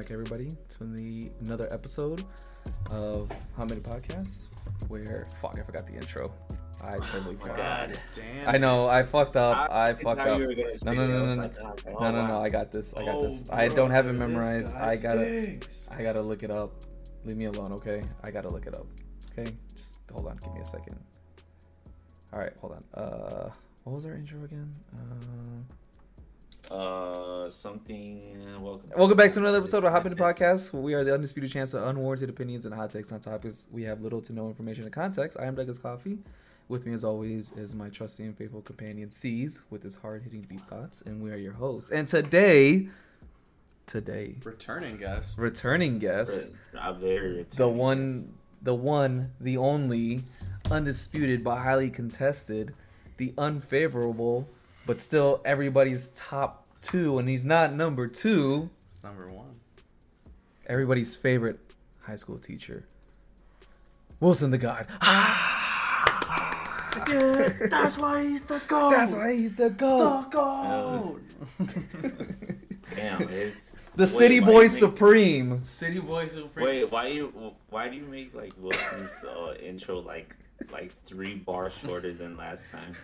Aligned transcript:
All 0.00 0.04
right. 0.04 0.18
Welcome 0.18 0.48
back, 0.48 0.54
everybody, 0.54 0.56
to 0.78 0.84
the 0.96 1.30
another 1.44 1.68
episode 1.72 2.24
of 2.90 3.30
How 3.56 3.64
Many 3.64 3.80
Podcasts. 3.82 4.44
Where 4.88 5.26
fuck, 5.42 5.58
I 5.58 5.62
forgot 5.62 5.86
the 5.86 5.94
intro. 5.94 6.24
I 6.82 6.96
totally 6.96 7.36
Oh 7.36 7.38
my 7.40 7.50
forgot. 7.50 7.56
God. 7.92 8.00
Damn. 8.16 8.48
I 8.48 8.56
know, 8.56 8.86
I 8.86 9.02
fucked 9.02 9.36
up. 9.36 9.70
I, 9.70 9.90
I 9.90 9.94
fucked 9.94 10.20
up. 10.20 10.38
No, 10.38 10.92
no, 10.94 11.04
no, 11.04 11.34
no, 11.34 11.50
oh, 11.62 11.74
oh, 11.86 11.98
No, 12.00 12.10
no, 12.12 12.24
no. 12.24 12.40
I 12.40 12.48
got 12.48 12.72
this. 12.72 12.94
I 12.94 13.04
got 13.04 13.16
Oh, 13.16 13.22
this. 13.22 13.44
I 13.50 13.68
don't 13.68 13.90
have 13.90 14.06
it 14.06 14.14
memorized. 14.18 14.74
I 14.74 14.96
gotta. 14.96 15.26
stinks. 15.26 15.88
I 15.90 16.02
gotta 16.02 16.22
look 16.22 16.42
it 16.42 16.50
up. 16.50 16.72
Leave 17.26 17.36
me 17.36 17.44
alone, 17.44 17.72
okay? 17.72 18.00
I 18.24 18.30
gotta 18.30 18.48
look 18.48 18.66
it 18.66 18.74
up. 18.74 18.86
Okay, 19.38 19.52
just 19.76 20.00
hold 20.12 20.28
on. 20.28 20.36
Give 20.38 20.54
me 20.54 20.60
a 20.60 20.64
second. 20.64 20.98
All 22.32 22.38
right, 22.38 22.52
hold 22.60 22.72
on. 22.72 22.84
Uh, 23.02 23.50
what 23.84 23.96
was 23.96 24.06
our 24.06 24.14
intro 24.14 24.42
again? 24.44 24.72
Uh, 24.96 25.74
Uh, 26.70 27.50
something. 27.50 28.36
Uh, 28.56 28.60
welcome. 28.60 28.90
welcome 28.96 29.16
back 29.16 29.32
to 29.32 29.40
another 29.40 29.58
episode 29.58 29.82
of 29.84 29.90
Hop 29.92 30.06
in 30.06 30.14
the 30.14 30.22
Podcast. 30.22 30.72
Where 30.72 30.80
we 30.82 30.94
are 30.94 31.02
the 31.02 31.12
undisputed 31.12 31.50
chance 31.50 31.74
of 31.74 31.82
unwarranted 31.82 32.30
opinions 32.30 32.64
and 32.64 32.72
hot 32.72 32.90
takes 32.90 33.10
on 33.10 33.18
topics 33.20 33.66
we 33.72 33.82
have 33.82 34.00
little 34.02 34.20
to 34.22 34.32
no 34.32 34.46
information 34.46 34.84
and 34.84 34.92
context. 34.92 35.36
I 35.40 35.46
am 35.46 35.56
Douglas 35.56 35.78
Coffee. 35.78 36.18
With 36.68 36.86
me, 36.86 36.92
as 36.94 37.02
always, 37.02 37.50
is 37.56 37.74
my 37.74 37.88
trusty 37.88 38.22
and 38.22 38.38
faithful 38.38 38.60
companion 38.62 39.10
C's 39.10 39.62
with 39.70 39.82
his 39.82 39.96
hard-hitting 39.96 40.42
deep 40.42 40.60
thoughts, 40.68 41.02
and 41.02 41.20
we 41.20 41.32
are 41.32 41.36
your 41.36 41.54
hosts. 41.54 41.90
And 41.90 42.06
today, 42.06 42.88
today, 43.86 44.36
Returning 44.44 44.96
guest. 44.96 45.38
returning 45.38 45.98
guest. 45.98 46.52
I'm 46.80 47.00
very 47.00 47.46
the 47.56 47.66
one 47.68 48.32
the 48.62 48.74
one 48.74 49.32
the 49.40 49.56
only 49.56 50.22
undisputed 50.70 51.42
but 51.42 51.56
highly 51.56 51.90
contested 51.90 52.74
the 53.16 53.34
unfavorable 53.36 54.46
but 54.86 55.00
still 55.00 55.40
everybody's 55.44 56.10
top 56.10 56.59
two 56.80 57.18
and 57.18 57.28
he's 57.28 57.44
not 57.44 57.74
number 57.74 58.06
two 58.08 58.70
It's 58.94 59.02
number 59.04 59.28
one. 59.28 59.54
everybody's 60.66 61.14
favorite 61.16 61.58
high 62.02 62.16
school 62.16 62.38
teacher 62.38 62.84
wilson 64.20 64.50
the 64.50 64.58
god 64.58 64.86
Yeah, 67.08 67.48
that's 67.70 67.96
why 67.98 68.22
he's 68.24 68.42
the 68.42 68.60
goat. 68.66 68.90
that's 68.90 69.14
why 69.14 69.32
he's 69.34 69.54
the 69.56 69.70
God. 69.70 70.24
the 70.26 70.28
goat 70.30 71.20
goat. 71.58 71.66
Damn, 72.96 73.22
it's. 73.28 73.72
the 73.94 74.02
Wait, 74.04 74.08
city 74.08 74.40
boy 74.40 74.62
you 74.62 74.68
make- 74.68 74.70
supreme 74.78 75.62
City 75.62 76.00
boy 76.00 76.26
Supreme. 76.26 76.66
Wait, 76.66 76.90
why 76.92 77.06
you? 77.08 77.52
Why 77.70 77.88
do 77.88 77.96
you 77.96 78.02
make 78.06 78.34
like 78.34 78.52
Wilson's 78.58 79.24
uh, 79.24 79.54
intro 79.62 80.00
like 80.00 80.34
like 80.72 80.92
three 80.92 81.34
bars 81.36 81.72
shorter 81.74 82.12
than 82.12 82.36
last 82.36 82.70
time? 82.70 82.94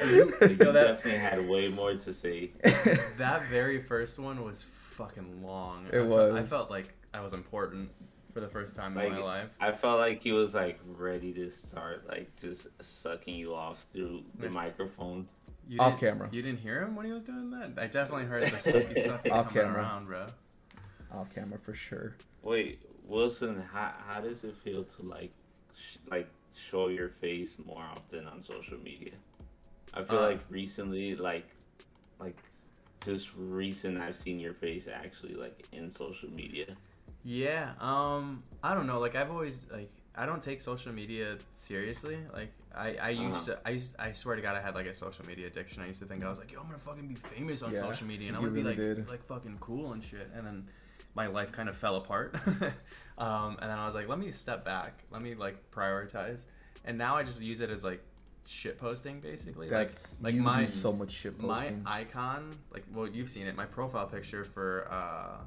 You, 0.00 0.32
Like, 0.40 0.50
you 0.50 0.56
yo, 0.56 0.72
that 0.72 0.86
definitely 0.96 1.18
had 1.20 1.48
way 1.48 1.68
more 1.68 1.94
to 1.94 2.12
say. 2.12 2.50
that 3.18 3.42
very 3.50 3.80
first 3.82 4.18
one 4.18 4.42
was 4.44 4.62
fucking 4.62 5.42
long. 5.42 5.86
It 5.92 6.00
I 6.00 6.08
Felt, 6.08 6.34
I 6.36 6.42
felt 6.44 6.70
like 6.70 6.94
I 7.12 7.20
was 7.20 7.32
important 7.32 7.90
for 8.32 8.40
the 8.40 8.48
first 8.48 8.74
time 8.74 8.94
Like 8.94 9.06
in 9.08 9.12
my 9.12 9.18
life. 9.20 9.48
I 9.60 9.70
felt 9.72 9.98
like 10.00 10.20
he 10.22 10.32
was 10.32 10.54
like 10.54 10.80
ready 10.98 11.32
to 11.34 11.50
start 11.50 12.08
like 12.08 12.28
just 12.40 12.66
sucking 12.82 13.34
you 13.36 13.54
off 13.54 13.82
through 13.92 14.24
the 14.38 14.46
Yeah. 14.46 14.52
microphone. 14.52 15.28
You 15.68 15.78
Off 15.80 15.98
camera. 16.00 16.28
You 16.32 16.42
didn't 16.42 16.58
hear 16.60 16.82
him 16.82 16.94
when 16.96 17.06
he 17.06 17.12
was 17.12 17.22
doing 17.22 17.50
that. 17.52 17.70
I 17.78 17.86
definitely 17.86 18.26
heard 18.26 18.42
the 18.44 18.56
sucky 18.56 18.94
sucky 19.06 19.30
Off 19.32 19.48
coming 19.48 19.64
camera. 19.64 19.80
around, 19.80 20.06
bro. 20.06 20.26
off 21.12 21.32
camera 21.34 21.58
for 21.58 21.74
sure 21.74 22.16
Wait, 22.42 22.80
Wilson, 23.08 23.62
how 23.72 23.92
how 24.06 24.20
does 24.20 24.44
it 24.44 24.54
feel 24.54 24.84
to 24.84 25.02
like 25.02 25.30
sh- 25.76 25.96
like 26.10 26.28
show 26.54 26.88
your 26.88 27.08
face 27.08 27.54
more 27.64 27.82
often 27.82 28.26
on 28.26 28.42
social 28.42 28.76
media? 28.78 29.12
I 29.94 30.02
feel 30.02 30.18
Uh, 30.18 30.30
like 30.30 30.40
recently, 30.50 31.14
like 31.16 31.46
like 32.18 32.36
just 33.04 33.30
recent, 33.36 33.98
I've 33.98 34.16
seen 34.16 34.38
your 34.40 34.54
face 34.54 34.88
actually 34.92 35.34
like 35.34 35.66
in 35.72 35.90
social 35.90 36.30
media. 36.30 36.66
Yeah, 37.22 37.72
um, 37.80 38.42
I 38.62 38.74
don't 38.74 38.86
know. 38.86 38.98
Like 38.98 39.14
I've 39.14 39.30
always 39.30 39.66
like 39.70 39.90
I 40.16 40.26
don't 40.26 40.42
take 40.42 40.60
social 40.60 40.92
media 40.92 41.38
seriously. 41.54 42.18
Like 42.32 42.52
I, 42.74 42.96
I 43.00 43.10
used 43.10 43.48
Uh-huh. 43.48 43.58
to 43.62 43.68
I 43.68 43.70
used 43.72 43.94
I 43.98 44.12
swear 44.12 44.36
to 44.36 44.42
God 44.42 44.56
I 44.56 44.60
had 44.60 44.74
like 44.74 44.86
a 44.86 44.94
social 44.94 45.24
media 45.26 45.46
addiction. 45.46 45.82
I 45.82 45.86
used 45.86 46.00
to 46.00 46.06
think 46.06 46.24
I 46.24 46.28
was 46.28 46.38
like, 46.38 46.52
yo, 46.52 46.60
I'm 46.60 46.66
gonna 46.66 46.78
fucking 46.78 47.06
be 47.08 47.14
famous 47.14 47.62
on 47.62 47.72
Yeah, 47.72 47.80
social 47.80 48.06
media 48.06 48.28
and 48.28 48.36
I'm 48.36 48.42
gonna 48.42 48.54
be 48.54 48.62
like 48.62 48.76
did. 48.76 49.08
like 49.08 49.22
fucking 49.24 49.58
cool 49.60 49.92
and 49.92 50.02
shit. 50.02 50.28
And 50.34 50.46
then 50.46 50.68
my 51.14 51.26
life 51.28 51.52
kind 51.52 51.68
of 51.68 51.76
fell 51.76 51.96
apart. 51.96 52.34
um, 53.18 53.56
and 53.60 53.70
then 53.70 53.78
I 53.78 53.86
was 53.86 53.94
like, 53.94 54.08
let 54.08 54.18
me 54.18 54.30
step 54.30 54.64
back. 54.64 54.98
Let 55.10 55.22
me 55.22 55.34
like 55.34 55.70
prioritize. 55.70 56.44
And 56.84 56.98
now 56.98 57.16
I 57.16 57.22
just 57.22 57.40
use 57.40 57.60
it 57.60 57.70
as 57.70 57.84
like 57.84 58.02
shit 58.46 58.78
posting 58.78 59.20
basically. 59.20 59.68
that's 59.68 60.20
like 60.20 60.24
like 60.26 60.34
you 60.34 60.42
my 60.42 60.66
so 60.66 60.92
much 60.92 61.10
shit 61.10 61.38
my 61.42 61.72
icon 61.86 62.54
like 62.72 62.84
well 62.92 63.06
you've 63.08 63.30
seen 63.30 63.46
it 63.46 63.56
my 63.56 63.64
profile 63.64 64.06
picture 64.06 64.44
for 64.44 64.86
uh, 64.90 65.40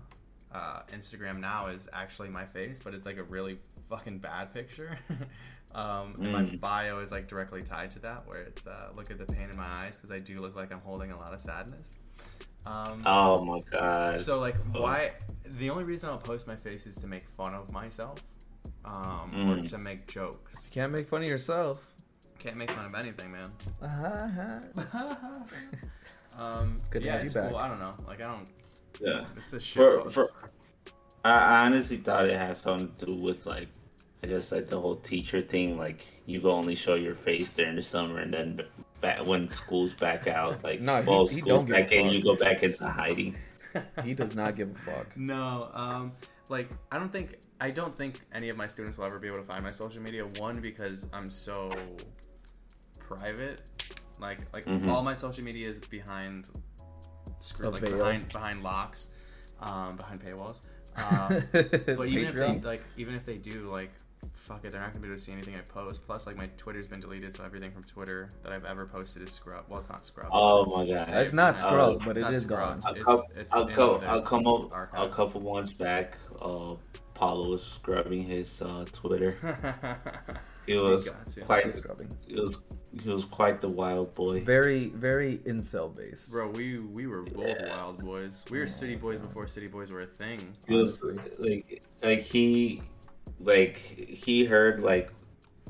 uh, 0.56 0.82
instagram 0.94 1.40
now 1.40 1.68
is 1.68 1.88
actually 1.94 2.30
my 2.30 2.46
face 2.46 2.80
but 2.84 2.94
it's 2.94 3.06
like 3.06 3.18
a 3.18 3.24
really 3.24 3.58
fucking 3.90 4.18
bad 4.18 4.52
picture 4.54 4.98
um, 5.76 6.16
and 6.20 6.32
my 6.32 6.42
Mm. 6.42 6.60
bio 6.60 7.00
is 7.00 7.12
like 7.12 7.28
directly 7.28 7.62
tied 7.62 7.92
to 7.92 8.00
that 8.00 8.24
where 8.26 8.42
it's 8.42 8.66
uh, 8.66 8.90
look 8.96 9.12
at 9.12 9.18
the 9.18 9.26
pain 9.26 9.50
in 9.52 9.58
my 9.58 9.68
eyes 9.80 9.96
because 9.98 10.12
i 10.12 10.20
do 10.20 10.40
look 10.42 10.56
like 10.56 10.72
i'm 10.74 10.82
holding 10.82 11.12
a 11.12 11.18
lot 11.18 11.34
of 11.34 11.40
sadness 11.42 11.98
um, 12.66 13.02
Oh 13.06 13.44
my 13.46 13.60
god! 13.72 14.20
so 14.22 14.40
like 14.40 14.56
Oh. 14.76 14.82
why 14.82 15.12
the 15.46 15.70
only 15.70 15.84
reason 15.84 16.10
i'll 16.10 16.18
post 16.18 16.48
my 16.48 16.56
face 16.56 16.86
is 16.88 16.96
to 16.98 17.08
make 17.08 17.24
fun 17.38 17.54
of 17.54 17.72
myself 17.72 18.20
um, 18.86 19.32
or 19.50 19.58
Mm. 19.58 19.70
to 19.70 19.78
make 19.78 20.08
jokes 20.08 20.56
you 20.66 20.72
can't 20.72 20.92
make 20.92 21.08
fun 21.08 21.22
of 21.24 21.30
yourself 21.30 21.94
can't 22.38 22.56
make 22.58 22.72
fun 22.72 22.86
of 22.86 22.96
anything 22.96 23.32
man 23.32 23.52
uh-huh. 23.82 24.60
um, 26.38 26.78
good 26.90 27.02
to 27.02 27.08
yeah, 27.08 27.14
have 27.14 27.22
you 27.22 27.26
it's 27.26 27.34
back. 27.34 27.50
cool. 27.50 27.58
I 27.58 27.68
don't 27.68 27.80
know. 27.80 27.94
Like 28.08 28.24
I 28.24 28.28
don't. 28.28 28.48
yeah, 29.02 29.26
It's 29.38 29.54
a 29.54 29.60
shit 29.60 30.04
for, 30.04 30.10
for 30.10 30.30
I 31.26 31.32
I 31.32 31.66
honestly 31.66 31.98
thought 31.98 32.28
it 32.28 32.34
had 32.34 32.56
something 32.56 32.92
to 33.00 33.06
do 33.08 33.16
with 33.16 33.46
like. 33.46 33.68
I 34.24 34.28
guess 34.28 34.52
like 34.52 34.68
the 34.68 34.82
whole 34.82 34.96
teacher 34.96 35.44
thing, 35.44 35.78
like 35.78 36.08
you 36.26 36.40
go 36.40 36.52
only 36.52 36.74
show 36.74 36.96
your 36.96 37.14
face 37.14 37.54
during 37.54 37.76
the 37.76 37.84
summer, 37.84 38.20
and 38.20 38.32
then 38.32 38.62
back 39.00 39.24
when 39.26 39.48
school's 39.48 39.94
back 39.94 40.26
out, 40.28 40.64
like 40.64 40.82
No, 40.82 41.02
well, 41.06 41.28
he 41.28 41.40
school's 41.42 41.64
don't 41.64 41.70
back 41.70 41.92
in, 41.92 42.10
you 42.10 42.24
go 42.24 42.36
back 42.36 42.64
into 42.64 42.88
hiding. 42.88 43.38
he 44.04 44.16
does 44.16 44.34
not 44.36 44.56
give 44.56 44.72
a 44.72 44.80
fuck 44.80 45.16
no, 45.16 45.70
um, 45.76 46.12
like 46.50 46.70
I 46.92 46.98
don't 46.98 47.12
think 47.12 47.38
I 47.62 47.70
don't 47.70 47.94
think 47.94 48.22
any 48.34 48.50
of 48.50 48.58
my 48.58 48.66
students 48.66 48.98
will 48.98 49.06
ever 49.06 49.20
be 49.20 49.28
able 49.28 49.38
to 49.38 49.44
find 49.44 49.62
my 49.64 49.72
social 49.72 50.02
media. 50.02 50.26
One 50.40 50.60
because 50.60 51.06
I'm 51.14 51.30
so 51.30 51.72
private. 53.08 53.60
Like 54.20 54.40
like 54.54 54.66
Mhm. 54.66 54.90
all 54.90 55.04
my 55.04 55.14
social 55.14 55.44
media 55.44 55.70
is 55.70 55.80
behind 55.80 56.50
screw 57.40 57.70
like 57.70 57.82
veil. 57.82 57.98
behind 57.98 58.28
behind 58.30 58.62
locks, 58.64 59.10
um, 59.62 59.96
behind 59.96 60.20
paywalls. 60.24 60.62
Uh, 60.96 61.40
but 61.52 62.08
even 62.10 62.26
if 62.28 62.34
they 62.34 62.60
like 62.68 62.84
even 62.98 63.14
if 63.14 63.24
they 63.26 63.38
do 63.38 63.72
like 63.72 63.92
fuck 64.34 64.64
it 64.66 64.72
they're 64.72 64.82
not 64.82 64.92
gonna 64.94 65.02
be 65.02 65.08
able 65.08 65.16
to 65.16 65.22
see 65.22 65.32
anything 65.32 65.56
i 65.56 65.60
post 65.62 66.04
plus 66.08 66.26
like 66.26 66.38
my 66.38 66.48
twitter's 66.58 66.88
been 66.88 67.00
deleted 67.02 67.36
so 67.36 67.44
everything 67.44 67.70
from 67.70 67.84
twitter 67.84 68.30
that 68.42 68.52
i've 68.54 68.64
ever 68.66 68.86
posted 68.88 69.22
is 69.22 69.30
scrub 69.30 69.64
well 69.70 69.80
it's 69.80 69.90
not 69.90 70.04
scrub 70.06 70.28
Oh 70.32 70.62
it's 70.64 70.72
my 70.72 70.88
God. 70.96 71.22
It's 71.22 71.34
not 71.34 71.56
now. 71.56 71.62
scrubbed, 71.68 72.00
but 72.06 72.10
It's 72.12 72.18
it 72.18 72.22
not 72.22 72.34
is 72.34 72.44
scrubbed. 72.46 72.82
gone. 72.84 72.96
A 72.96 73.00
It's- 73.00 73.06
couple, 73.06 73.32
it's 73.42 73.54
I'll, 73.54 73.68
co- 73.68 74.02
I'll 74.08 74.22
come 74.22 74.48
up 74.48 74.72
a 74.72 74.74
archives. 74.74 75.16
couple 75.16 75.42
months 75.42 75.74
back. 75.74 76.18
Uh, 76.42 76.76
Paulo 77.14 77.50
was 77.50 77.64
scrubbing 77.64 78.24
his 78.24 78.60
uh, 78.62 78.86
Twitter. 78.92 79.34
He 80.66 80.76
was 80.76 81.10
quite. 81.46 81.62
Still 81.62 81.74
scrubbing. 81.74 82.10
He 82.28 82.40
was 82.40 82.58
he 83.02 83.10
was 83.10 83.26
quite 83.26 83.62
the 83.62 83.70
wild 83.70 84.14
boy. 84.14 84.40
Very, 84.40 84.88
very 84.88 85.38
incel 85.40 85.96
based. 85.96 86.32
Bro, 86.32 86.50
we 86.52 86.78
we 86.78 87.08
were 87.08 87.24
both 87.24 87.48
Yeah. 87.60 87.76
wild 87.78 88.04
boys. 88.04 88.46
We 88.50 88.60
were 88.60 88.68
city 88.68 88.96
boys 88.96 89.22
before 89.22 89.48
city 89.48 89.68
boys 89.68 89.92
were 89.92 90.02
a 90.02 90.06
thing. 90.08 90.40
He 90.68 90.74
was 90.76 91.04
like 91.40 91.84
like 92.02 92.22
he 92.22 92.82
like 93.40 93.78
he 93.78 94.46
heard 94.46 94.82
like 94.82 95.12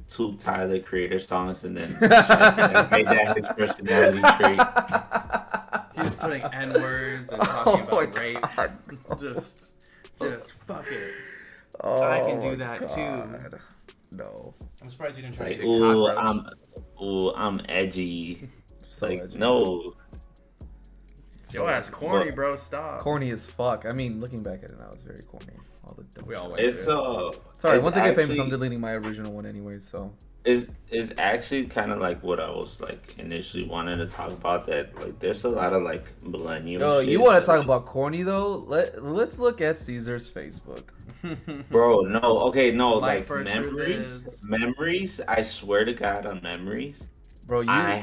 two 0.09 0.35
Tyler 0.38 0.79
Creator 0.79 1.19
songs 1.19 1.63
and 1.65 1.75
then 1.75 1.91
like, 2.00 2.91
made 2.91 3.07
that 3.07 3.35
his 3.38 3.47
personality 3.50 4.21
trait. 4.38 4.62
He 5.97 6.03
was 6.03 6.13
putting 6.13 6.44
n 6.53 6.74
words 6.74 7.31
and 7.31 7.41
Oh 7.41 7.45
talking 7.45 7.85
my 7.85 8.03
about 8.03 8.19
rape. 8.19 8.39
God. 8.56 8.71
just, 9.19 9.74
just 10.21 10.51
fuck 10.68 10.85
it. 10.91 11.12
Oh, 11.81 12.03
I 12.03 12.19
can 12.19 12.39
do 12.39 12.50
my 12.50 12.56
that 12.57 12.88
too. 12.89 13.01
Oh 13.01 13.50
God. 14.12 14.19
No. 14.19 14.54
I'm 14.81 14.89
surprised 14.89 15.15
you 15.15 15.24
didn't 15.24 15.36
try 15.36 15.48
like 15.48 15.57
to 15.57 15.63
eat 15.63 15.65
a 15.65 15.69
ooh. 15.69 16.07
I'm 16.09 16.50
ooh 17.01 17.33
I'm 17.36 17.62
edgy. 17.69 18.44
So 18.89 19.06
like 19.06 19.19
edgy. 19.19 19.38
no. 19.38 19.92
Yo 21.54 21.68
ass 21.68 21.89
corny, 21.89 22.31
bro. 22.31 22.56
Stop. 22.56 23.00
Corny 23.00 23.30
as 23.30 23.45
fuck. 23.45 23.86
I 23.86 23.92
mean, 23.92 24.19
looking 24.19 24.42
back 24.42 24.63
at 24.63 24.71
it 24.71 24.80
now, 24.80 24.89
it's 24.92 25.04
very 25.04 25.21
corny. 25.21 25.54
All 25.88 25.95
the 25.95 26.04
dumb 26.04 26.25
We 26.28 26.34
shit. 26.36 26.44
always- 26.44 26.63
It's 26.63 26.88
uh 26.88 27.31
Sorry, 27.60 27.78
it's 27.78 27.84
once 27.84 27.95
I 27.98 28.06
get 28.07 28.16
famous, 28.16 28.38
I'm 28.39 28.50
deleting 28.50 28.81
my 28.81 28.92
original 28.94 29.31
one 29.31 29.45
anyway. 29.45 29.80
So 29.80 30.13
is 30.45 30.68
is 30.92 31.13
actually 31.18 31.66
kind 31.66 31.92
of 31.92 31.98
like 32.00 32.22
what 32.24 32.39
I 32.39 32.50
was 32.50 32.80
like 32.81 33.16
initially 33.18 33.63
wanting 33.68 33.98
to 34.00 34.06
talk 34.06 34.31
about. 34.31 34.66
That 34.68 34.94
like 35.01 35.18
there's 35.19 35.44
a 35.45 35.50
lot 35.50 35.74
of 35.74 35.81
like 35.84 36.06
millennial. 36.24 36.81
Yo, 36.81 37.00
shit 37.01 37.10
you 37.10 37.22
want 37.22 37.42
to 37.42 37.45
talk 37.45 37.57
like- 37.60 37.66
about 37.66 37.86
corny 37.86 38.24
though? 38.24 38.57
Let 38.57 39.01
Let's 39.04 39.39
look 39.39 39.62
at 39.62 39.78
Caesar's 39.78 40.31
Facebook. 40.31 40.84
Bro, 41.72 42.01
no, 42.01 42.39
okay, 42.50 42.72
no, 42.72 42.92
Like, 42.92 43.28
like, 43.30 43.45
memories, 43.45 44.45
memories. 44.48 45.19
I 45.28 45.42
swear 45.42 45.84
to 45.86 45.94
God, 45.94 46.25
on 46.28 46.42
memories, 46.44 47.07
Bro, 47.48 47.62
you 47.62 47.69
I 47.72 47.95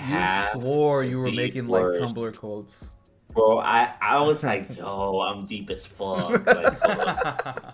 you 0.54 0.60
swore 0.60 1.04
you 1.04 1.18
were 1.18 1.30
making 1.30 1.68
worst. 1.68 2.00
like 2.00 2.10
Tumblr 2.10 2.36
quotes. 2.36 2.84
Bro, 3.34 3.58
I, 3.58 3.92
I 4.00 4.20
was 4.22 4.42
like, 4.44 4.76
yo, 4.76 5.20
I'm 5.20 5.44
deep 5.44 5.70
as 5.70 5.84
fuck. 5.86 6.46
Like, 6.46 6.80
hold. 6.82 7.72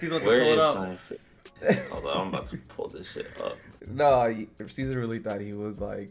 He's 0.00 0.10
about 0.10 0.20
to 0.22 0.26
Where 0.26 0.40
pull 0.40 0.48
it 0.48 0.54
is 0.54 0.58
up. 0.60 0.76
my? 0.76 1.76
Hold 1.90 2.06
on, 2.06 2.20
I'm 2.20 2.28
about 2.28 2.46
to 2.50 2.56
pull 2.68 2.88
this 2.88 3.10
shit 3.12 3.26
up. 3.42 3.56
No, 3.90 4.28
he- 4.30 4.48
Caesar 4.66 4.98
really 4.98 5.18
thought 5.18 5.40
he 5.40 5.52
was 5.52 5.80
like 5.80 6.10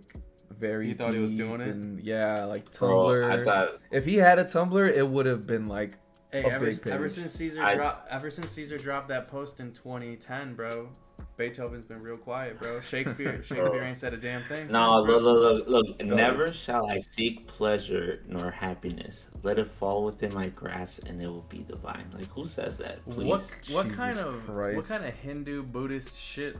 very. 0.60 0.88
He 0.88 0.94
thought 0.94 1.14
he 1.14 1.20
was 1.20 1.32
deep 1.32 1.40
doing 1.40 1.62
it? 1.62 1.68
and- 1.70 2.00
yeah, 2.04 2.44
like 2.46 2.66
Bro, 2.78 2.90
Tumblr. 2.90 3.32
I 3.42 3.44
thought 3.46 3.80
if 3.92 4.04
he 4.06 4.16
had 4.16 4.40
a 4.40 4.44
Tumblr, 4.44 4.94
it 4.96 5.08
would 5.08 5.26
have 5.26 5.48
been 5.48 5.66
like 5.68 5.94
Hey, 6.34 6.44
a 6.44 6.48
ever, 6.48 6.66
big 6.66 6.82
page. 6.82 6.92
ever 6.92 7.08
since 7.08 7.32
Caesar 7.34 7.64
I- 7.64 7.76
dropped, 7.76 8.10
ever 8.12 8.30
since 8.30 8.50
Caesar 8.52 8.78
dropped 8.78 9.08
that 9.08 9.28
post 9.28 9.62
in 9.62 9.72
2010, 9.72 10.56
bro, 10.56 10.90
Beethoven's 11.38 11.86
been 11.86 12.02
real 12.02 12.18
quiet, 12.18 12.60
bro. 12.60 12.82
Shakespeare, 12.82 13.34
Shakespeare 13.44 13.84
ain't 13.84 13.96
said 13.96 14.14
a 14.14 14.18
damn 14.18 14.42
thing. 14.44 14.68
No, 14.70 15.00
look, 15.02 15.22
look, 15.22 15.68
look, 15.68 15.68
look. 15.68 16.04
Never 16.04 16.52
shall 16.52 16.90
I 16.90 16.98
seek 16.98 17.46
pleasure 17.46 18.24
nor 18.28 18.50
happiness. 18.50 19.28
Let 19.44 19.60
it 19.60 19.68
fall 19.68 20.04
within 20.04 20.34
my 20.34 20.48
grasp, 20.48 21.06
and 21.06 21.22
it 21.22 21.30
will 21.30 21.46
be 21.48 21.60
divine. 21.60 22.06
Like, 22.14 22.28
who 22.30 22.46
says 22.46 22.78
that? 22.80 23.06
Please. 23.06 23.26
What 23.28 23.42
what 23.70 23.84
Jesus 23.84 23.96
kind 23.96 24.20
of 24.20 24.50
what 24.50 24.88
kind 24.88 25.06
of 25.06 25.14
Hindu 25.14 25.62
Buddhist 25.62 26.20
shit 26.20 26.58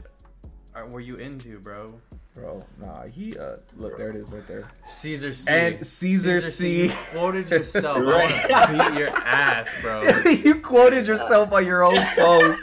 are, 0.76 0.86
were 0.86 1.00
you 1.00 1.16
into, 1.16 1.58
bro? 1.58 2.00
bro. 2.34 2.64
Nah, 2.80 3.06
he 3.08 3.36
uh 3.36 3.56
look 3.76 3.98
there 3.98 4.10
it 4.10 4.16
is 4.16 4.30
right 4.32 4.46
there. 4.46 4.70
Caesar 4.86 5.32
C. 5.32 5.52
And 5.52 5.84
Caesar 5.84 6.40
C. 6.40 6.84
You 6.84 6.92
quoted 7.12 7.50
yourself. 7.50 7.98
Right. 7.98 8.32
I 8.32 8.72
wanna 8.72 8.90
beat 8.90 8.98
your 9.00 9.08
ass, 9.08 9.76
bro. 9.82 10.02
you 10.30 10.60
quoted 10.60 11.06
yourself 11.08 11.52
on 11.52 11.66
your 11.66 11.82
own 11.82 12.00
post. 12.14 12.62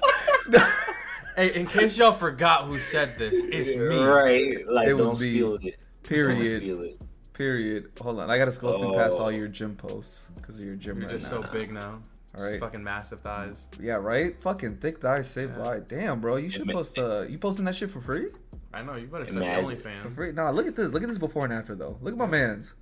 Hey, 1.35 1.53
in 1.53 1.65
case 1.67 1.97
y'all 1.97 2.11
forgot 2.13 2.65
who 2.65 2.77
said 2.79 3.17
this, 3.17 3.43
it's 3.43 3.75
me. 3.75 3.97
Right? 4.03 4.65
Like, 4.67 4.87
It 4.87 4.93
was 4.93 5.11
don't 5.11 5.19
me. 5.21 5.31
steal 5.31 5.53
it. 5.55 5.61
Don't 5.61 6.03
Period. 6.03 6.61
steal 6.61 6.79
it. 6.81 6.97
Period. 7.33 7.91
Hold 8.01 8.21
on, 8.21 8.29
I 8.29 8.37
gotta 8.37 8.51
scroll 8.51 8.79
through 8.79 8.93
past 8.93 9.19
all 9.19 9.25
Oh. 9.27 9.29
your 9.29 9.47
gym 9.49 9.75
posts 9.75 10.27
because 10.35 10.57
of 10.59 10.65
your 10.65 10.75
gym 10.75 10.97
You're 10.99 11.07
right 11.07 11.17
just 11.17 11.31
now. 11.33 11.41
so 11.41 11.47
big 11.51 11.71
now. 11.71 12.01
All 12.37 12.43
right. 12.43 12.51
Just 12.51 12.59
fucking 12.61 12.83
massive 12.83 13.19
thighs. 13.21 13.67
Yeah, 13.81 13.95
right. 13.95 14.35
Fucking 14.41 14.77
thick 14.77 14.99
thighs 14.99 15.29
save 15.29 15.51
Yeah. 15.57 15.63
life. 15.63 15.87
Damn, 15.87 16.21
bro, 16.21 16.37
you 16.37 16.49
should 16.49 16.65
ma- 16.67 16.73
post. 16.73 16.97
Uh, 16.97 17.21
you 17.27 17.37
posting 17.37 17.65
that 17.65 17.75
shit 17.75 17.91
for 17.91 17.99
free? 18.01 18.27
I 18.73 18.81
know 18.83 18.95
you 18.95 19.07
better 19.07 19.25
start 19.25 19.37
Imagine. 19.45 19.77
For 20.03 20.09
free? 20.11 20.31
Nah, 20.33 20.49
look 20.51 20.67
at 20.67 20.75
this. 20.75 20.91
Look 20.91 21.01
at 21.03 21.09
this 21.09 21.17
before 21.17 21.43
and 21.45 21.53
after 21.53 21.75
though. 21.75 21.97
Look 22.01 22.13
at 22.13 22.19
my 22.19 22.27
man's. 22.27 22.73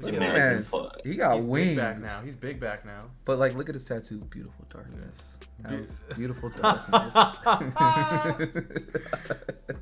Look 0.00 0.14
at 0.14 0.20
my 0.20 0.26
Imagine 0.26 0.66
He 1.04 1.16
got 1.16 1.36
He's 1.36 1.44
wings. 1.44 1.68
big 1.68 1.76
back 1.76 1.98
now. 2.00 2.20
He's 2.22 2.36
big 2.36 2.60
back 2.60 2.84
now. 2.84 3.00
But 3.24 3.38
like, 3.38 3.54
look 3.54 3.68
at 3.68 3.74
his 3.74 3.84
tattoo. 3.84 4.18
Beautiful 4.30 4.64
darkness. 4.72 5.36
That 5.60 5.70
Be- 5.70 5.76
was 5.78 6.00
beautiful 6.16 6.50
darkness. 6.60 7.14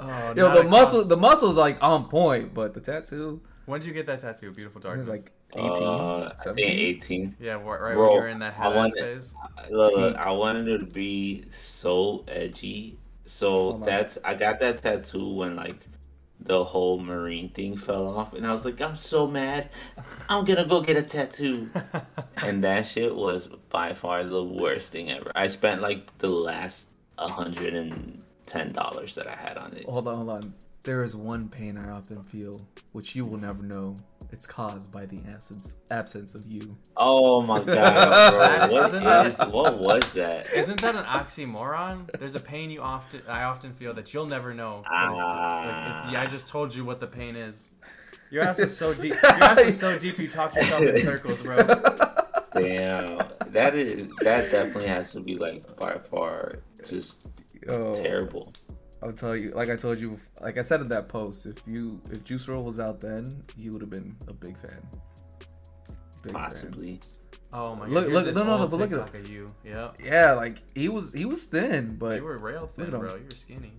Oh, 0.00 0.32
Yo, 0.36 0.54
the 0.54 0.62
muscle, 0.62 0.98
cost- 1.00 1.08
the 1.08 1.16
muscle's 1.16 1.56
like 1.56 1.76
on 1.82 2.08
point, 2.08 2.54
but 2.54 2.72
the 2.72 2.80
tattoo 2.80 3.40
When 3.66 3.80
did 3.80 3.88
you 3.88 3.92
get 3.92 4.06
that 4.06 4.20
tattoo? 4.20 4.52
Beautiful 4.52 4.80
it 4.80 4.84
darkness. 4.84 5.08
was 5.08 5.20
like 5.22 5.32
18, 5.54 5.82
Uh, 5.82 6.32
I 6.38 6.44
think 6.44 6.58
18. 6.60 7.36
yeah, 7.40 7.54
right, 7.54 7.80
right 7.80 7.94
Bro, 7.94 8.04
when 8.04 8.12
you 8.14 8.20
were 8.20 8.28
in 8.28 8.38
that 8.38 8.54
I 8.56 8.62
head 8.62 8.66
ass 8.68 8.76
wanted- 8.76 8.94
phase. 8.94 9.34
Look, 9.70 9.96
look, 9.96 10.16
I 10.16 10.30
wanted 10.30 10.68
it 10.68 10.78
to 10.78 10.86
be 10.86 11.46
so 11.50 12.22
edgy. 12.28 12.96
So 13.26 13.50
Hold 13.50 13.74
on. 13.74 13.80
that's 13.86 14.18
I 14.24 14.34
got 14.34 14.60
that 14.60 14.80
tattoo 14.82 15.34
when 15.34 15.56
like 15.56 15.76
the 16.40 16.64
whole 16.64 16.98
marine 16.98 17.48
thing 17.50 17.76
fell 17.76 18.06
off, 18.06 18.34
and 18.34 18.46
I 18.46 18.52
was 18.52 18.64
like, 18.64 18.80
I'm 18.80 18.96
so 18.96 19.26
mad. 19.26 19.70
I'm 20.28 20.44
gonna 20.44 20.64
go 20.64 20.80
get 20.80 20.96
a 20.96 21.02
tattoo. 21.02 21.68
and 22.36 22.64
that 22.64 22.86
shit 22.86 23.14
was 23.14 23.48
by 23.68 23.94
far 23.94 24.24
the 24.24 24.42
worst 24.42 24.92
thing 24.92 25.10
ever. 25.10 25.32
I 25.34 25.48
spent 25.48 25.82
like 25.82 26.16
the 26.18 26.28
last 26.28 26.88
hundred 27.18 27.74
and 27.74 28.24
ten 28.46 28.72
dollars 28.72 29.14
that 29.16 29.26
I 29.26 29.34
had 29.34 29.58
on 29.58 29.74
it. 29.74 29.88
Hold 29.88 30.08
on, 30.08 30.14
hold 30.14 30.30
on. 30.30 30.54
There 30.84 31.02
is 31.02 31.14
one 31.14 31.48
pain 31.48 31.76
I 31.76 31.90
often 31.90 32.22
feel, 32.22 32.60
which 32.92 33.14
you 33.14 33.24
will 33.24 33.38
never 33.38 33.62
know. 33.62 33.94
It's 34.30 34.46
caused 34.46 34.92
by 34.92 35.06
the 35.06 35.18
absence 35.32 35.76
absence 35.90 36.34
of 36.34 36.46
you. 36.46 36.76
Oh 36.96 37.42
my 37.42 37.62
god, 37.62 38.68
bro! 38.68 38.72
What 38.74 38.86
Isn't 38.86 39.04
that- 39.04 39.26
is? 39.26 39.38
What 39.52 39.78
was 39.78 40.12
that? 40.12 40.52
Isn't 40.52 40.80
that 40.82 40.94
an 40.94 41.04
oxymoron? 41.04 42.10
There's 42.18 42.34
a 42.34 42.40
pain 42.40 42.70
you 42.70 42.82
often, 42.82 43.22
I 43.28 43.44
often 43.44 43.72
feel 43.74 43.94
that 43.94 44.12
you'll 44.12 44.26
never 44.26 44.52
know. 44.52 44.82
But 44.88 45.10
it's, 45.10 45.18
like, 45.18 45.68
it's, 45.68 46.12
yeah, 46.12 46.20
I 46.20 46.24
ah. 46.24 46.28
just 46.30 46.48
told 46.48 46.74
you 46.74 46.84
what 46.84 47.00
the 47.00 47.06
pain 47.06 47.36
is. 47.36 47.70
Your 48.30 48.42
ass 48.42 48.58
is 48.58 48.76
so 48.76 48.92
deep. 49.02 49.14
Your 49.22 49.32
ass 49.42 49.58
is 49.58 49.80
so 49.80 49.98
deep. 49.98 50.18
You 50.18 50.28
talk 50.28 50.54
yourself 50.54 50.82
in 50.82 51.00
circles, 51.10 51.42
bro. 51.42 51.56
Damn, 52.54 53.18
that 53.48 53.74
is 53.74 54.08
that 54.20 54.50
definitely 54.50 54.88
has 54.88 55.12
to 55.12 55.20
be 55.20 55.34
like 55.36 55.76
by 55.76 55.98
far 55.98 56.52
just 56.88 57.28
Oh, 57.68 57.94
terrible. 57.94 58.52
I'll 59.02 59.12
tell 59.12 59.36
you, 59.36 59.52
like 59.52 59.68
I 59.70 59.76
told 59.76 59.98
you, 59.98 60.18
like 60.40 60.58
I 60.58 60.62
said 60.62 60.80
in 60.80 60.88
that 60.88 61.06
post, 61.08 61.46
if 61.46 61.56
you 61.66 62.00
if 62.10 62.24
Juice 62.24 62.46
WRLD 62.46 62.64
was 62.64 62.80
out 62.80 62.98
then, 63.00 63.42
you 63.56 63.70
would 63.72 63.80
have 63.80 63.90
been 63.90 64.16
a 64.26 64.32
big 64.32 64.58
fan. 64.58 64.82
Big 66.24 66.32
fan. 66.32 66.42
Possibly. 66.44 67.00
Oh 67.52 67.74
my 67.76 67.82
god. 67.82 67.90
Look- 67.90 68.08
here's 68.10 68.26
look- 68.26 68.34
no, 68.34 68.42
no, 68.44 68.58
no, 68.58 68.66
but 68.66 68.76
look 68.76 68.92
at 68.92 68.96
TikTok 69.06 69.14
of 69.14 69.28
you. 69.28 69.46
Yeah. 69.64 69.90
Yeah, 70.02 70.32
like 70.32 70.62
he 70.74 70.88
was 70.88 71.12
he 71.12 71.24
was 71.24 71.44
thin, 71.44 71.96
but 71.96 72.16
You 72.16 72.24
were 72.24 72.36
real 72.38 72.70
thin, 72.76 72.86
Look 72.86 72.88
at 72.88 72.94
him. 72.94 73.00
bro. 73.00 73.14
You 73.16 73.24
were 73.24 73.30
skinny. 73.30 73.72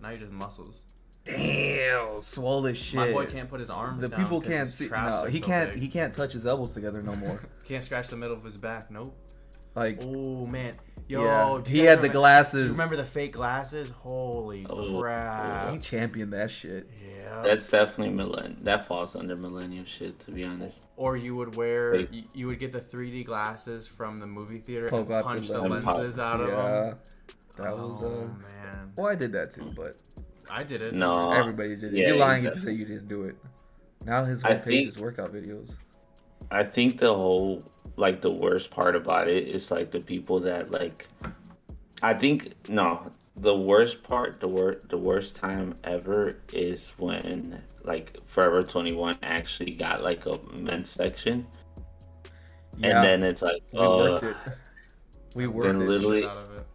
Now 0.00 0.10
you're 0.10 0.18
just 0.18 0.32
muscles. 0.32 0.84
damn, 1.24 2.20
swole 2.22 2.66
as 2.68 2.78
shit. 2.78 2.94
My 2.94 3.12
boy 3.12 3.26
can't 3.26 3.50
put 3.50 3.60
his 3.60 3.68
arms 3.70 4.00
the 4.00 4.08
down. 4.08 4.22
people 4.22 4.40
'cause 4.40 4.50
can't 4.50 4.60
his 4.66 4.74
see. 4.74 4.88
traps 4.88 5.20
No, 5.22 5.26
are 5.26 5.30
he 5.30 5.40
so 5.40 5.46
can't. 5.46 5.70
big. 5.74 5.78
He 5.82 5.88
can't 5.88 6.14
touch 6.14 6.32
his 6.32 6.46
elbows 6.46 6.72
together 6.74 7.02
no 7.02 7.14
more. 7.16 7.38
Can't 7.64 7.84
scratch 7.84 8.08
the 8.08 8.16
middle 8.16 8.34
of 8.36 8.44
his 8.44 8.56
back. 8.56 8.90
Nope. 8.90 9.14
Like, 9.74 10.00
Oh 10.02 10.46
man. 10.46 10.74
Yo, 11.08 11.22
yeah, 11.24 11.62
he 11.66 11.78
guys 11.78 11.88
had 11.88 12.02
the 12.02 12.08
glasses. 12.10 12.62
Do 12.62 12.66
you 12.66 12.72
remember 12.72 12.96
the 12.96 13.04
fake 13.04 13.32
glasses? 13.32 13.90
Holy 13.90 14.66
Oh, 14.68 15.00
crap. 15.00 15.72
he 15.72 15.78
championed 15.78 16.32
that 16.34 16.50
shit. 16.50 16.86
Yeah. 17.02 17.42
That's 17.42 17.66
definitely 17.68 18.14
millenn. 18.22 18.62
That 18.62 18.86
falls 18.88 19.16
under 19.16 19.34
millennium 19.36 19.84
shit, 19.86 20.18
to 20.20 20.32
be 20.32 20.44
honest. 20.44 20.86
or 20.96 21.16
you 21.16 21.34
would 21.34 21.56
wear, 21.56 21.92
Wait. 21.92 22.12
you, 22.12 22.22
you 22.34 22.46
would 22.46 22.58
get 22.58 22.72
the 22.72 22.80
3D 22.80 23.24
glasses 23.24 23.86
from 23.86 24.18
the 24.18 24.26
movie 24.26 24.58
theater 24.58 24.88
and 24.88 24.96
out 24.96 25.08
the 25.08 25.22
punch 25.22 25.48
the, 25.48 25.58
lens. 25.60 25.86
lenses 25.86 26.18
out 26.18 26.40
of 26.42 26.48
yeah, 26.50 26.54
them. 26.56 26.98
that 27.56 27.72
was. 27.72 28.04
oh 28.04 28.08
uh 28.08 28.24
man, 28.74 28.92
Well, 28.98 29.06
I 29.06 29.14
did 29.14 29.32
that 29.32 29.50
too, 29.52 29.66
but 29.74 29.96
I 30.50 30.62
did 30.62 30.82
it. 30.82 30.92
No. 30.92 31.32
everybody 31.32 31.74
did 31.76 31.94
it. 31.94 31.98
yeah, 31.98 32.08
You're 32.08 32.16
lying 32.16 32.44
you 32.44 32.50
if 32.50 32.56
you 32.56 32.62
say 32.64 32.72
you 32.72 32.84
didn't 32.84 33.08
do 33.08 33.22
it. 33.24 33.36
Now 34.04 34.24
his 34.26 34.44
I 34.44 34.48
whole 34.48 34.56
page 34.58 34.64
think- 34.64 34.88
is 34.88 34.98
workout 34.98 35.32
videos. 35.32 35.74
I 36.50 36.64
think 36.64 36.98
the 36.98 37.12
whole 37.12 37.62
like 37.98 38.20
the 38.20 38.30
worst 38.30 38.70
part 38.70 38.94
about 38.94 39.28
it 39.28 39.48
is 39.48 39.70
like 39.70 39.90
the 39.90 40.00
people 40.00 40.38
that 40.40 40.70
like. 40.70 41.06
I 42.00 42.14
think 42.14 42.54
no, 42.68 43.10
the 43.34 43.56
worst 43.56 44.04
part, 44.04 44.38
the 44.38 44.46
worst, 44.46 44.88
the 44.88 44.96
worst 44.96 45.34
time 45.34 45.74
ever 45.82 46.36
is 46.52 46.92
when 46.98 47.60
like 47.82 48.16
Forever 48.24 48.62
Twenty 48.62 48.92
One 48.94 49.16
actually 49.22 49.72
got 49.72 50.02
like 50.04 50.24
a 50.26 50.38
men's 50.60 50.88
section, 50.90 51.44
Yeah, 52.78 53.02
and 53.02 53.04
then 53.04 53.22
it's 53.24 53.42
like, 53.42 53.62
we 53.72 53.80
uh, 53.80 53.88
worked 53.98 54.24
it. 54.24 54.36
We 55.34 55.46
worked 55.48 55.66
then 55.66 55.80
literally- 55.88 56.22
Shit 56.22 56.30
out 56.30 56.36
of 56.36 56.58
it. 56.58 56.66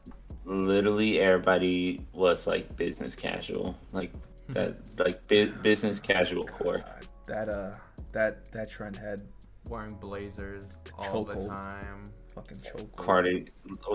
literally 0.45 1.19
everybody 1.21 1.99
was 2.11 2.45
like 2.47 2.75
business 2.75 3.15
casual, 3.15 3.77
like 3.93 4.11
that, 4.49 4.75
like 4.99 5.25
bu- 5.29 5.53
business 5.61 6.01
casual 6.01 6.45
core. 6.45 6.77
God, 6.79 7.07
that 7.27 7.47
uh, 7.49 7.73
that 8.11 8.51
that 8.51 8.69
trend 8.69 8.97
had 8.97 9.21
Wearing 9.69 9.93
blazers 9.95 10.65
all 10.97 11.23
the 11.23 11.33
Chokehold. 11.35 11.47
time. 11.47 12.03
fucking 12.33 12.61
choke. 12.61 12.95
Cardi, 12.95 13.47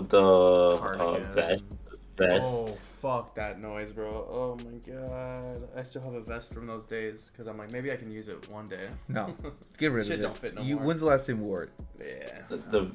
the 0.08 0.18
uh, 0.18 1.18
vest, 1.34 1.66
vest. 2.16 2.42
Oh 2.48 2.66
fuck 2.68 3.34
that 3.34 3.60
noise, 3.60 3.92
bro! 3.92 4.08
Oh 4.32 4.56
my 4.64 4.78
god, 4.92 5.68
I 5.76 5.82
still 5.82 6.02
have 6.02 6.14
a 6.14 6.20
vest 6.22 6.52
from 6.54 6.66
those 6.66 6.84
days 6.84 7.30
because 7.30 7.46
I'm 7.48 7.58
like 7.58 7.70
maybe 7.72 7.92
I 7.92 7.96
can 7.96 8.10
use 8.10 8.28
it 8.28 8.48
one 8.50 8.64
day. 8.64 8.88
No, 9.08 9.34
get 9.76 9.92
rid 9.92 10.06
Shit 10.06 10.20
of 10.20 10.20
it. 10.20 10.20
Shit 10.20 10.20
don't 10.22 10.36
fit 10.36 10.54
no 10.54 10.62
you, 10.62 10.76
more. 10.76 10.86
When's 10.86 11.00
the 11.00 11.06
last 11.06 11.26
time 11.26 11.38
you 11.38 11.44
wore 11.44 11.64
it? 11.64 11.70
Yeah. 12.00 12.40
the, 12.48 12.56
the 12.56 12.90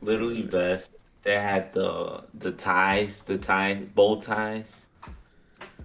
literally 0.00 0.42
vest. 0.42 1.04
They 1.22 1.34
had 1.34 1.70
the 1.72 2.24
the 2.34 2.52
ties, 2.52 3.20
the 3.22 3.36
ties, 3.36 3.90
bow 3.90 4.20
ties. 4.20 4.86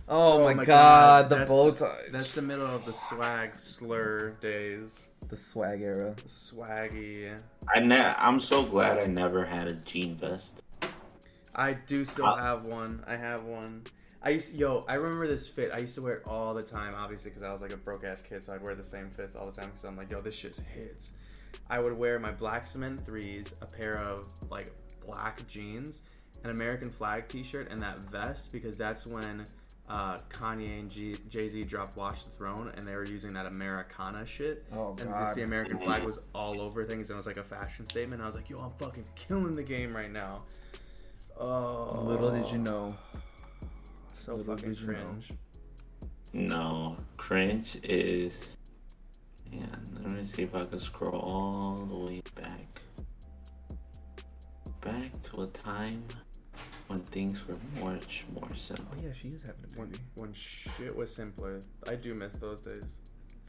Oh, 0.07 0.33
Oh 0.39 0.43
my, 0.43 0.53
my 0.53 0.65
god, 0.65 0.67
God, 0.67 1.25
the 1.29 1.35
that's- 1.35 1.49
bow 1.49 1.71
ties. 1.71 2.11
That's 2.11 2.35
the 2.35 2.41
middle 2.41 2.67
of 2.67 2.85
the 2.85 2.93
swag 2.93 3.59
slur 3.59 4.29
days. 4.39 5.11
The 5.29 5.37
swag 5.37 5.81
era. 5.81 6.13
Swaggy. 6.25 7.39
I 7.73 7.79
ne- 7.79 8.13
I'm 8.17 8.39
so 8.39 8.63
glad 8.63 8.97
I 8.97 9.05
never 9.05 9.45
had 9.45 9.67
a 9.67 9.73
jean 9.73 10.15
vest. 10.15 10.61
I 11.55 11.73
do 11.73 12.03
still 12.05 12.25
Uh, 12.25 12.35
have 12.37 12.67
one. 12.67 13.03
I 13.07 13.15
have 13.15 13.43
one. 13.43 13.83
I 14.21 14.29
used 14.29 14.55
yo. 14.55 14.83
I 14.87 14.95
remember 14.95 15.27
this 15.27 15.47
fit. 15.47 15.71
I 15.73 15.77
used 15.79 15.95
to 15.95 16.01
wear 16.01 16.15
it 16.15 16.27
all 16.27 16.53
the 16.53 16.63
time, 16.63 16.93
obviously, 16.97 17.31
because 17.31 17.43
I 17.47 17.51
was 17.51 17.61
like 17.61 17.71
a 17.73 17.77
broke 17.77 18.03
ass 18.03 18.21
kid, 18.21 18.43
so 18.43 18.53
I'd 18.53 18.61
wear 18.63 18.75
the 18.75 18.83
same 18.83 19.09
fits 19.09 19.35
all 19.35 19.45
the 19.45 19.51
time. 19.51 19.69
Because 19.69 19.83
I'm 19.85 19.95
like, 19.95 20.11
yo, 20.11 20.21
this 20.21 20.35
shit's 20.35 20.59
hits. 20.59 21.13
I 21.69 21.79
would 21.79 21.93
wear 21.93 22.19
my 22.19 22.31
black 22.31 22.65
cement 22.67 23.05
threes, 23.05 23.55
a 23.61 23.65
pair 23.65 23.97
of 23.99 24.27
like 24.49 24.71
black 25.05 25.47
jeans, 25.47 26.01
an 26.43 26.49
American 26.49 26.89
flag 26.89 27.27
T-shirt, 27.27 27.71
and 27.71 27.79
that 27.81 28.03
vest 28.05 28.51
because 28.51 28.77
that's 28.77 29.05
when 29.05 29.45
uh, 29.87 30.17
Kanye 30.29 30.79
and 30.79 30.89
G- 30.89 31.17
Jay 31.29 31.47
Z 31.47 31.63
dropped 31.63 31.95
"Watch 31.97 32.25
the 32.25 32.31
Throne" 32.31 32.71
and 32.75 32.85
they 32.87 32.95
were 32.95 33.05
using 33.05 33.33
that 33.33 33.45
Americana 33.45 34.25
shit. 34.25 34.65
Oh 34.75 34.95
And 34.99 35.09
god. 35.11 35.21
just 35.21 35.35
the 35.35 35.43
American 35.43 35.77
flag 35.79 36.03
was 36.03 36.23
all 36.33 36.59
over 36.61 36.83
things, 36.83 37.09
and 37.09 37.15
it 37.15 37.17
was 37.17 37.27
like 37.27 37.37
a 37.37 37.43
fashion 37.43 37.85
statement. 37.85 38.21
I 38.21 38.25
was 38.25 38.35
like, 38.35 38.49
"Yo, 38.49 38.57
I'm 38.57 38.71
fucking 38.79 39.05
killing 39.15 39.51
the 39.53 39.63
game 39.63 39.95
right 39.95 40.11
now." 40.11 40.43
Oh, 41.37 42.01
Little 42.05 42.31
did 42.31 42.49
you 42.51 42.57
know. 42.59 42.95
so 44.15 44.31
little 44.33 44.55
fucking 44.55 44.73
did 44.73 44.81
you 44.81 44.87
know. 44.87 45.03
cringe. 45.03 45.31
No, 46.33 46.95
cringe 47.17 47.77
is 47.83 48.57
Yeah, 49.51 49.65
let 50.01 50.11
me 50.13 50.23
see 50.23 50.41
if 50.43 50.55
I 50.55 50.65
can 50.65 50.79
scroll 50.79 51.19
all 51.19 51.75
the 51.77 52.07
way 52.07 52.21
back. 52.35 52.81
Back 54.81 55.11
to 55.23 55.43
a 55.43 55.47
time 55.47 56.03
when 56.87 56.99
things 57.01 57.43
were 57.47 57.55
much 57.83 58.23
more 58.33 58.53
simple. 58.55 58.85
Oh 58.97 59.01
yeah, 59.03 59.13
she 59.13 59.29
is 59.29 59.41
having 59.41 59.63
a 59.73 59.79
When, 59.79 59.87
baby. 59.89 60.03
when 60.15 60.33
shit 60.33 60.95
was 60.95 61.13
simpler. 61.13 61.59
I 61.87 61.95
do 61.95 62.13
miss 62.13 62.33
those 62.33 62.61
days. 62.61 62.83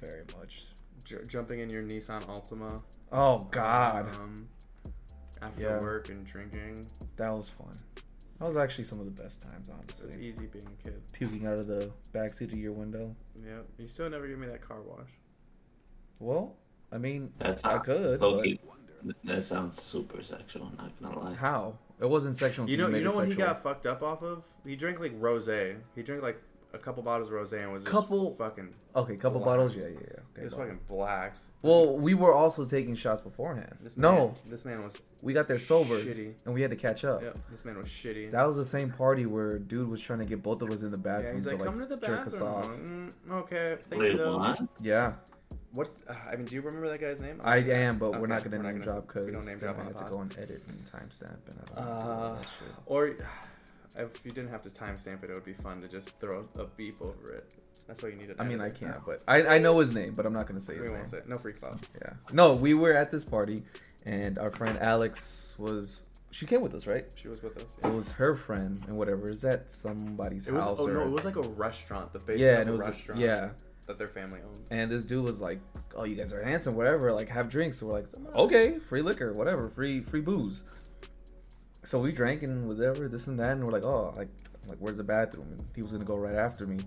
Very 0.01 0.23
much. 0.39 0.65
J- 1.05 1.23
jumping 1.27 1.61
in 1.61 1.71
your 1.71 1.83
Nissan 1.83 2.23
Altima. 2.27 2.83
Oh 3.13 3.39
God, 3.51 4.15
Um, 4.17 4.49
after 5.43 5.63
Yeah. 5.63 5.81
work 5.81 6.09
and 6.09 6.25
drinking. 6.25 6.85
that 7.17 7.31
was 7.31 7.51
fun. 7.51 7.71
That 8.39 8.49
was 8.49 8.57
actually 8.59 8.85
some 8.85 9.01
of 9.01 9.07
the 9.07 9.23
best 9.23 9.41
times, 9.41 9.69
honestly. 9.71 10.09
It's 10.09 10.17
easy 10.19 10.47
being 10.47 10.67
a 10.67 10.83
kid. 10.83 11.03
Puking 11.13 11.47
out 11.47 11.59
of 11.59 11.67
the 11.67 11.91
backseat 12.13 12.53
of 12.53 12.59
your 12.59 12.73
window. 12.73 13.15
Yeah. 13.43 13.61
You 13.79 13.89
still 13.89 14.11
never 14.11 14.27
give 14.29 14.39
me 14.39 14.47
that 14.47 14.61
car 14.61 14.83
wash. 14.83 15.09
Well, 16.19 16.57
I 16.93 16.99
mean, 16.99 17.33
That's 17.39 17.65
I 17.65 17.75
not 17.75 17.85
could. 17.85 18.21
That 19.25 19.43
sounds 19.43 19.81
super 19.81 20.23
sexual. 20.23 20.71
Not 20.79 20.93
gonna 21.03 21.19
lie. 21.19 21.35
how? 21.35 21.79
It 22.01 22.09
wasn't 22.09 22.37
sexual. 22.37 22.69
You 22.69 22.77
know, 22.77 22.89
you 22.89 23.03
know 23.05 23.15
what 23.15 23.29
he 23.29 23.35
got 23.35 23.63
fucked 23.63 23.87
up 23.87 24.03
off 24.03 24.23
of? 24.23 24.45
He 24.67 24.77
drank 24.77 25.01
like 25.01 25.19
rosé. 25.21 25.77
He 25.95 26.03
drank 26.03 26.23
like 26.23 26.41
a 26.75 26.79
couple 26.79 27.03
bottles 27.03 27.29
of 27.29 27.35
rosé 27.35 27.63
and 27.63 27.73
was 27.73 27.85
just 27.85 27.91
Couple- 27.95 28.33
fucking. 28.35 28.69
Okay, 28.95 29.17
couple 29.17 29.41
Black. 29.41 29.57
bottles. 29.57 29.75
Yeah, 29.77 29.85
yeah, 29.85 29.89
yeah. 29.89 29.99
It 30.01 30.23
Okay, 30.35 30.45
was 30.45 30.55
fucking 30.55 30.81
blacks. 30.89 31.51
Well, 31.63 31.97
we 31.99 32.13
were 32.15 32.35
also 32.35 32.65
taking 32.67 32.95
shots 32.95 33.21
beforehand. 33.23 33.75
This 33.83 33.97
man, 33.97 34.15
no, 34.15 34.35
this 34.47 34.65
man 34.67 34.83
was 34.85 35.01
we 35.23 35.33
got 35.33 35.49
there 35.49 35.59
sober, 35.59 35.99
Shitty. 35.99 36.35
and 36.45 36.55
we 36.55 36.61
had 36.61 36.71
to 36.71 36.77
catch 36.77 37.05
up. 37.05 37.23
Yeah, 37.23 37.33
this 37.51 37.65
man 37.65 37.77
was 37.79 37.87
shitty. 37.87 38.31
That 38.31 38.47
was 38.47 38.57
the 38.57 38.65
same 38.65 38.91
party 38.91 39.25
where 39.27 39.59
dude 39.59 39.89
was 39.89 40.01
trying 40.03 40.19
to 40.21 40.27
get 40.27 40.43
both 40.43 40.61
of 40.63 40.71
us 40.71 40.83
in 40.83 40.91
the 40.91 40.99
yeah, 40.99 41.03
bathroom 41.03 41.35
he's 41.37 41.45
to 41.45 41.51
like, 41.53 41.59
like, 41.61 41.67
come 41.69 41.79
to 41.79 41.87
the 41.87 41.97
jerk 41.97 42.27
us 42.27 42.39
bathroom. 42.39 42.53
off. 42.53 42.67
"Mm, 43.31 43.37
okay, 43.39 43.77
thank 43.83 44.03
Wait, 44.03 44.13
you 44.13 44.19
though. 44.19 44.37
what? 44.39 44.61
Yeah, 44.83 45.13
What's? 45.73 45.91
Uh, 46.09 46.15
I 46.31 46.37
mean, 46.37 46.47
do 46.47 46.55
you 46.55 46.63
remember 46.63 46.89
that 46.89 47.01
guy's 47.01 47.21
name? 47.21 47.41
I 47.45 47.57
am, 47.59 47.99
but 47.99 48.07
Okay, 48.07 48.19
we're 48.19 48.27
not 48.27 48.43
gonna 48.45 48.57
we're 48.57 48.63
not 48.63 48.69
name 48.69 48.81
gonna- 48.81 48.85
drop 48.93 49.07
because 49.09 49.27
we 49.27 49.33
don't 49.33 49.45
name 49.47 49.59
then 49.59 49.75
drop 49.75 49.83
I 49.85 49.87
had 49.89 49.97
to 49.97 50.05
go 50.05 50.21
and 50.21 50.33
edit 50.39 50.63
and 50.69 50.79
timestamp, 50.85 51.39
and 51.49 51.61
I 51.61 51.75
don't 51.75 51.85
Uh, 51.87 52.35
that. 52.37 52.47
Or 52.87 53.07
if 53.97 54.25
you 54.25 54.31
didn't 54.31 54.49
have 54.51 54.61
to 54.63 54.71
timestamp 54.71 55.23
it, 55.25 55.31
it 55.31 55.35
would 55.35 55.45
be 55.45 55.55
fun 55.55 55.81
to 55.83 55.89
just 55.89 56.11
throw 56.21 56.47
a 56.59 56.65
beep 56.65 57.01
over 57.03 57.33
it. 57.33 57.55
That's 57.87 58.03
what 58.03 58.13
you 58.13 58.19
need. 58.19 58.29
To. 58.29 58.43
I 58.43 58.47
mean, 58.47 58.61
I 58.61 58.71
can't, 58.71 58.99
but 59.07 59.23
I, 59.29 59.57
I 59.57 59.59
know 59.59 59.79
his 59.79 59.95
name, 59.95 60.13
but 60.15 60.27
I'm 60.27 60.33
not 60.33 60.47
gonna 60.47 60.61
say 60.61 60.75
We 60.75 60.81
his 60.81 60.91
name. 60.91 61.07
say 61.07 61.19
it. 61.19 61.29
No 61.29 61.37
free 61.37 61.53
cloud. 61.53 61.79
Yeah. 61.95 62.15
No, 62.33 62.53
we 62.55 62.75
were 62.75 62.93
at 62.93 63.11
this 63.13 63.25
party, 63.25 63.63
and 64.05 64.39
our 64.39 64.51
friend 64.51 64.79
Alex 64.81 65.55
was. 65.59 66.05
She 66.33 66.45
came 66.45 66.61
with 66.61 66.75
us, 66.75 66.87
right? 66.87 67.07
She 67.15 67.29
was 67.29 67.43
with 67.43 67.57
us. 67.63 67.79
It 67.83 67.87
was 67.93 68.11
her 68.11 68.35
friend 68.37 68.83
and 68.89 68.97
whatever. 68.99 69.31
Is 69.31 69.45
at 69.45 69.71
somebody's 69.71 70.47
It 70.49 70.53
was. 70.53 70.65
house? 70.65 70.77
Oh 70.81 70.89
or, 70.89 70.93
no, 70.95 71.03
it 71.05 71.11
was 71.11 71.25
like 71.25 71.37
a 71.37 71.43
restaurant. 71.43 72.13
The 72.13 72.19
basement 72.19 72.41
yeah, 72.41 72.59
and 72.59 72.67
a 72.67 72.69
it 72.69 72.73
was 72.73 72.85
restaurant. 72.85 73.21
yeah. 73.21 73.51
That 73.87 73.99
their 73.99 74.07
family 74.07 74.41
owned. 74.45 74.61
And 74.71 74.91
this 74.91 75.05
dude 75.05 75.25
was 75.25 75.41
like, 75.41 75.61
"Oh, 75.95 76.05
you 76.05 76.17
guys 76.17 76.33
are 76.33 76.43
handsome, 76.43 76.75
whatever. 76.75 77.13
Like, 77.13 77.29
have 77.29 77.49
drinks." 77.49 77.79
So 77.79 77.87
we're 77.87 77.93
like, 77.93 78.07
uh, 78.35 78.43
"Okay, 78.43 78.79
free 78.79 79.03
liquor, 79.03 79.33
whatever, 79.33 79.69
free 79.71 80.01
free 80.01 80.21
booze." 80.21 80.65
So 81.85 82.01
we 82.01 82.11
drank 82.13 82.43
and 82.43 82.67
whatever, 82.67 83.09
this 83.09 83.29
and 83.29 83.39
that, 83.39 83.53
and 83.53 83.65
we're 83.65 83.73
like, 83.73 83.85
"Oh, 83.85 84.13
like, 84.17 84.29
like 84.69 84.79
where's 84.79 84.97
the 84.97 85.05
bathroom?" 85.05 85.49
And 85.53 85.63
he 85.75 85.83
was 85.83 85.93
gonna 85.93 86.05
go 86.05 86.17
right 86.17 86.35
after 86.35 86.67
me, 86.67 86.79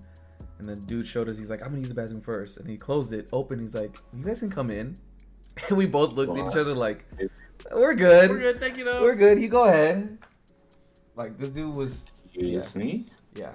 and 0.59 0.67
then 0.67 0.77
dude 0.81 1.07
showed 1.07 1.29
us. 1.29 1.37
He's 1.37 1.49
like, 1.49 1.61
"I'm 1.63 1.69
gonna 1.69 1.79
use 1.79 1.87
the 1.89 1.95
bathroom 1.95 2.21
first. 2.21 2.57
and 2.57 2.69
he 2.69 2.75
closed 2.77 3.13
it, 3.13 3.29
open. 3.31 3.59
He's 3.59 3.75
like, 3.75 3.97
"You 4.13 4.23
guys 4.23 4.39
can 4.41 4.49
come 4.49 4.69
in." 4.69 4.95
And 5.67 5.77
we 5.77 5.85
both 5.87 6.13
looked 6.13 6.37
at 6.37 6.47
each 6.47 6.55
other 6.57 6.73
like, 6.73 7.05
"We're 7.73 7.93
good, 7.93 8.29
We're 8.29 8.37
good, 8.39 8.59
thank 8.59 8.77
you 8.77 8.85
though. 8.85 9.01
we're 9.01 9.15
good." 9.15 9.41
You 9.41 9.49
go 9.49 9.65
ahead. 9.65 10.17
Like 11.15 11.37
this 11.37 11.51
dude 11.51 11.73
was, 11.73 12.05
Excuse 12.25 12.75
me, 12.75 13.07
yeah, 13.35 13.51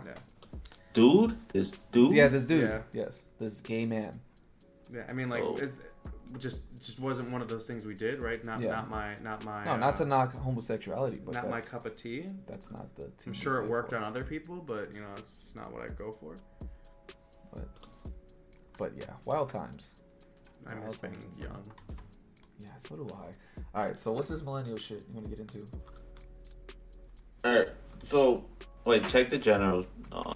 dude. 0.94 1.36
This 1.52 1.72
dude. 1.92 2.14
yeah. 2.14 2.28
This 2.28 2.46
dude, 2.46 2.62
Yeah. 2.70 2.82
yes, 2.92 3.26
this 3.38 3.60
gay 3.60 3.84
man. 3.84 4.18
Yeah, 4.90 5.04
I 5.08 5.12
mean, 5.12 5.28
like, 5.28 5.42
Oh. 5.44 5.56
it's, 5.56 5.76
just 6.38 6.62
just 6.80 6.98
wasn't 7.00 7.30
one 7.30 7.42
of 7.42 7.48
those 7.48 7.66
things 7.66 7.84
we 7.84 7.94
did, 7.94 8.22
right? 8.22 8.44
Not 8.44 8.60
Yeah. 8.60 8.70
not 8.70 8.90
my 8.90 9.14
not 9.22 9.44
my 9.44 9.62
No, 9.64 9.76
not 9.76 9.94
uh, 9.94 9.96
to 9.98 10.04
knock 10.06 10.32
homosexuality, 10.32 11.20
but 11.24 11.34
not 11.34 11.48
my 11.48 11.60
cup 11.60 11.86
of 11.86 11.94
tea. 11.96 12.26
That's 12.46 12.70
not 12.72 12.94
the. 12.96 13.10
I'm 13.26 13.32
sure 13.32 13.62
it 13.62 13.68
worked 13.68 13.90
for. 13.90 13.98
on 13.98 14.04
other 14.04 14.24
people, 14.24 14.56
but 14.56 14.94
you 14.94 15.00
know, 15.00 15.12
it's 15.16 15.32
just 15.32 15.56
not 15.56 15.72
what 15.72 15.82
I 15.82 15.94
go 15.94 16.10
for. 16.10 16.34
But, 17.52 17.68
but 18.78 18.92
yeah, 18.96 19.12
wild 19.26 19.48
times. 19.48 19.94
I 20.66 20.74
miss 20.74 20.96
being 20.96 21.14
young. 21.38 21.62
Yeah, 22.58 22.68
so 22.78 22.96
do 22.96 23.06
I. 23.14 23.30
All 23.78 23.86
right, 23.86 23.98
so 23.98 24.12
what's 24.12 24.28
this 24.28 24.42
millennial 24.42 24.76
shit 24.76 25.04
you 25.08 25.14
want 25.14 25.24
to 25.26 25.30
get 25.30 25.40
into? 25.40 25.66
All 27.44 27.54
right. 27.58 27.68
So 28.02 28.44
wait, 28.86 29.06
check 29.08 29.30
the 29.30 29.38
general. 29.38 29.86
Uh, 30.10 30.34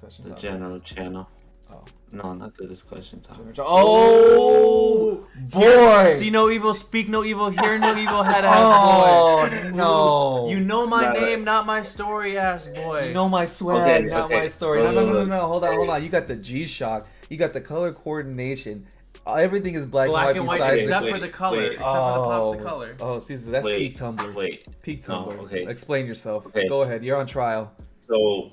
Discussion. 0.00 0.24
the 0.24 0.30
topics. 0.30 0.42
general 0.42 0.80
channel. 0.80 1.28
Oh. 1.72 1.82
No, 2.12 2.32
not 2.34 2.56
the 2.56 2.66
discussion 2.66 3.20
topic. 3.20 3.54
General- 3.54 3.72
Oh 3.76 5.26
boy. 5.50 6.12
See 6.14 6.30
no 6.30 6.50
evil, 6.50 6.74
speak 6.74 7.08
no 7.08 7.24
evil, 7.24 7.48
hear 7.50 7.78
no 7.78 7.96
evil, 7.96 8.22
head 8.22 8.44
Oh 8.46 9.48
no. 9.74 10.48
You 10.50 10.60
know 10.60 10.86
my 10.86 11.04
Nah, 11.04 11.12
name, 11.14 11.44
not 11.44 11.66
my 11.66 11.82
story, 11.82 12.36
ass 12.38 12.66
boy. 12.68 13.08
You 13.08 13.14
know 13.14 13.28
my 13.28 13.44
swag, 13.46 13.82
Okay, 14.04 14.10
not 14.10 14.24
okay. 14.26 14.40
my 14.40 14.46
story. 14.48 14.82
No, 14.82 14.92
Look, 14.92 14.94
no, 14.94 15.06
no, 15.06 15.12
look, 15.20 15.28
no, 15.28 15.36
no. 15.40 15.46
Hold 15.46 15.64
on, 15.64 15.74
hold 15.74 15.90
on. 15.90 16.02
You 16.02 16.08
got 16.10 16.26
the 16.26 16.36
G 16.36 16.66
Shock. 16.66 17.06
You 17.30 17.36
got 17.38 17.52
the 17.52 17.60
color 17.60 17.92
coordination. 17.92 18.86
Everything 19.26 19.74
is 19.74 19.86
black, 19.86 20.08
black 20.10 20.28
and 20.30 20.38
and 20.40 20.46
white, 20.46 20.60
white. 20.60 20.70
Wait, 20.72 20.76
besides 20.76 20.82
except 20.82 21.04
wait, 21.06 21.14
for 21.14 21.18
the 21.20 21.28
color, 21.28 21.56
wait. 21.56 21.72
except 21.72 21.88
for 21.90 21.94
the 21.94 22.24
pops 22.28 22.54
of 22.54 22.60
Oh. 22.60 22.64
color. 22.64 22.96
Oh, 23.00 23.18
Caesar, 23.18 23.50
that's 23.52 23.64
Wait, 23.64 23.78
peak 23.78 23.96
Tumblr. 23.96 24.34
Wait. 24.34 24.82
Peak 24.82 25.02
oh, 25.08 25.24
No, 25.30 25.30
okay. 25.44 25.66
Explain 25.66 26.04
yourself. 26.06 26.44
Okay. 26.46 26.68
Go 26.68 26.82
ahead. 26.82 27.02
You're 27.02 27.16
on 27.16 27.26
trial. 27.26 27.72
So, 28.06 28.50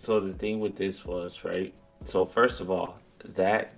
so 0.00 0.18
the 0.18 0.32
thing 0.32 0.60
with 0.60 0.76
this 0.76 1.04
was 1.04 1.44
right. 1.44 1.74
So 2.04 2.24
first 2.24 2.60
of 2.62 2.70
all, 2.70 2.98
that 3.34 3.74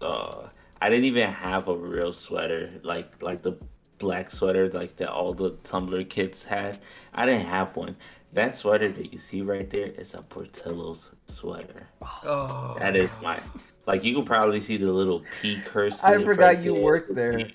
uh, 0.00 0.48
I 0.80 0.88
didn't 0.88 1.04
even 1.04 1.30
have 1.30 1.68
a 1.68 1.76
real 1.76 2.14
sweater 2.14 2.72
like 2.82 3.22
like 3.22 3.42
the 3.42 3.58
black 3.98 4.30
sweater 4.30 4.68
like 4.70 4.96
that 4.96 5.10
all 5.10 5.34
the 5.34 5.50
Tumblr 5.50 6.08
kids 6.08 6.42
had. 6.44 6.78
I 7.12 7.26
didn't 7.26 7.46
have 7.46 7.76
one. 7.76 7.94
That 8.32 8.56
sweater 8.56 8.88
that 8.88 9.12
you 9.12 9.18
see 9.18 9.42
right 9.42 9.68
there 9.68 9.88
is 9.88 10.14
a 10.14 10.22
Portillo's 10.22 11.10
sweater. 11.26 11.88
Oh, 12.24 12.76
That 12.78 12.96
is 12.96 13.10
my 13.22 13.38
like 13.86 14.02
you 14.02 14.14
can 14.14 14.24
probably 14.24 14.60
see 14.60 14.78
the 14.78 14.90
little 14.90 15.20
P 15.30 15.60
cursive. 15.60 16.00
I 16.02 16.16
forgot 16.24 16.38
right 16.38 16.58
you 16.62 16.72
there. 16.72 16.82
worked 16.82 17.14
there. 17.14 17.50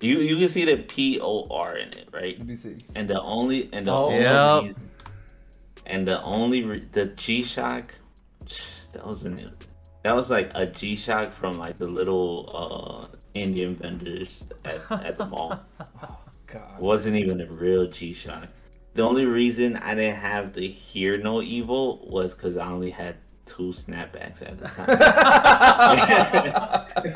You 0.00 0.20
you 0.20 0.38
can 0.38 0.48
see 0.48 0.64
the 0.64 0.78
P 0.78 1.20
O 1.20 1.46
R 1.50 1.76
in 1.76 1.88
it, 1.92 2.08
right? 2.14 2.38
Let 2.38 2.48
me 2.48 2.56
see. 2.56 2.76
And 2.94 3.08
the 3.08 3.20
only 3.20 3.68
and 3.74 3.86
the 3.86 3.92
Oh. 3.92 4.08
only 4.08 4.22
Yep. 4.22 4.62
reason, 4.62 4.85
and 5.86 6.06
the 6.06 6.22
only 6.22 6.62
re- 6.64 6.86
the 6.92 7.06
G 7.06 7.42
Shock 7.42 7.94
that 8.92 9.04
was 9.06 9.24
an 9.24 9.52
that 10.02 10.14
was 10.14 10.30
like 10.30 10.50
a 10.54 10.66
G 10.66 10.96
Shock 10.96 11.30
from 11.30 11.58
like 11.58 11.76
the 11.76 11.86
little 11.86 12.50
uh 12.54 13.06
Indian 13.34 13.74
vendors 13.76 14.46
at, 14.64 14.80
at 14.90 15.18
the 15.18 15.26
mall. 15.26 15.60
Oh, 16.02 16.18
God. 16.46 16.80
wasn't 16.80 17.16
even 17.16 17.40
a 17.40 17.46
real 17.46 17.86
G 17.88 18.12
Shock. 18.12 18.48
The 18.94 19.02
only 19.02 19.26
reason 19.26 19.76
I 19.76 19.94
didn't 19.94 20.18
have 20.20 20.52
the 20.52 20.66
Hear 20.68 21.18
No 21.18 21.42
Evil 21.42 22.06
was 22.08 22.34
because 22.34 22.56
I 22.56 22.68
only 22.68 22.90
had 22.90 23.16
two 23.46 23.72
snapbacks 23.72 24.42
at 24.42 24.58
the 24.58 24.68
time. 24.68 24.86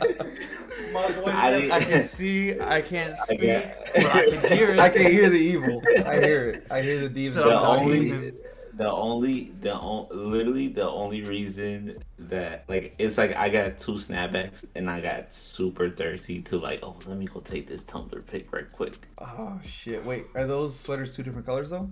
My 0.93 1.07
voice 1.12 1.35
I 1.35 1.50
said, 1.50 1.61
didn't- 1.61 1.73
I 1.73 1.85
can 1.85 2.03
see, 2.03 2.61
I 2.61 2.81
can't 2.83 3.12
I 3.12 3.17
speak, 3.25 3.41
got- 3.43 3.65
but 3.95 4.07
I 4.07 4.31
can 4.31 4.53
hear 4.53 4.71
it. 4.73 4.79
I 4.81 4.89
can 4.89 5.03
hear 5.11 5.31
the 5.31 5.37
evil. 5.39 5.83
I 6.05 6.19
hear 6.21 6.43
it. 6.50 6.67
I 6.71 6.83
hear 6.83 7.00
the 7.00 7.09
demon. 7.09 7.31
So 7.31 7.45
the 7.45 7.61
only 7.67 8.07
you. 8.09 8.35
The 8.81 8.91
only 8.91 9.53
the 9.61 9.75
on, 9.75 10.07
literally 10.11 10.69
the 10.69 10.89
only 10.89 11.21
reason 11.23 11.95
that 12.19 12.65
like 12.67 12.95
it's 12.99 13.19
like 13.19 13.37
I 13.37 13.51
got 13.51 13.77
two 13.77 13.93
snapbacks 13.93 14.65
and 14.75 14.89
I 14.89 15.03
got 15.03 15.35
super 15.35 15.91
thirsty 15.91 16.41
to 16.43 16.57
like 16.57 16.81
oh 16.83 16.97
let 17.05 17.19
me 17.19 17.27
go 17.27 17.41
take 17.41 17.67
this 17.67 17.83
Tumblr 17.83 18.27
pic 18.27 18.51
right 18.55 18.73
quick. 18.73 19.07
Oh 19.21 19.61
shit! 19.63 20.03
Wait, 20.03 20.29
are 20.35 20.47
those 20.47 20.79
sweaters 20.79 21.15
two 21.15 21.23
different 21.23 21.45
colors 21.47 21.69
though? 21.69 21.91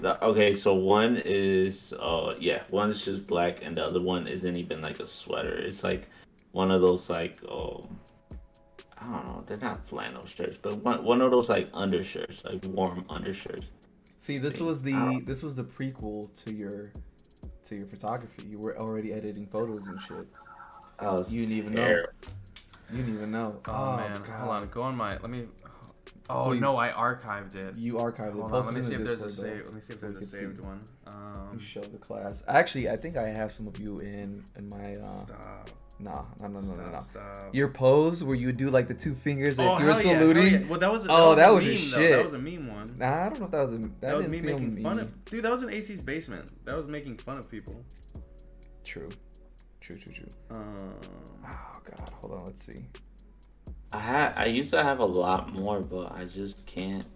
The- 0.00 0.22
okay, 0.24 0.52
so 0.52 0.74
one 0.74 1.22
is 1.24 1.94
uh 2.00 2.34
yeah 2.40 2.64
one's 2.70 3.04
just 3.04 3.24
black 3.26 3.62
and 3.62 3.76
the 3.76 3.86
other 3.86 4.02
one 4.02 4.26
isn't 4.26 4.56
even 4.56 4.82
like 4.82 4.98
a 4.98 5.06
sweater. 5.06 5.54
It's 5.54 5.84
like 5.84 6.10
one 6.50 6.72
of 6.72 6.80
those 6.80 7.08
like 7.08 7.38
um 7.48 8.00
I 8.98 9.04
don't 9.04 9.26
know 9.26 9.44
they're 9.46 9.58
not 9.58 9.86
flannel 9.86 10.26
shirts 10.26 10.58
but 10.60 10.78
one 10.78 11.04
one 11.04 11.20
of 11.20 11.30
those 11.30 11.48
like 11.48 11.68
undershirts 11.72 12.44
like 12.44 12.64
warm 12.64 13.04
undershirts. 13.08 13.70
See, 14.24 14.38
this 14.38 14.58
was 14.58 14.82
the 14.82 15.20
this 15.26 15.42
was 15.42 15.54
the 15.54 15.64
prequel 15.64 16.34
to 16.46 16.54
your 16.54 16.90
to 17.66 17.76
your 17.76 17.84
photography. 17.84 18.46
You 18.48 18.58
were 18.58 18.74
already 18.78 19.12
editing 19.12 19.46
photos 19.46 19.86
and 19.86 20.00
shit. 20.00 20.26
I 20.98 21.10
was 21.12 21.34
You 21.34 21.44
didn't 21.44 21.58
even 21.58 21.72
know. 21.74 21.88
You 22.90 22.96
didn't 22.96 23.14
even 23.16 23.30
know. 23.30 23.60
Oh, 23.68 23.98
man, 23.98 24.22
God. 24.22 24.40
hold 24.40 24.50
on, 24.52 24.68
go 24.68 24.80
on 24.80 24.96
my. 24.96 25.18
Let 25.18 25.28
me. 25.28 25.44
Oh 26.30 26.44
Please. 26.46 26.60
no, 26.62 26.78
I 26.78 26.88
archived 26.88 27.54
it. 27.54 27.76
You 27.76 27.96
archived 27.96 28.28
it. 28.28 28.32
Hold 28.32 28.54
on, 28.54 28.64
let 28.64 28.72
me 28.72 28.80
see 28.80 28.94
if 28.94 29.04
there's 29.04 29.20
a 29.20 29.28
save. 29.28 29.66
Let 29.66 29.74
me 29.74 29.80
see 29.82 29.92
if 29.92 29.98
so 29.98 30.06
we 30.06 30.14
there's 30.14 30.32
a 30.32 30.38
can 30.38 30.40
saved 30.40 30.62
see. 30.62 30.68
one. 30.68 30.80
Um, 31.06 31.58
show 31.58 31.82
the 31.82 31.98
class. 31.98 32.42
Actually, 32.48 32.88
I 32.88 32.96
think 32.96 33.18
I 33.18 33.28
have 33.28 33.52
some 33.52 33.66
of 33.68 33.78
you 33.78 33.98
in 33.98 34.42
in 34.56 34.70
my. 34.70 34.94
Uh, 34.94 35.02
stop. 35.02 35.68
Nah, 35.98 36.24
no, 36.40 36.48
no, 36.48 36.48
no, 36.48 36.60
no, 36.60 36.60
Stop. 36.60 36.92
no. 36.92 37.00
Stop. 37.00 37.54
Your 37.54 37.68
pose 37.68 38.22
where 38.24 38.36
you 38.36 38.52
do 38.52 38.68
like 38.68 38.88
the 38.88 38.94
two 38.94 39.14
fingers 39.14 39.58
like 39.58 39.68
oh, 39.68 39.78
you 39.78 39.86
were 39.86 39.92
hell 39.92 40.02
yeah, 40.02 40.08
hell 40.12 40.20
saluting. 40.20 40.52
yeah. 40.62 40.68
Well, 40.68 40.78
that 40.80 40.92
was. 40.92 41.04
A, 41.06 41.08
Oh, 41.10 41.30
that 41.30 41.36
that 41.46 41.54
was, 41.54 41.64
was 41.66 41.68
a 41.68 41.72
your 41.72 41.80
meme, 41.80 41.90
though. 41.90 41.98
shit. 41.98 42.10
That 42.16 42.24
was 42.24 42.32
a 42.34 42.38
meme 42.38 42.68
one. 42.76 42.96
Nah, 42.98 43.24
I 43.26 43.28
don't 43.28 43.38
know 43.40 43.44
if 43.46 43.50
that 43.52 43.62
was 43.62 43.72
a. 43.74 43.78
That, 43.78 44.00
That, 44.00 44.16
was 44.16 44.26
me 44.28 44.40
feel 44.40 44.52
making 44.58 44.76
fun 44.82 44.96
meme. 44.96 45.04
of. 45.06 45.24
Dude, 45.26 45.44
that 45.44 45.50
was 45.52 45.62
in 45.62 45.70
AC's 45.70 46.02
basement. 46.02 46.50
That 46.64 46.76
was 46.76 46.88
making 46.88 47.16
fun 47.18 47.38
of 47.38 47.50
people. 47.50 47.74
True. 48.84 49.08
True, 49.80 49.96
true, 49.98 50.12
true. 50.14 50.28
Um, 50.50 50.94
Oh 51.46 51.80
god, 51.84 52.10
hold 52.20 52.34
on. 52.40 52.44
Let's 52.46 52.62
see. 52.62 52.86
I 53.92 53.98
had 53.98 54.32
I 54.36 54.46
used 54.46 54.70
to 54.70 54.82
have 54.82 54.98
a 54.98 55.04
lot 55.04 55.52
more, 55.52 55.80
but 55.80 56.12
I 56.12 56.24
just 56.24 56.64
can't. 56.66 57.06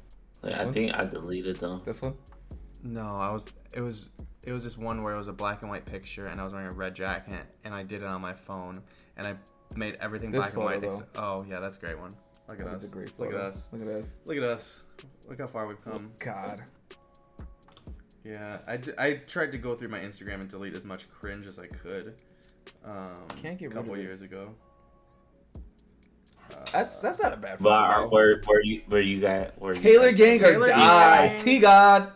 Like, 0.43 0.57
I 0.57 0.65
one? 0.65 0.73
think 0.73 0.95
I 0.95 1.05
deleted 1.05 1.57
them. 1.57 1.79
This 1.85 2.03
one. 2.03 2.15
no, 2.83 3.01
I 3.17 3.31
was. 3.33 3.47
It 3.75 3.81
was. 3.81 4.09
It 4.49 4.53
was 4.53 4.65
this 4.65 4.79
one 4.79 5.03
where 5.03 5.13
it 5.13 5.19
was 5.19 5.29
a 5.29 5.33
black 5.35 5.61
and 5.61 5.71
white 5.71 5.85
picture, 5.85 6.25
and 6.29 6.41
I 6.41 6.45
was 6.45 6.55
wearing 6.55 6.73
a 6.73 6.75
red 6.75 6.95
jacket, 6.95 7.45
and 7.65 7.75
I 7.75 7.83
did 7.83 8.01
it 8.01 8.07
on 8.09 8.23
my 8.23 8.33
phone, 8.33 8.83
and 9.19 9.27
I 9.27 9.35
made 9.77 9.99
everything 10.01 10.31
This 10.31 10.41
black 10.49 10.55
and 10.55 10.63
white. 10.65 10.75
photo, 10.81 10.97
ex- 10.97 11.03
oh 11.17 11.45
yeah, 11.47 11.61
that's 11.61 11.77
a 11.77 11.81
great 11.81 11.99
one. 11.99 12.13
Look 12.49 12.61
at 12.61 12.65
That 12.67 12.75
us. 12.77 12.83
is 12.85 12.91
a 12.91 12.95
great 12.95 13.13
Look 13.19 13.29
at 13.29 13.33
photo. 13.35 13.47
us. 13.47 13.69
Look 13.73 13.83
at 13.83 13.89
us. 13.89 14.21
Look 14.25 14.37
at 14.39 14.43
us. 14.45 14.85
Look 15.29 15.39
how 15.39 15.47
far 15.47 15.67
we've 15.67 15.85
come. 15.85 16.11
God. 16.19 16.63
Yeah, 18.25 18.59
I, 18.67 18.79
d- 18.79 18.93
I 18.97 19.13
tried 19.27 19.53
to 19.53 19.59
go 19.59 19.75
through 19.75 19.89
my 19.89 20.01
Instagram 20.01 20.41
and 20.41 20.49
delete 20.49 20.75
as 20.75 20.87
much 20.87 21.11
cringe 21.11 21.47
as 21.47 21.59
I 21.59 21.67
could. 21.67 22.15
Um, 22.87 23.13
Can't 23.37 23.59
get 23.59 23.67
a 23.67 23.69
rid 23.69 23.73
couple 23.75 23.95
of 23.95 24.01
it. 24.01 24.05
years 24.05 24.23
ago. 24.23 24.55
Uh, 25.55 26.55
That's 26.73 27.01
that's 27.01 27.21
not 27.21 27.35
a 27.35 27.37
bad 27.37 27.59
But 27.61 27.69
photo. 27.71 27.75
are, 27.75 27.95
bro. 28.01 28.09
where 28.09 28.41
where 28.47 28.65
you 28.65 28.83
where 28.89 29.03
you 29.03 29.21
got 29.21 29.59
where 29.61 29.75
you 29.75 29.81
Taylor 29.83 30.09
guys- 30.13 30.17
Gang 30.19 30.37
or 30.45 30.51
Taylor 30.53 30.69
die. 30.69 31.29
Gang. 31.29 31.45
T 31.45 31.59
God. 31.59 32.13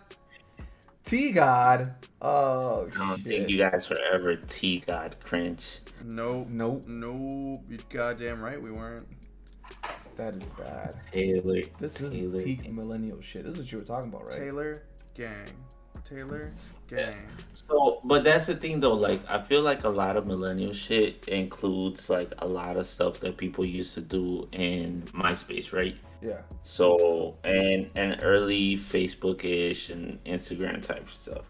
T 1.05 1.33
God. 1.33 1.95
Oh 2.25 2.87
I 2.95 2.99
don't 2.99 3.17
shit. 3.19 3.27
think 3.27 3.49
you 3.49 3.59
guys 3.59 3.87
forever 3.87 4.37
T 4.37 4.81
God 4.87 5.17
cringe. 5.23 5.81
nope. 6.05 6.47
Nope. 6.49 6.85
Nope. 6.87 7.65
You 7.69 7.79
goddamn 7.89 8.41
right 8.41 8.61
we 8.61 8.71
weren't. 8.71 9.07
That 10.17 10.35
is 10.37 10.47
bad. 10.47 10.95
Taylor. 11.13 11.63
This 11.81 12.01
is 12.01 12.13
Taylor 12.13 12.43
peak 12.43 12.63
Gang. 12.63 12.77
millennial 12.77 13.21
shit. 13.21 13.45
This 13.45 13.55
is 13.55 13.59
what 13.61 13.73
you 13.73 13.79
were 13.79 13.85
talking 13.85 14.09
about, 14.11 14.29
right? 14.29 14.39
Taylor 14.39 14.85
Gang. 15.15 15.49
Taylor 16.05 16.53
Gang. 16.89 17.17
So, 17.55 18.01
but 18.05 18.23
that's 18.23 18.47
the 18.47 18.55
thing 18.55 18.81
though. 18.81 18.93
Like, 18.95 19.21
I 19.29 19.41
feel 19.41 19.63
like 19.63 19.85
a 19.85 19.89
lot 19.89 20.17
of 20.17 20.27
millennial 20.27 20.75
shit 20.75 21.27
includes 21.29 22.11
like 22.11 22.33
a 22.39 22.47
lot 22.47 22.77
of 22.77 22.87
stuff 22.87 23.19
that 23.21 23.37
people 23.39 23.65
used 23.65 23.95
to 23.95 24.01
do 24.03 24.47
in 24.53 25.03
MySpace, 25.15 25.73
right? 25.73 25.97
Yeah. 26.21 26.43
So, 26.65 27.37
and 27.45 27.91
and 27.97 28.21
early 28.23 28.77
Facebook 28.77 29.45
ish 29.45 29.91
and 29.91 30.23
Instagram 30.25 30.83
type 30.83 31.09
stuff. 31.09 31.45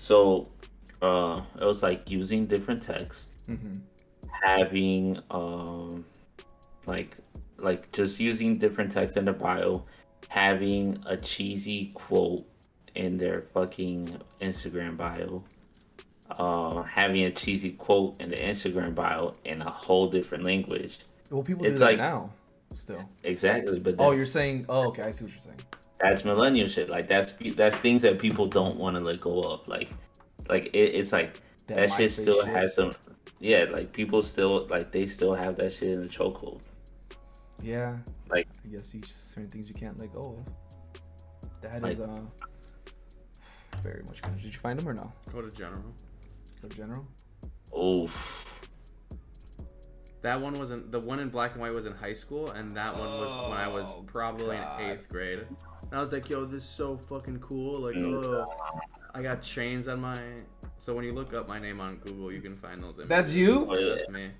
So, 0.00 0.48
uh, 1.02 1.42
it 1.60 1.64
was 1.64 1.82
like 1.82 2.10
using 2.10 2.46
different 2.46 2.82
text, 2.82 3.36
Mm-hmm. 3.48 3.74
having 4.44 5.18
um, 5.30 6.04
like 6.86 7.16
like 7.58 7.92
just 7.92 8.18
using 8.18 8.56
different 8.56 8.90
text 8.92 9.16
in 9.18 9.24
the 9.26 9.32
bio, 9.34 9.84
having 10.28 10.96
a 11.06 11.16
cheesy 11.16 11.90
quote 11.94 12.46
in 12.94 13.18
their 13.18 13.42
fucking 13.42 14.08
Instagram 14.40 14.96
bio, 14.96 15.44
uh, 16.30 16.82
having 16.82 17.26
a 17.26 17.30
cheesy 17.30 17.72
quote 17.72 18.18
in 18.20 18.30
the 18.30 18.36
Instagram 18.36 18.94
bio 18.94 19.34
in 19.44 19.60
a 19.60 19.70
whole 19.70 20.06
different 20.06 20.44
language. 20.44 21.00
Well, 21.30 21.42
people 21.42 21.64
do 21.64 21.70
It's 21.70 21.80
that 21.80 21.84
like- 21.86 21.98
now. 21.98 22.30
Still. 22.76 23.08
Exactly, 23.24 23.80
but 23.80 23.96
Oh, 23.98 24.12
you're 24.12 24.24
saying. 24.24 24.64
Oh, 24.68 24.88
okay. 24.88 25.02
I 25.02 25.10
see 25.10 25.24
what 25.24 25.32
you're 25.34 25.40
saying. 25.42 25.60
That's 26.00 26.24
millennial 26.24 26.66
shit. 26.68 26.88
Like 26.88 27.06
that's 27.08 27.32
that's 27.56 27.76
things 27.76 28.02
that 28.02 28.18
people 28.18 28.46
don't 28.46 28.76
want 28.76 28.96
to 28.96 29.02
let 29.02 29.20
go 29.20 29.40
of. 29.42 29.68
Like, 29.68 29.90
like 30.48 30.66
it, 30.66 30.78
it's 30.94 31.12
like 31.12 31.40
That 31.66 31.76
that, 31.76 31.90
shit 31.92 32.10
still 32.10 32.44
shit. 32.44 32.54
has 32.54 32.74
some. 32.74 32.94
Yeah, 33.38 33.66
like 33.70 33.92
people 33.92 34.22
still 34.22 34.66
like 34.68 34.92
they 34.92 35.06
still 35.06 35.34
have 35.34 35.56
that 35.56 35.72
shit 35.72 35.92
in 35.92 36.02
the 36.02 36.08
chokehold. 36.08 36.62
Yeah. 37.62 37.96
Like- 38.30 38.48
I 38.64 38.68
guess 38.68 38.94
you 38.94 39.00
certain 39.04 39.48
things 39.50 39.68
you 39.68 39.74
can't 39.74 39.98
let 40.00 40.12
go 40.12 40.38
of. 40.38 40.52
That 41.62 41.82
Like- 41.82 41.92
is 41.92 42.00
uh 42.00 42.20
very 43.82 44.02
much 44.06 44.20
good. 44.22 44.34
Did 44.36 44.44
you 44.44 44.50
find 44.52 44.78
them 44.78 44.88
or 44.88 44.92
no? 44.94 45.10
Go 45.32 45.40
to 45.42 45.50
general. 45.50 45.94
For 46.60 46.68
general. 46.68 47.06
Oof. 47.78 48.44
That 50.22 50.38
one 50.38 50.52
wasn't 50.58 50.92
the 50.92 51.00
one 51.00 51.18
in 51.18 51.28
black 51.28 51.52
and 51.52 51.62
white 51.62 51.72
was 51.72 51.86
in 51.86 51.94
high 51.94 52.12
school, 52.12 52.50
and 52.50 52.70
that 52.72 52.94
one 52.94 53.08
was 53.12 53.30
when 53.48 53.56
I 53.56 53.68
was 53.70 53.86
Oh, 53.94 54.02
probably 54.06 54.58
God. 54.58 54.80
in 54.82 54.90
eighth 54.90 55.08
grade. 55.08 55.46
And 55.90 55.98
I 55.98 56.02
was 56.02 56.12
like, 56.12 56.28
"Yo, 56.30 56.44
this 56.44 56.62
is 56.62 56.68
so 56.68 56.96
fucking 56.96 57.40
cool!" 57.40 57.80
Like, 57.80 57.96
Mm. 57.96 58.24
oh, 58.24 58.44
I 59.14 59.22
got 59.22 59.42
chains 59.42 59.88
on 59.88 60.00
my. 60.00 60.20
So 60.78 60.94
when 60.94 61.04
you 61.04 61.12
look 61.12 61.34
up 61.34 61.48
my 61.48 61.58
name 61.58 61.80
on 61.80 61.96
Google, 61.96 62.32
you 62.32 62.40
can 62.40 62.54
find 62.54 62.80
those 62.80 62.94
images. 62.94 63.08
That's 63.08 63.32
you? 63.32 63.66
Oh, 63.68 63.76
yeah. 63.76 63.94
That's 63.96 64.08
me. 64.08 64.30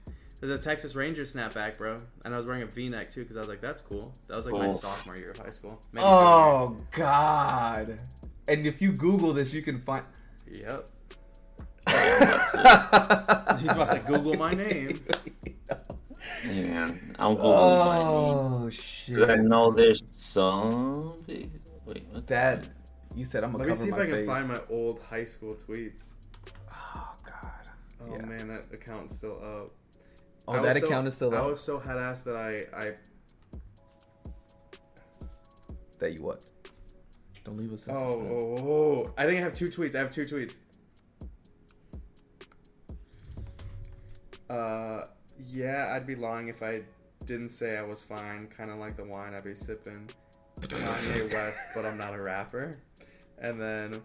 There's 0.41 0.53
a 0.53 0.63
Texas 0.63 0.95
Ranger 0.95 1.25
snapback, 1.25 1.77
bro, 1.77 1.99
and 2.25 2.33
I 2.35 2.39
was 2.39 2.47
wearing 2.47 2.63
a 2.63 2.67
V-neck 2.67 3.11
too 3.11 3.21
because 3.21 3.37
I 3.37 3.41
was 3.41 3.49
like, 3.49 3.61
"That's 3.61 3.83
cool." 3.83 4.13
That 4.29 4.37
was 4.37 4.47
like 4.47 4.55
my 4.55 4.71
sophomore 4.71 5.17
year 5.17 5.33
of 5.33 5.37
high 5.39 5.51
school. 5.51 5.79
Maybe 5.93 6.05
Oh 6.07 6.77
God! 6.93 8.01
And 8.49 8.67
if 8.67 8.81
you 8.81 8.93
Google 8.93 9.33
this, 9.35 9.53
you 9.53 9.61
can 9.61 9.81
find. 9.83 10.05
Yep. 10.51 10.89
He's 11.89 11.97
He's 13.61 13.73
about 13.73 13.91
to 13.91 14.03
Google 14.07 14.35
my 14.35 14.55
name. 14.55 15.01
Yeah, 16.45 16.91
I'm 17.19 17.37
googling 17.37 17.79
my 17.87 17.99
name. 17.99 18.07
Oh 18.07 18.71
'Cause 18.71 19.31
I 19.31 19.37
know 19.37 19.71
there's 19.73 20.03
some. 20.13 21.17
Wait, 21.27 21.51
what 21.85 21.97
the- 22.15 22.21
That 22.27 22.69
you 23.15 23.25
said 23.25 23.43
I'm 23.45 23.53
gonna 23.53 23.65
Let 23.65 23.71
me 23.71 23.77
see 23.77 23.89
if 23.89 23.91
my 23.97 24.03
I 24.03 24.07
can 24.07 24.27
find 24.27 24.49
my 24.49 24.61
old 24.71 25.03
high 25.05 25.25
school 25.25 25.55
tweets. 25.55 26.05
Oh 26.73 27.15
God! 27.25 27.51
Oh 28.03 28.17
Yeah. 28.17 28.27
man, 28.27 28.49
that 28.49 28.67
account's 28.73 29.17
still 29.17 29.37
up. 29.43 29.71
Oh, 30.47 30.53
I 30.53 30.63
that 30.63 30.75
was 30.75 30.81
so- 30.83 30.87
account 30.89 31.09
is 31.09 31.15
still 31.15 31.35
I 31.35 31.39
up. 31.39 31.47
was 31.47 31.61
so 31.61 31.79
head 31.79 31.97
ass 31.97 32.21
that 32.23 32.37
I 32.37 32.67
I 32.77 32.95
That 35.99 36.15
you 36.15 36.23
what? 36.23 36.45
Don't 37.45 37.57
leave 37.59 37.73
us 37.73 37.87
in 37.87 37.95
oh, 37.95 38.07
suspense. 38.07 38.35
oh, 38.37 38.57
oh 38.69 39.15
I 39.19 39.27
think 39.27 39.39
I 39.41 39.43
have 39.43 39.55
two 39.55 39.69
tweets. 39.69 39.95
I 39.95 39.99
have 39.99 40.11
two 40.11 40.25
tweets. 40.25 40.59
Uh, 44.49 45.05
yeah, 45.47 45.93
I'd 45.95 46.07
be 46.07 46.15
lying 46.17 46.49
if 46.49 46.63
I 46.63 46.83
didn't 47.27 47.51
say 47.51 47.77
I 47.77 47.83
was 47.83 48.03
fine. 48.03 48.47
Kind 48.49 48.71
of 48.71 48.79
like 48.79 48.97
the 48.97 49.05
wine 49.05 49.35
I'd 49.35 49.45
be 49.45 49.55
sipping. 49.55 50.09
Kanye 50.61 51.33
West, 51.33 51.61
but 51.75 51.85
I'm 51.85 51.97
not 51.99 52.15
a 52.15 52.21
rapper. 52.23 52.73
And 53.39 53.61
then 53.61 54.01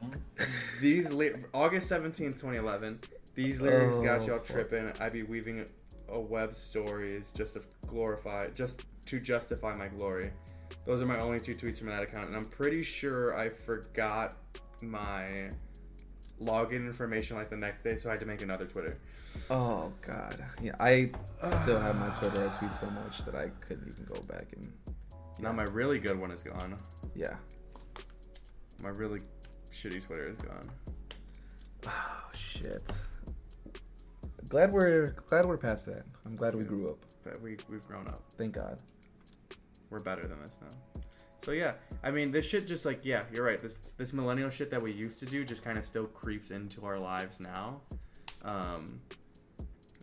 these 0.80 1.12
li- 1.12 1.32
August 1.54 1.88
seventeenth, 1.88 2.34
2011. 2.36 3.00
These 3.34 3.60
lyrics 3.60 3.98
got 3.98 4.22
Oh, 4.22 4.26
y'all 4.26 4.38
fuck. 4.38 4.44
tripping. 4.46 4.92
I'd 5.00 5.12
be 5.12 5.22
weaving 5.22 5.66
a 6.08 6.18
web 6.20 6.54
stories 6.54 7.30
just 7.36 7.54
to 7.54 7.62
glorify, 7.86 8.48
just 8.48 8.84
to 9.06 9.20
justify 9.20 9.74
my 9.74 9.88
glory. 9.88 10.30
Those 10.84 11.02
are 11.02 11.06
my 11.06 11.18
only 11.18 11.40
two 11.40 11.54
tweets 11.54 11.78
from 11.78 11.88
that 11.88 12.02
account, 12.02 12.28
and 12.28 12.36
I'm 12.36 12.46
pretty 12.46 12.82
sure 12.82 13.38
I 13.38 13.48
forgot 13.50 14.36
my 14.82 15.50
login 16.40 16.86
information 16.86 17.36
like 17.36 17.50
the 17.50 17.56
next 17.56 17.82
day, 17.82 17.96
so 17.96 18.08
I 18.08 18.12
had 18.12 18.20
to 18.20 18.26
make 18.26 18.42
another 18.42 18.64
Twitter. 18.64 18.98
Oh 19.50 19.92
God! 20.02 20.42
Yeah, 20.62 20.74
I 20.80 21.10
still 21.62 21.80
have 21.80 21.98
my 21.98 22.08
Twitter. 22.10 22.44
I 22.44 22.56
tweet 22.56 22.72
so 22.72 22.86
much 22.90 23.24
that 23.24 23.34
I 23.34 23.48
couldn't 23.60 23.86
even 23.92 24.04
go 24.04 24.20
back 24.28 24.46
and. 24.54 24.72
Now 25.38 25.52
my 25.52 25.64
really 25.64 25.98
good 25.98 26.18
one 26.18 26.32
is 26.32 26.42
gone. 26.42 26.76
Yeah. 27.14 27.36
My 28.82 28.88
really 28.90 29.20
shitty 29.70 30.04
Twitter 30.04 30.24
is 30.24 30.40
gone. 30.40 30.70
Oh 31.86 32.28
shit. 32.34 32.90
Glad 34.48 34.72
we're 34.72 35.14
glad 35.28 35.44
we're 35.44 35.58
past 35.58 35.86
that. 35.86 36.04
I'm 36.24 36.36
glad 36.36 36.54
we 36.54 36.64
grew 36.64 36.86
up. 36.86 36.98
But 37.22 37.40
we 37.42 37.56
we've 37.68 37.86
grown 37.86 38.06
up. 38.08 38.22
Thank 38.38 38.54
God. 38.54 38.82
We're 39.90 39.98
better 39.98 40.22
than 40.22 40.40
this 40.40 40.58
now. 40.60 40.76
So 41.46 41.52
yeah, 41.52 41.74
I 42.02 42.10
mean, 42.10 42.32
this 42.32 42.44
shit 42.44 42.66
just 42.66 42.84
like 42.84 43.04
yeah, 43.04 43.22
you're 43.32 43.44
right. 43.44 43.60
This 43.60 43.78
this 43.98 44.12
millennial 44.12 44.50
shit 44.50 44.68
that 44.72 44.82
we 44.82 44.90
used 44.90 45.20
to 45.20 45.26
do 45.26 45.44
just 45.44 45.62
kind 45.62 45.78
of 45.78 45.84
still 45.84 46.06
creeps 46.06 46.50
into 46.50 46.84
our 46.84 46.98
lives 46.98 47.38
now. 47.38 47.80
Um, 48.44 49.00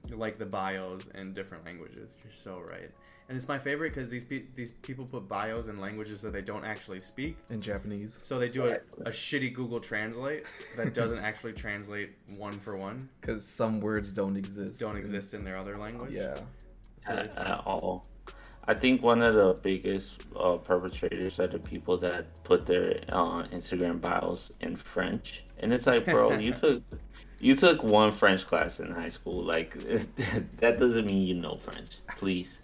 like 0.09 0.37
the 0.37 0.45
bios 0.45 1.09
in 1.15 1.33
different 1.33 1.65
languages. 1.65 2.15
You're 2.23 2.31
so 2.31 2.61
right. 2.69 2.89
And 3.27 3.35
it's 3.35 3.49
my 3.49 3.59
favorite 3.59 3.89
because 3.89 4.09
these 4.09 4.23
pe- 4.23 4.45
these 4.55 4.71
people 4.71 5.03
put 5.03 5.27
bios 5.27 5.67
in 5.67 5.79
languages 5.79 6.21
that 6.21 6.31
they 6.31 6.41
don't 6.41 6.63
actually 6.63 7.01
speak. 7.01 7.35
In 7.49 7.59
Japanese. 7.59 8.17
So 8.23 8.39
they 8.39 8.47
do 8.47 8.63
a, 8.67 8.75
a 9.01 9.11
shitty 9.11 9.53
Google 9.53 9.81
Translate 9.81 10.45
that 10.77 10.93
doesn't 10.93 11.19
actually 11.29 11.51
translate 11.51 12.13
one 12.37 12.53
for 12.53 12.75
one. 12.75 13.09
Because 13.19 13.45
some 13.45 13.81
words 13.81 14.13
don't 14.13 14.37
exist. 14.37 14.79
Don't 14.79 14.95
exist 14.95 15.33
in 15.33 15.43
their 15.43 15.57
other 15.57 15.77
language. 15.77 16.13
Yeah. 16.13 16.39
at, 17.05 17.37
at 17.37 17.59
all. 17.65 18.05
I 18.65 18.73
think 18.73 19.03
one 19.03 19.21
of 19.21 19.35
the 19.35 19.55
biggest 19.61 20.21
uh, 20.37 20.55
perpetrators 20.57 21.39
are 21.39 21.47
the 21.47 21.59
people 21.59 21.97
that 21.97 22.41
put 22.43 22.65
their 22.65 22.93
uh, 23.11 23.43
Instagram 23.51 23.99
bios 23.99 24.51
in 24.61 24.75
French, 24.75 25.43
and 25.59 25.73
it's 25.73 25.85
like, 25.85 26.05
bro, 26.05 26.33
you 26.37 26.53
took 26.63 26.81
you 27.39 27.55
took 27.55 27.83
one 27.83 28.11
French 28.13 28.47
class 28.47 28.79
in 28.79 28.89
high 28.91 29.09
school. 29.09 29.43
Like 29.43 29.73
that 30.57 30.77
doesn't 30.79 31.05
mean 31.05 31.27
you 31.27 31.33
know 31.35 31.57
French. 31.57 31.97
Please, 32.17 32.61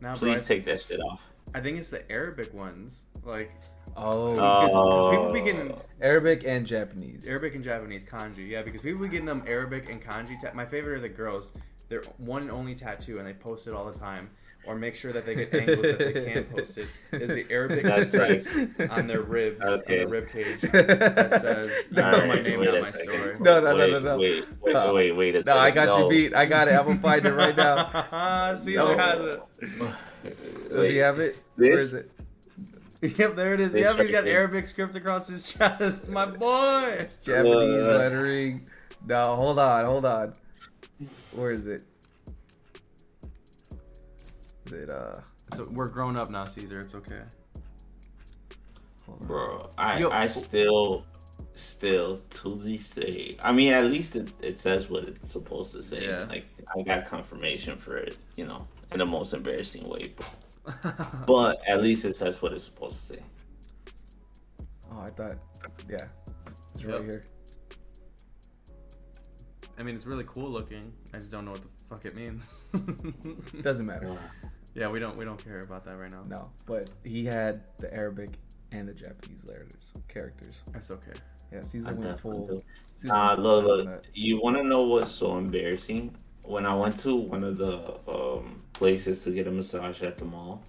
Now, 0.00 0.16
bro, 0.16 0.30
please 0.32 0.44
take 0.46 0.64
that 0.66 0.82
shit 0.82 1.00
off. 1.00 1.26
I 1.52 1.60
think 1.60 1.78
it's 1.78 1.90
the 1.90 2.08
Arabic 2.10 2.54
ones. 2.54 3.06
Like 3.24 3.50
Oh. 3.96 4.34
Because- 4.34 4.70
because 4.70 4.72
Oh. 4.76 5.10
people 5.10 5.32
be 5.32 5.40
getting- 5.42 5.76
Arabic 6.00 6.44
and 6.46 6.64
Japanese. 6.64 7.26
Arabic 7.28 7.56
and 7.56 7.64
Japanese 7.64 8.04
kanji, 8.04 8.46
yeah, 8.46 8.62
because 8.62 8.82
people 8.82 9.00
be 9.02 9.08
getting 9.08 9.26
them 9.26 9.42
Arabic 9.48 9.90
and 9.90 10.00
kanji. 10.00 10.40
Ta- 10.40 10.52
my 10.54 10.64
favorite 10.64 10.98
are 10.98 11.00
the 11.00 11.08
girls. 11.08 11.50
They're 11.88 12.02
one 12.18 12.42
and 12.42 12.52
only 12.52 12.76
tattoo, 12.76 13.18
and 13.18 13.26
they 13.26 13.32
post 13.32 13.66
it 13.66 13.74
all 13.74 13.84
the 13.90 13.98
time. 13.98 14.30
Or 14.66 14.76
make 14.76 14.94
sure 14.94 15.12
that 15.12 15.24
they 15.26 15.34
get 15.34 15.52
angles 15.54 15.80
that 15.82 15.98
they 15.98 16.32
can 16.32 16.44
post 16.56 16.78
it 16.78 16.86
is 17.12 17.30
the 17.30 17.46
Arabic 17.50 17.82
That's 17.82 18.08
stripes 18.08 18.50
on 18.90 19.06
their 19.06 19.22
ribs, 19.22 19.60
Okay. 19.64 20.02
on 20.04 20.08
their 20.10 20.20
rib 20.20 20.28
cage 20.30 20.60
that 20.72 21.40
says, 21.40 21.72
"You 21.90 21.96
know 21.96 22.26
my 22.26 22.34
name, 22.40 22.60
wait 22.60 22.72
not 22.72 22.82
my 22.82 22.90
story." 22.90 23.36
No, 23.40 23.60
no, 23.60 23.72
no, 23.72 23.76
Wait, 23.76 23.90
no, 23.92 23.98
no. 24.00 24.18
Wait, 24.18 24.46
wait, 24.60 24.72
No. 24.74 24.94
wait, 24.94 25.12
wait. 25.16 25.36
a 25.36 25.42
No, 25.44 25.56
I 25.58 25.70
second. 25.70 25.86
got 25.86 25.98
you 26.02 26.08
beat. 26.08 26.34
I 26.34 26.44
got 26.46 26.68
it. 26.68 26.72
I'm 26.74 26.86
gonna 26.86 27.00
find 27.00 27.24
it 27.26 27.32
right 27.32 27.56
now. 27.56 28.54
Caesar 28.56 28.76
No. 28.78 28.96
has 28.98 29.20
it. 29.20 30.70
Does 30.72 30.88
he 30.88 30.96
have 30.98 31.18
it? 31.20 31.36
Where 31.56 31.76
this- 31.76 31.80
is 31.86 31.92
it? 31.94 32.10
Yep, 33.02 33.34
there 33.36 33.54
it 33.54 33.60
is. 33.60 33.72
This 33.72 33.82
Yep, 33.82 33.96
he's 34.00 34.10
got. 34.10 34.26
Arabic 34.26 34.66
script 34.66 34.94
across 34.94 35.26
his 35.26 35.50
chest. 35.54 36.06
My 36.10 36.26
boy. 36.26 37.06
Japanese 37.22 37.82
Uh. 37.82 37.96
lettering. 37.98 38.68
No, 39.06 39.36
hold 39.36 39.58
on, 39.58 39.86
hold 39.86 40.04
on. 40.04 40.34
Where 41.32 41.50
is 41.50 41.66
it? 41.66 41.82
Is 44.70 44.82
it 44.82 44.90
uh? 44.90 45.14
So 45.54 45.66
we're 45.70 45.88
grown 45.88 46.16
up 46.16 46.30
now, 46.30 46.44
Caesar. 46.44 46.78
It's 46.80 46.94
okay. 46.94 47.22
Bro, 49.22 49.68
I 49.76 49.98
Yo. 49.98 50.10
I 50.10 50.28
still 50.28 51.04
still 51.54 52.18
to 52.18 52.54
this 52.56 52.90
day. 52.90 53.36
I 53.42 53.52
mean, 53.52 53.72
at 53.72 53.86
least 53.86 54.14
it, 54.14 54.32
it 54.40 54.60
says 54.60 54.88
what 54.88 55.04
it's 55.04 55.32
supposed 55.32 55.72
to 55.72 55.82
say. 55.82 56.06
Yeah. 56.06 56.24
Like 56.28 56.46
I 56.76 56.82
got 56.82 57.06
confirmation 57.06 57.76
for 57.76 57.96
it, 57.96 58.16
you 58.36 58.46
know, 58.46 58.68
in 58.92 58.98
the 58.98 59.06
most 59.06 59.34
embarrassing 59.34 59.88
way. 59.88 60.14
But, 60.64 61.26
but 61.26 61.60
at 61.66 61.82
least 61.82 62.04
it 62.04 62.14
says 62.14 62.40
what 62.40 62.52
it's 62.52 62.64
supposed 62.64 63.08
to 63.08 63.14
say. 63.14 63.22
Oh, 64.92 65.00
I 65.00 65.10
thought. 65.10 65.34
Yeah, 65.88 66.06
it's 66.74 66.84
Yep. 66.84 66.92
right 66.92 67.02
here. 67.04 67.22
I 69.78 69.82
mean, 69.82 69.94
it's 69.94 70.06
really 70.06 70.24
cool 70.26 70.48
looking. 70.50 70.92
I 71.12 71.18
just 71.18 71.30
don't 71.30 71.44
know 71.46 71.52
what 71.52 71.62
the 71.62 71.68
fuck 71.88 72.04
it 72.04 72.14
means. 72.14 72.68
Doesn't 73.62 73.86
matter. 73.86 74.16
Yeah, 74.74 74.88
we 74.88 74.98
don't 74.98 75.16
we 75.16 75.24
don't 75.24 75.42
care 75.42 75.60
about 75.60 75.84
that 75.86 75.96
right 75.98 76.10
now. 76.12 76.24
No, 76.28 76.50
but 76.66 76.90
he 77.04 77.24
had 77.24 77.62
the 77.78 77.92
Arabic 77.92 78.30
and 78.72 78.88
the 78.88 78.94
Japanese 78.94 79.44
letters 79.46 79.92
characters. 80.08 80.62
That's 80.72 80.90
okay. 80.90 81.12
Yeah, 81.52 81.62
season 81.62 81.88
I 81.88 81.92
went 81.92 82.02
definitely 82.04 82.46
full. 82.46 82.46
do. 82.58 82.60
Caesar 82.96 83.08
Nah, 83.08 83.34
full 83.34 83.44
look, 83.44 83.84
look. 83.86 84.02
You 84.14 84.40
want 84.40 84.56
to 84.56 84.62
know 84.64 84.84
what's 84.84 85.10
so 85.10 85.36
embarrassing? 85.38 86.14
When 86.44 86.64
I 86.66 86.74
went 86.74 86.96
to 86.98 87.16
one 87.16 87.44
of 87.44 87.58
the 87.58 87.98
um, 88.08 88.56
places 88.72 89.22
to 89.24 89.30
get 89.32 89.46
a 89.46 89.50
massage 89.50 90.02
at 90.02 90.16
the 90.16 90.24
mall, 90.24 90.62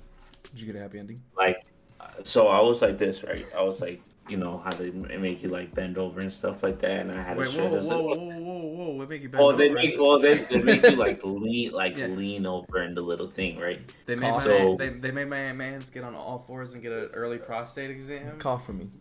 Did 0.51 0.61
you 0.61 0.67
get 0.67 0.75
a 0.75 0.79
happy 0.79 0.99
ending? 0.99 1.19
like, 1.37 1.63
uh, 1.99 2.07
so 2.23 2.47
I 2.47 2.61
was 2.63 2.81
like 2.81 2.97
this, 2.97 3.23
right? 3.23 3.45
I 3.57 3.61
was 3.63 3.79
like, 3.81 4.01
you 4.31 4.37
know 4.37 4.57
how 4.63 4.71
they 4.71 4.89
make 4.91 5.43
you 5.43 5.49
like 5.49 5.75
bend 5.75 5.97
over 5.97 6.19
and 6.21 6.31
stuff 6.31 6.63
like 6.63 6.79
that, 6.79 7.01
and 7.01 7.11
I 7.11 7.21
had 7.21 7.37
Wait, 7.37 7.47
a 7.47 7.51
whoa, 7.51 7.55
shirt 7.57 7.71
whoa, 7.71 7.75
that 7.75 7.83
said, 7.83 7.97
whoa, 7.97 8.15
whoa, 8.15 8.39
whoa, 8.39 8.83
whoa! 8.85 8.89
What 8.95 9.09
make 9.09 9.21
you 9.21 9.29
bend 9.29 9.43
Oh, 9.43 9.51
they 9.51 9.65
over? 9.65 9.75
make 9.75 9.99
well 9.99 10.19
they, 10.19 10.35
they 10.35 10.61
make 10.71 10.83
you 10.83 10.95
like 10.95 11.19
lean 11.23 11.71
like 11.71 11.97
Yeah. 11.97 12.07
lean 12.07 12.47
over 12.47 12.83
in 12.83 12.91
the 12.91 13.01
little 13.01 13.27
thing, 13.27 13.59
right? 13.59 13.81
They 14.05 14.15
made 14.15 14.31
my 14.31 14.39
So- 14.39 14.49
man, 14.49 14.77
they, 14.77 14.89
they 14.89 15.11
made 15.11 15.27
my 15.27 15.53
man's 15.53 15.89
get 15.89 16.03
on 16.05 16.15
all 16.15 16.39
fours 16.39 16.73
and 16.73 16.81
get 16.81 16.91
an 16.93 17.09
early 17.13 17.37
prostate 17.37 17.91
exam. 17.91 18.37
Call 18.39 18.57
for 18.57 18.73
me. 18.73 18.89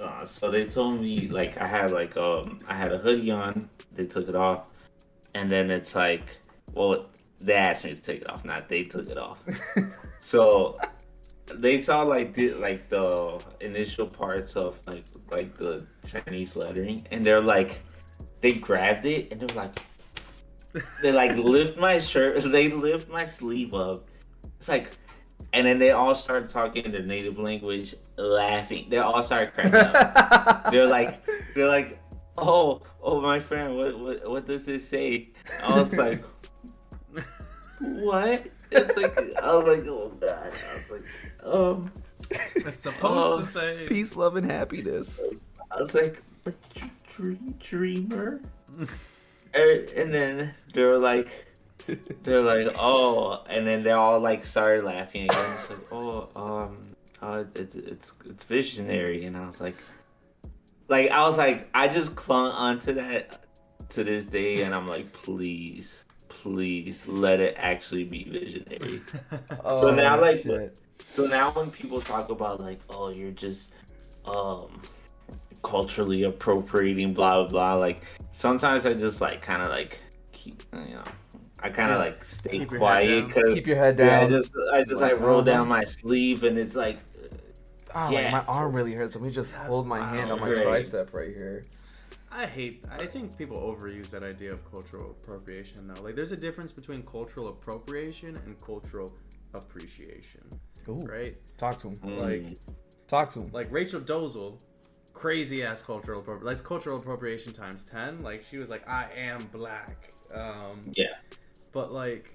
Uh, 0.00 0.24
so 0.24 0.50
they 0.50 0.64
told 0.64 0.98
me 1.00 1.28
like 1.28 1.60
I 1.60 1.66
had 1.66 1.90
like 1.92 2.16
um 2.16 2.58
I 2.66 2.74
had 2.74 2.92
a 2.92 2.98
hoodie 2.98 3.30
on. 3.30 3.68
They 3.94 4.04
took 4.04 4.26
it 4.28 4.34
off, 4.34 4.64
and 5.34 5.48
then 5.48 5.70
it's 5.70 5.94
like 5.94 6.38
well 6.72 7.06
they 7.38 7.52
asked 7.54 7.84
me 7.84 7.90
to 7.94 8.00
take 8.00 8.22
it 8.22 8.30
off, 8.30 8.44
not 8.44 8.68
they 8.70 8.84
took 8.84 9.10
it 9.10 9.18
off. 9.18 9.44
so 10.20 10.74
they 11.46 11.78
saw 11.78 12.02
like 12.02 12.34
the 12.34 12.54
like 12.54 12.88
the 12.88 13.42
initial 13.60 14.06
parts 14.06 14.56
of 14.56 14.84
like 14.86 15.04
like 15.30 15.54
the 15.54 15.86
Chinese 16.06 16.56
lettering, 16.56 17.06
and 17.10 17.24
they're 17.24 17.40
like 17.40 17.82
they 18.40 18.52
grabbed 18.52 19.04
it 19.06 19.30
and 19.30 19.40
they're 19.40 19.56
like 19.56 19.78
they 21.02 21.12
like 21.12 21.36
lift 21.36 21.78
my 21.78 21.98
shirt, 21.98 22.42
they 22.52 22.68
lift 22.70 23.08
my 23.10 23.26
sleeve 23.26 23.74
up. 23.74 24.08
It's 24.58 24.68
like. 24.68 24.96
And 25.54 25.66
then 25.66 25.78
they 25.78 25.90
all 25.90 26.14
start 26.14 26.48
talking 26.48 26.86
in 26.86 26.92
their 26.92 27.02
native 27.02 27.38
language, 27.38 27.94
laughing. 28.16 28.86
They 28.88 28.96
all 28.96 29.22
start 29.22 29.52
cracking 29.52 29.74
up 29.74 30.32
they're 30.70 30.86
like 30.86 31.22
they're 31.54 31.68
like 31.68 31.98
oh 32.38 32.80
oh 33.02 33.20
my 33.20 33.38
friend 33.38 33.76
what 33.76 33.98
what, 33.98 34.30
what 34.30 34.46
does 34.46 34.66
this 34.66 34.88
say 34.88 35.30
i 35.62 35.74
was 35.78 35.94
like 35.96 36.22
what 37.80 38.46
it's 38.70 38.96
like 38.96 39.18
i 39.42 39.54
was 39.54 39.64
like 39.66 39.86
oh 39.86 40.08
god 40.20 40.52
i 40.70 40.74
was 40.76 40.90
like 40.90 41.04
um 41.44 41.90
It's 42.30 42.82
supposed 42.82 43.02
Oh. 43.32 43.38
to 43.40 43.44
say. 43.44 43.86
Peace, 43.86 44.16
love, 44.16 44.36
and 44.36 44.50
happiness. 44.50 45.20
i 45.70 45.76
was 45.76 45.94
like 45.94 46.22
a 46.46 46.52
dream 47.08 47.54
dreamer 47.58 48.40
and, 49.54 49.88
and 49.96 50.12
then 50.12 50.54
they 50.74 50.84
were 50.84 50.98
like 50.98 51.46
they're 52.22 52.42
like 52.42 52.68
oh 52.78 53.42
and 53.50 53.66
then 53.66 53.82
they 53.82 53.90
all 53.90 54.20
like 54.20 54.44
started 54.44 54.84
laughing 54.84 55.24
again 55.24 55.52
it's 55.58 55.70
like 55.70 55.92
oh 55.92 56.28
um 56.36 56.78
uh, 57.20 57.44
it's 57.54 57.74
it's 57.74 58.12
it's 58.26 58.44
visionary 58.44 59.24
and 59.24 59.36
i 59.36 59.44
was 59.46 59.60
like 59.60 59.76
like 60.88 61.10
i 61.10 61.22
was 61.22 61.38
like 61.38 61.68
i 61.74 61.88
just 61.88 62.14
clung 62.16 62.50
onto 62.52 62.94
that 62.94 63.44
to 63.88 64.04
this 64.04 64.26
day 64.26 64.62
and 64.62 64.74
i'm 64.74 64.86
like 64.88 65.12
please 65.12 66.04
please 66.28 67.06
let 67.06 67.40
it 67.40 67.54
actually 67.58 68.04
be 68.04 68.24
visionary 68.24 69.00
Oh, 69.64 69.90
now, 69.90 70.20
like, 70.20 70.42
shit. 70.42 70.78
So 71.14 71.26
now 71.26 71.50
when 71.52 71.70
people 71.70 72.00
talk 72.00 72.30
about 72.30 72.60
like 72.60 72.80
oh 72.90 73.08
you're 73.10 73.30
just 73.30 73.70
um 74.24 74.80
culturally 75.62 76.24
appropriating 76.24 77.12
blah 77.14 77.42
blah 77.42 77.48
blah 77.50 77.74
like 77.74 78.02
sometimes 78.32 78.84
i 78.86 78.92
just 78.94 79.20
like 79.20 79.40
kind 79.42 79.62
of 79.62 79.70
like 79.70 80.00
keep 80.32 80.62
you 80.86 80.94
know 80.94 81.04
i 81.60 81.68
kind 81.68 81.92
of 81.92 81.98
like 81.98 82.24
stay 82.24 82.50
keep 82.58 82.68
quiet 82.68 83.26
because 83.26 83.54
keep 83.54 83.66
your 83.66 83.76
head 83.76 83.96
down. 83.96 84.06
yeah, 84.08 84.20
I 84.20 84.28
just 84.28 84.52
I 84.72 84.78
just 84.84 85.00
Like, 85.00 85.12
like 85.12 85.20
roll 85.20 85.40
oh, 85.40 85.44
down 85.44 85.68
my 85.68 85.84
sleeve 85.84 86.44
and 86.44 86.58
it's 86.58 86.74
like 86.76 86.98
Ah, 87.94 88.10
yeah. 88.10 88.22
like 88.22 88.32
my 88.32 88.44
arm 88.52 88.74
really 88.74 88.94
hurts. 88.94 89.14
Let 89.14 89.24
me 89.24 89.30
just 89.30 89.54
That's 89.54 89.66
hold 89.68 89.86
my 89.86 90.00
hand 90.00 90.30
on 90.32 90.40
my 90.40 90.48
wild. 90.48 90.58
tricep 90.60 91.12
right 91.12 91.28
here. 91.36 91.62
I 92.30 92.46
hate. 92.46 92.86
I 92.90 93.06
think 93.06 93.36
people 93.36 93.58
overuse 93.58 94.08
that 94.10 94.22
idea 94.22 94.50
of 94.52 94.64
cultural 94.70 95.10
appropriation, 95.10 95.86
though. 95.86 96.02
Like, 96.02 96.16
there's 96.16 96.32
a 96.32 96.36
difference 96.36 96.72
between 96.72 97.02
cultural 97.02 97.48
appropriation 97.48 98.36
and 98.46 98.58
cultural 98.60 99.12
appreciation, 99.52 100.42
Ooh, 100.88 100.98
right? 101.06 101.36
talk 101.58 101.78
to 101.78 101.88
him. 101.88 101.96
mm, 101.96 102.20
Like- 102.20 102.58
Talk 103.08 103.28
to 103.30 103.40
him. 103.40 103.50
Like 103.52 103.70
Rachel 103.70 104.00
Dolezal, 104.00 104.58
crazy 105.12 105.62
ass 105.62 105.82
cultural 105.82 106.20
appropriation. 106.20 106.46
Like 106.56 106.64
cultural 106.64 106.96
appropriation 106.96 107.52
times 107.52 107.84
ten. 107.84 108.18
Like 108.20 108.42
she 108.42 108.56
was 108.56 108.70
like, 108.70 108.88
I 108.88 109.06
am 109.16 109.40
black. 109.52 110.10
Um, 110.34 110.80
yeah 110.94 111.06
But 111.72 111.92
like, 111.92 112.34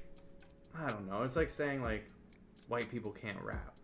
I 0.78 0.90
don't 0.92 1.12
know. 1.12 1.24
It's 1.24 1.36
like 1.36 1.50
saying 1.50 1.82
like 1.82 2.06
white 2.68 2.92
people 2.92 3.12
can't 3.12 3.42
rap 3.42 3.76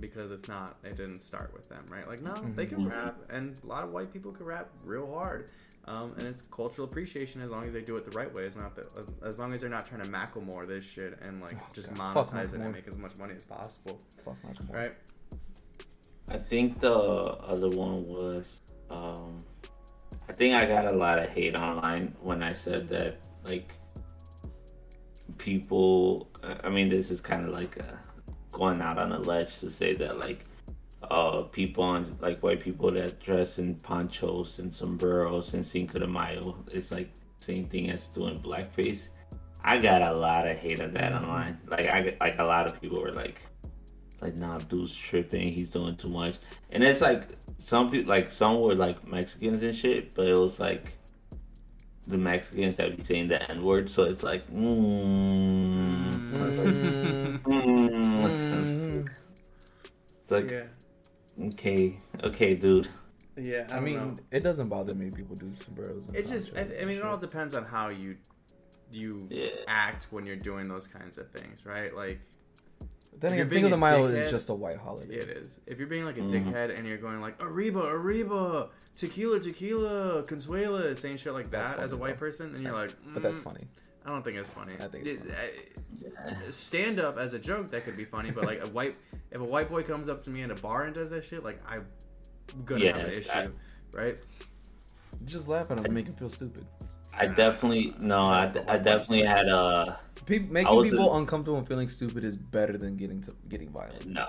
because 0.00 0.30
it's 0.30 0.48
not. 0.48 0.78
It 0.84 0.96
didn't 0.96 1.20
start 1.22 1.52
with 1.52 1.68
them, 1.68 1.84
right? 1.90 2.08
Like, 2.08 2.22
no, 2.22 2.32
they 2.54 2.64
can 2.66 2.82
rap, 2.88 3.16
and 3.30 3.58
a 3.62 3.66
lot 3.66 3.82
of 3.84 3.90
white 3.90 4.10
people 4.12 4.32
can 4.32 4.46
rap 4.46 4.70
real 4.84 5.12
hard. 5.12 5.50
Um, 5.88 6.12
and 6.18 6.26
it's 6.26 6.42
cultural 6.42 6.86
appreciation 6.86 7.40
as 7.40 7.48
long 7.48 7.64
as 7.64 7.72
they 7.72 7.80
do 7.80 7.96
it 7.96 8.04
the 8.04 8.10
right 8.10 8.32
way. 8.34 8.42
It's 8.44 8.56
not 8.56 8.76
that 8.76 8.86
as, 8.98 9.06
as 9.24 9.38
long 9.38 9.54
as 9.54 9.62
they're 9.62 9.70
not 9.70 9.86
trying 9.86 10.02
to 10.02 10.08
Macklemore 10.10 10.68
this 10.68 10.84
shit 10.84 11.18
and 11.22 11.40
like 11.40 11.56
Oh, 11.58 11.66
just 11.72 11.92
God. 11.94 12.12
Fuck 12.12 12.26
monetize 12.28 12.52
it 12.52 12.60
Macklemore. 12.60 12.64
and 12.66 12.72
make 12.74 12.88
as 12.88 12.96
much 12.98 13.16
money 13.18 13.34
as 13.34 13.44
possible, 13.46 13.98
Fuck 14.22 14.36
Michael 14.44 14.66
right? 14.70 14.92
I 16.30 16.36
think 16.36 16.78
the 16.80 16.92
other 16.94 17.70
one 17.70 18.06
was 18.06 18.60
um 18.90 19.38
I 20.28 20.34
think 20.34 20.54
I 20.54 20.66
got 20.66 20.84
a 20.84 20.92
lot 20.92 21.18
of 21.18 21.32
hate 21.32 21.56
online 21.56 22.14
when 22.20 22.42
I 22.42 22.52
said 22.52 22.86
that 22.90 23.26
like 23.44 23.74
people 25.38 26.28
I 26.64 26.68
mean 26.68 26.88
this 26.90 27.10
is 27.10 27.20
kind 27.20 27.44
of 27.46 27.50
like 27.52 27.76
a, 27.78 27.98
going 28.52 28.80
out 28.82 28.98
on 28.98 29.12
a 29.12 29.18
ledge 29.20 29.58
to 29.60 29.70
say 29.70 29.94
that 29.94 30.18
like 30.18 30.44
uh 31.02 31.42
people 31.44 31.84
on 31.84 32.04
like 32.20 32.38
white 32.40 32.60
people 32.60 32.90
that 32.90 33.20
dress 33.20 33.58
in 33.58 33.74
ponchos 33.76 34.58
and 34.58 34.74
sombreros 34.74 35.54
and 35.54 35.64
Cinco 35.64 35.98
de 35.98 36.06
Mayo 36.06 36.56
it's 36.72 36.90
like 36.90 37.10
same 37.36 37.62
thing 37.64 37.90
as 37.90 38.08
doing 38.08 38.36
blackface. 38.38 39.08
I 39.62 39.78
got 39.78 40.02
a 40.02 40.12
lot 40.12 40.46
of 40.48 40.56
hate 40.56 40.80
of 40.80 40.92
that 40.94 41.12
online. 41.12 41.58
Like 41.68 41.86
I 41.86 42.16
like 42.20 42.38
a 42.38 42.44
lot 42.44 42.66
of 42.66 42.80
people 42.80 43.00
were 43.00 43.12
like 43.12 43.42
like 44.20 44.36
nah 44.36 44.58
dude's 44.58 44.94
tripping 44.94 45.48
he's 45.52 45.70
doing 45.70 45.94
too 45.94 46.08
much 46.08 46.38
and 46.70 46.82
it's 46.82 47.00
like 47.00 47.22
some 47.58 47.88
people 47.90 48.08
like 48.08 48.32
some 48.32 48.60
were 48.60 48.74
like 48.74 49.06
mexicans 49.06 49.62
and 49.62 49.76
shit 49.76 50.12
but 50.16 50.26
it 50.26 50.36
was 50.36 50.58
like 50.58 50.92
the 52.08 52.18
mexicans 52.18 52.76
that 52.76 52.96
be 52.96 53.04
saying 53.04 53.28
the 53.28 53.50
n-word 53.50 53.88
so 53.88 54.02
it's 54.02 54.24
like 54.24 54.44
mm, 54.48 56.18
Mm. 56.28 57.42
mm. 57.42 59.08
it's 60.22 60.30
like 60.32 60.50
yeah, 60.50 60.64
okay 61.46 61.98
okay 62.24 62.54
dude 62.54 62.88
yeah. 63.40 63.68
I, 63.70 63.76
I 63.76 63.80
mean, 63.80 63.94
know. 63.94 64.14
it 64.32 64.40
doesn't 64.42 64.68
bother 64.68 64.96
me. 64.96 65.10
People 65.12 65.36
do 65.36 65.52
sombreros. 65.54 66.08
It 66.12 66.26
just. 66.26 66.56
I, 66.56 66.62
I 66.62 66.64
and 66.64 66.88
mean, 66.88 66.96
it 66.96 67.04
all 67.04 67.16
depends 67.16 67.54
on 67.54 67.64
how 67.64 67.88
you 67.88 68.16
you 68.90 69.20
yeah 69.30 69.46
act 69.68 70.08
when 70.10 70.26
you're 70.26 70.34
doing 70.34 70.66
those 70.68 70.88
kinds 70.88 71.18
of 71.18 71.30
things, 71.30 71.64
right? 71.64 71.94
Like, 71.94 72.18
Then 73.20 73.32
If 73.32 73.32
again, 73.32 73.38
you're 73.38 73.48
Cinco 73.48 73.54
de 73.54 73.60
being 73.60 73.72
a 73.74 73.76
Mayo 73.76 74.08
dickhead- 74.08 74.24
is 74.26 74.30
just 74.32 74.48
a 74.48 74.54
white 74.54 74.74
holiday. 74.74 75.14
It 75.14 75.28
is. 75.28 75.60
If 75.68 75.78
you're 75.78 75.86
being 75.86 76.04
like 76.04 76.18
a 76.18 76.22
Mhm. 76.22 76.32
dickhead 76.32 76.76
and 76.76 76.88
you're 76.88 76.98
going 76.98 77.20
like 77.20 77.36
Arriba, 77.40 77.78
Arriba, 77.78 78.70
Tequila, 78.96 79.38
Tequila, 79.38 80.24
Consuela, 80.24 80.96
saying 80.96 81.18
shit 81.18 81.32
like 81.32 81.48
That's 81.48 81.70
that 81.72 81.80
as 81.80 81.92
a 81.92 81.96
white 81.96 82.16
though. 82.16 82.20
person, 82.20 82.56
and 82.56 82.64
you're 82.64 82.74
like, 82.74 82.92
But 83.12 83.22
that's 83.22 83.38
mm, 83.40 83.44
funny. 83.44 83.60
I 84.08 84.10
don't 84.10 84.22
think 84.24 84.36
it's 84.36 84.50
funny. 84.50 84.72
I 84.80 84.88
think 84.88 85.06
it's 85.06 85.26
It- 85.26 86.52
Stand 86.54 86.98
up 86.98 87.18
as 87.18 87.34
a 87.34 87.38
joke 87.38 87.68
that 87.68 87.84
could 87.84 87.96
be 87.96 88.04
funny, 88.06 88.30
but 88.30 88.44
like 88.44 88.64
a 88.64 88.68
white, 88.70 88.96
if 89.30 89.40
a 89.40 89.44
white 89.44 89.68
boy 89.68 89.82
comes 89.82 90.08
up 90.08 90.22
to 90.22 90.30
me 90.30 90.40
in 90.42 90.50
a 90.50 90.54
bar 90.54 90.84
and 90.84 90.94
does 90.94 91.10
that 91.10 91.24
shit, 91.24 91.44
like 91.44 91.58
I'm 91.68 91.86
gonna 92.64 92.84
Yeah, 92.84 92.96
have 92.96 93.06
an 93.06 93.12
issue, 93.12 93.28
that- 93.32 93.52
right? 93.92 94.18
Just 95.26 95.48
laugh 95.48 95.70
at 95.70 95.76
him 95.78 95.84
and 95.84 95.92
make 95.94 96.06
him 96.06 96.14
feel 96.14 96.30
stupid. 96.30 96.64
I 97.18 97.26
definitely 97.26 97.94
no. 98.00 98.22
I, 98.22 98.44
I 98.66 98.78
definitely 98.78 99.22
had 99.24 99.48
a 99.48 99.98
Pe- 100.24 100.36
I 100.36 100.42
making 100.44 100.82
people 100.84 101.12
in- 101.14 101.20
uncomfortable 101.22 101.58
and 101.58 101.66
feeling 101.68 101.88
stupid 101.88 102.24
is 102.24 102.36
better 102.36 102.78
than 102.78 102.96
getting 102.96 103.20
to 103.22 103.34
getting 103.48 103.68
violent. 103.70 104.06
no, 104.06 104.26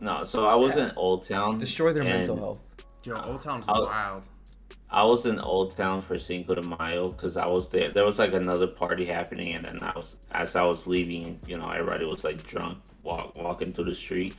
no. 0.00 0.22
So 0.22 0.46
I 0.46 0.54
was 0.54 0.76
in 0.76 0.92
Old 0.96 1.26
Town. 1.26 1.58
Destroy 1.58 1.92
their 1.92 2.02
and 2.02 2.12
mental 2.12 2.36
health. 2.36 2.62
Yo, 3.04 3.20
Old 3.22 3.40
Town's 3.40 3.64
I'll- 3.66 3.86
wild. 3.86 4.26
I 4.92 5.02
was 5.04 5.24
in 5.24 5.40
Old 5.40 5.74
Town 5.74 6.02
for 6.02 6.18
Cinco 6.18 6.54
de 6.54 6.62
Mayo 6.62 7.08
because 7.10 7.38
I 7.38 7.48
was 7.48 7.70
there. 7.70 7.90
There 7.90 8.04
was 8.04 8.18
like 8.18 8.34
another 8.34 8.66
party 8.66 9.06
happening, 9.06 9.54
and 9.54 9.64
then 9.64 9.78
I 9.82 9.92
was 9.96 10.16
as 10.32 10.54
I 10.54 10.64
was 10.64 10.86
leaving, 10.86 11.40
you 11.46 11.56
know, 11.56 11.66
everybody 11.66 12.04
was 12.04 12.24
like 12.24 12.46
drunk, 12.46 12.78
walk, 13.02 13.36
walking 13.36 13.72
through 13.72 13.86
the 13.86 13.94
street. 13.94 14.36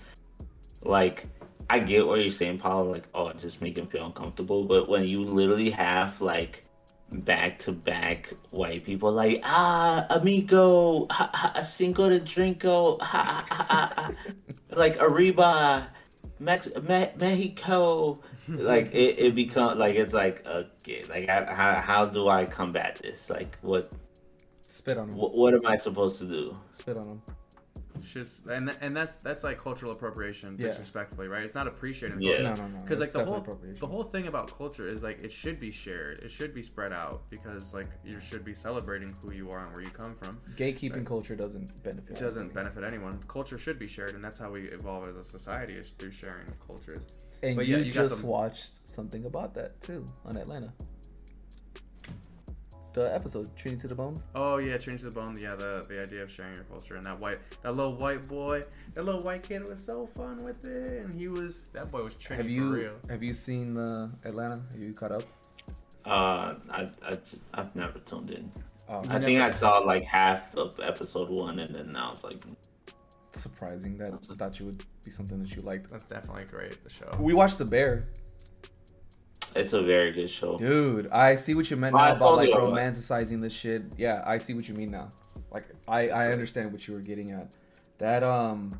Like, 0.83 1.25
I 1.71 1.79
get 1.79 2.05
what 2.05 2.21
you're 2.21 2.29
saying, 2.29 2.59
Paul. 2.59 2.85
Like, 2.85 3.05
oh, 3.15 3.33
just 3.33 3.61
make 3.61 3.77
him 3.77 3.87
feel 3.87 4.05
uncomfortable. 4.05 4.63
But 4.63 4.87
when 4.87 5.05
you 5.05 5.19
literally 5.21 5.71
have 5.71 6.21
like 6.21 6.63
back 7.11 7.57
to 7.59 7.71
back 7.71 8.31
white 8.51 8.83
people, 8.83 9.11
like 9.11 9.41
ah, 9.43 10.05
amigo, 10.11 11.07
ha, 11.09 11.61
Cinco 11.63 12.09
de 12.09 12.19
Drinko, 12.19 13.01
ha, 13.01 13.23
ha, 13.49 13.65
ha, 13.69 13.93
ha, 13.95 14.11
like 14.75 14.97
Arriba, 15.01 15.89
Mex- 16.39 16.69
Me- 16.83 17.09
Mexico 17.17 18.21
like 18.47 18.93
it, 18.93 19.17
it 19.17 19.35
become 19.35 19.77
like 19.77 19.95
it's 19.95 20.13
like 20.13 20.45
okay 20.45 21.03
like 21.09 21.29
I, 21.29 21.53
how, 21.53 21.75
how 21.81 22.05
do 22.05 22.27
i 22.27 22.45
combat 22.45 22.99
this 23.01 23.29
like 23.29 23.57
what 23.61 23.89
Spit 24.69 24.97
on 24.97 25.09
him. 25.09 25.17
what, 25.17 25.33
what 25.33 25.53
am 25.53 25.65
i 25.65 25.75
supposed 25.75 26.19
to 26.19 26.25
do 26.25 26.53
Spit 26.69 26.97
on 26.97 27.05
him. 27.05 27.21
It's 28.03 28.11
just 28.13 28.47
and 28.49 28.67
th- 28.67 28.77
and 28.81 28.95
that's 28.95 29.15
that's 29.17 29.43
like 29.45 29.57
cultural 29.57 29.93
appropriation, 29.93 30.57
Yeah. 30.59 30.67
disrespectfully, 30.67 31.27
right? 31.29 31.41
It's 31.43 31.55
not 31.55 31.67
appreciated. 31.67 32.21
Yeah. 32.21 32.41
No, 32.41 32.53
no, 32.55 32.67
no. 32.67 32.77
Because 32.79 32.99
like 32.99 33.11
the 33.13 33.23
whole 33.23 33.39
the 33.79 33.87
whole 33.87 34.03
thing 34.03 34.27
about 34.27 34.55
culture 34.57 34.87
is 34.87 35.03
like 35.03 35.23
it 35.23 35.31
should 35.31 35.57
be 35.59 35.71
shared. 35.71 36.19
It 36.19 36.29
should 36.29 36.53
be 36.53 36.61
spread 36.61 36.91
out 36.91 37.21
because 37.29 37.73
like 37.73 37.87
you 38.03 38.19
should 38.19 38.43
be 38.43 38.53
celebrating 38.53 39.13
who 39.21 39.33
you 39.33 39.49
are 39.51 39.65
and 39.65 39.73
where 39.73 39.83
you 39.85 39.91
come 39.91 40.15
from. 40.15 40.37
gatekeeping 40.57 41.05
culture 41.05 41.35
doesn't 41.35 41.71
benefit. 41.83 42.17
It 42.17 42.19
doesn't 42.19 42.43
anybody. 42.43 42.63
benefit 42.69 42.83
anyone. 42.93 43.23
Culture 43.29 43.57
should 43.57 43.79
be 43.79 43.87
shared, 43.87 44.15
and 44.15 44.23
that's 44.23 44.37
how 44.37 44.51
we 44.51 44.63
evolve 44.63 45.07
as 45.07 45.15
a 45.15 45.23
society 45.23 45.73
is 45.73 45.91
through 45.91 46.11
sharing 46.11 46.47
of 46.49 46.59
cultures. 46.67 47.07
And 47.41 47.55
But 47.55 47.67
you, 47.67 47.77
yeah, 47.77 47.83
you 47.83 47.93
got 47.93 48.03
just 48.09 48.21
the- 48.21 48.27
watched 48.27 48.87
something 48.87 49.25
about 49.25 49.53
that 49.55 49.79
too 49.81 50.05
on 50.25 50.35
Atlanta. 50.37 50.73
The 52.93 53.13
episode 53.13 53.55
Trinity 53.55 53.81
to 53.81 53.87
the 53.87 53.95
Bone. 53.95 54.15
Oh 54.35 54.59
yeah, 54.59 54.77
change 54.77 55.01
the 55.01 55.09
bone. 55.11 55.35
Yeah, 55.39 55.55
the 55.55 55.83
the 55.87 56.01
idea 56.01 56.21
of 56.23 56.31
sharing 56.31 56.55
your 56.55 56.65
culture 56.65 56.95
and 56.95 57.05
that 57.05 57.19
white 57.19 57.39
that 57.63 57.73
little 57.73 57.95
white 57.95 58.27
boy, 58.27 58.63
that 58.93 59.03
little 59.03 59.21
white 59.21 59.41
kid 59.43 59.67
was 59.67 59.83
so 59.83 60.05
fun 60.05 60.37
with 60.43 60.63
it, 60.65 61.03
and 61.03 61.13
he 61.13 61.27
was 61.27 61.65
that 61.73 61.89
boy 61.91 62.03
was 62.03 62.15
Trinity 62.17 62.49
Have 62.49 62.57
you 62.57 62.69
for 62.69 62.75
real. 62.83 62.95
have 63.09 63.23
you 63.23 63.33
seen 63.33 63.73
the 63.73 64.11
Atlanta? 64.25 64.61
Have 64.71 64.81
you 64.81 64.93
caught 64.93 65.11
up? 65.11 65.23
uh 66.05 66.55
i, 66.69 66.85
I 67.01 67.11
just, 67.11 67.37
i've 67.53 67.73
never 67.77 67.97
tuned 67.99 68.31
in 68.31 68.51
Oh, 68.89 69.01
i 69.07 69.17
think 69.19 69.39
i 69.39 69.49
saw 69.51 69.77
like 69.77 70.03
half 70.03 70.53
of 70.57 70.77
episode 70.83 71.29
one 71.29 71.59
and 71.59 71.73
then 71.73 71.95
i 71.95 72.09
was 72.09 72.25
like 72.25 72.41
surprising 73.31 73.97
that 73.97 74.11
I 74.29 74.35
thought 74.35 74.59
you 74.59 74.65
would 74.67 74.83
be 75.03 75.11
something 75.11 75.39
that 75.39 75.55
you 75.55 75.61
liked. 75.61 75.89
That's 75.89 76.05
definitely 76.07 76.45
great. 76.45 76.83
The 76.83 76.89
show. 76.89 77.09
We 77.19 77.33
watched 77.33 77.57
The 77.57 77.65
Bear, 77.65 78.09
it's 79.55 79.73
a 79.73 79.81
very 79.81 80.11
good 80.11 80.29
show 80.29 80.57
dude. 80.57 81.07
I 81.11 81.35
see 81.35 81.53
what 81.55 81.69
you 81.69 81.77
meant 81.77 81.95
I 81.95 82.09
now 82.09 82.15
about 82.15 82.19
told 82.19 82.37
like 82.37 82.49
romanticizing 82.49 83.41
this 83.41 83.53
shit. 83.53 83.83
Yeah, 83.97 84.23
I 84.25 84.37
see 84.37 84.53
what 84.53 84.67
you 84.67 84.73
mean 84.75 84.91
now. 84.91 85.09
Like 85.51 85.65
I 85.87 86.07
I 86.09 86.31
understand 86.31 86.71
what 86.71 86.87
you 86.87 86.93
were 86.93 86.99
getting 87.01 87.31
at. 87.31 87.55
That 87.99 88.23
um, 88.23 88.71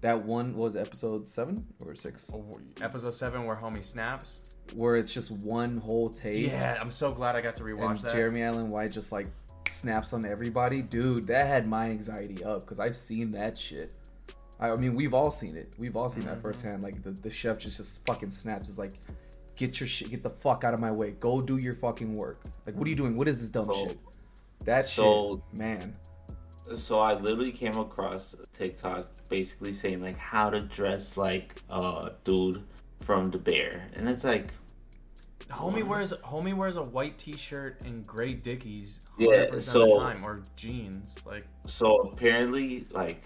that 0.00 0.22
one 0.24 0.54
was 0.56 0.76
episode 0.76 1.28
seven 1.28 1.64
or 1.84 1.94
six. 1.94 2.30
Episode 2.80 3.14
seven 3.14 3.44
where 3.44 3.56
homie 3.56 3.82
snaps. 3.84 4.50
where 4.74 4.96
it's 4.96 5.12
just 5.12 5.30
one 5.30 5.76
whole 5.78 6.08
take. 6.08 6.46
Yeah, 6.46 6.78
I'm 6.80 6.90
so 6.90 7.12
glad 7.12 7.36
I 7.36 7.40
got 7.40 7.54
to 7.56 7.64
rewatch 7.64 7.90
and 7.90 7.98
that. 7.98 8.12
Jeremy 8.14 8.42
Allen 8.42 8.70
White 8.70 8.92
just 8.92 9.12
like 9.12 9.26
snaps 9.68 10.12
on 10.12 10.24
everybody, 10.24 10.82
dude. 10.82 11.26
That 11.26 11.46
had 11.46 11.66
my 11.66 11.86
anxiety 11.86 12.42
up 12.44 12.60
because 12.60 12.78
I've 12.80 12.96
seen 12.96 13.30
that 13.32 13.58
shit. 13.58 13.92
I, 14.60 14.70
I 14.70 14.76
mean, 14.76 14.94
we've 14.94 15.12
all 15.14 15.30
seen 15.30 15.56
it. 15.56 15.74
We've 15.78 15.96
all 15.96 16.08
seen 16.08 16.24
that 16.26 16.38
Mhm. 16.38 16.42
firsthand. 16.44 16.82
Like 16.82 17.02
the, 17.02 17.10
the 17.10 17.30
chef 17.30 17.58
just 17.58 17.76
just 17.78 18.04
fucking 18.06 18.30
snaps. 18.30 18.68
It's 18.68 18.78
like, 18.78 18.92
get 19.56 19.80
your 19.80 19.86
shit, 19.86 20.10
get 20.10 20.22
the 20.22 20.30
fuck 20.30 20.64
out 20.64 20.74
of 20.74 20.80
my 20.80 20.90
way. 20.90 21.12
Go 21.20 21.40
do 21.40 21.58
your 21.58 21.74
fucking 21.74 22.14
work. 22.16 22.42
Like, 22.66 22.74
what 22.76 22.86
are 22.86 22.90
you 22.90 22.96
doing? 22.96 23.16
What 23.16 23.28
is 23.28 23.40
this 23.40 23.48
dumb 23.50 23.66
So- 23.66 23.86
shit? 23.88 23.98
That 24.64 24.86
so- 24.86 25.42
shit, 25.50 25.58
man. 25.58 25.96
so 26.76 27.00
i 27.00 27.12
literally 27.12 27.50
came 27.50 27.76
across 27.76 28.36
tiktok 28.54 29.08
basically 29.28 29.72
saying 29.72 30.00
like 30.00 30.16
how 30.16 30.48
to 30.48 30.60
dress 30.60 31.16
like 31.16 31.60
uh 31.68 32.10
dude 32.22 32.62
from 33.00 33.24
the 33.32 33.36
bear 33.36 33.88
and 33.94 34.08
it's 34.08 34.22
like 34.24 34.54
Homie 35.50 35.86
wears 35.86 36.12
homie 36.24 36.54
wears 36.54 36.76
a 36.76 36.82
white 36.82 37.18
T-shirt 37.18 37.82
and 37.84 38.06
gray 38.06 38.32
Dickies. 38.32 39.00
Yeah, 39.18 39.46
100% 39.46 39.52
of 39.54 39.62
so- 39.64 39.86
the 39.86 39.96
time 39.98 40.24
or 40.24 40.42
jeans. 40.56 41.18
Like 41.26 41.44
So 41.66 41.88
apparently, 42.10 42.86
like 42.92 43.24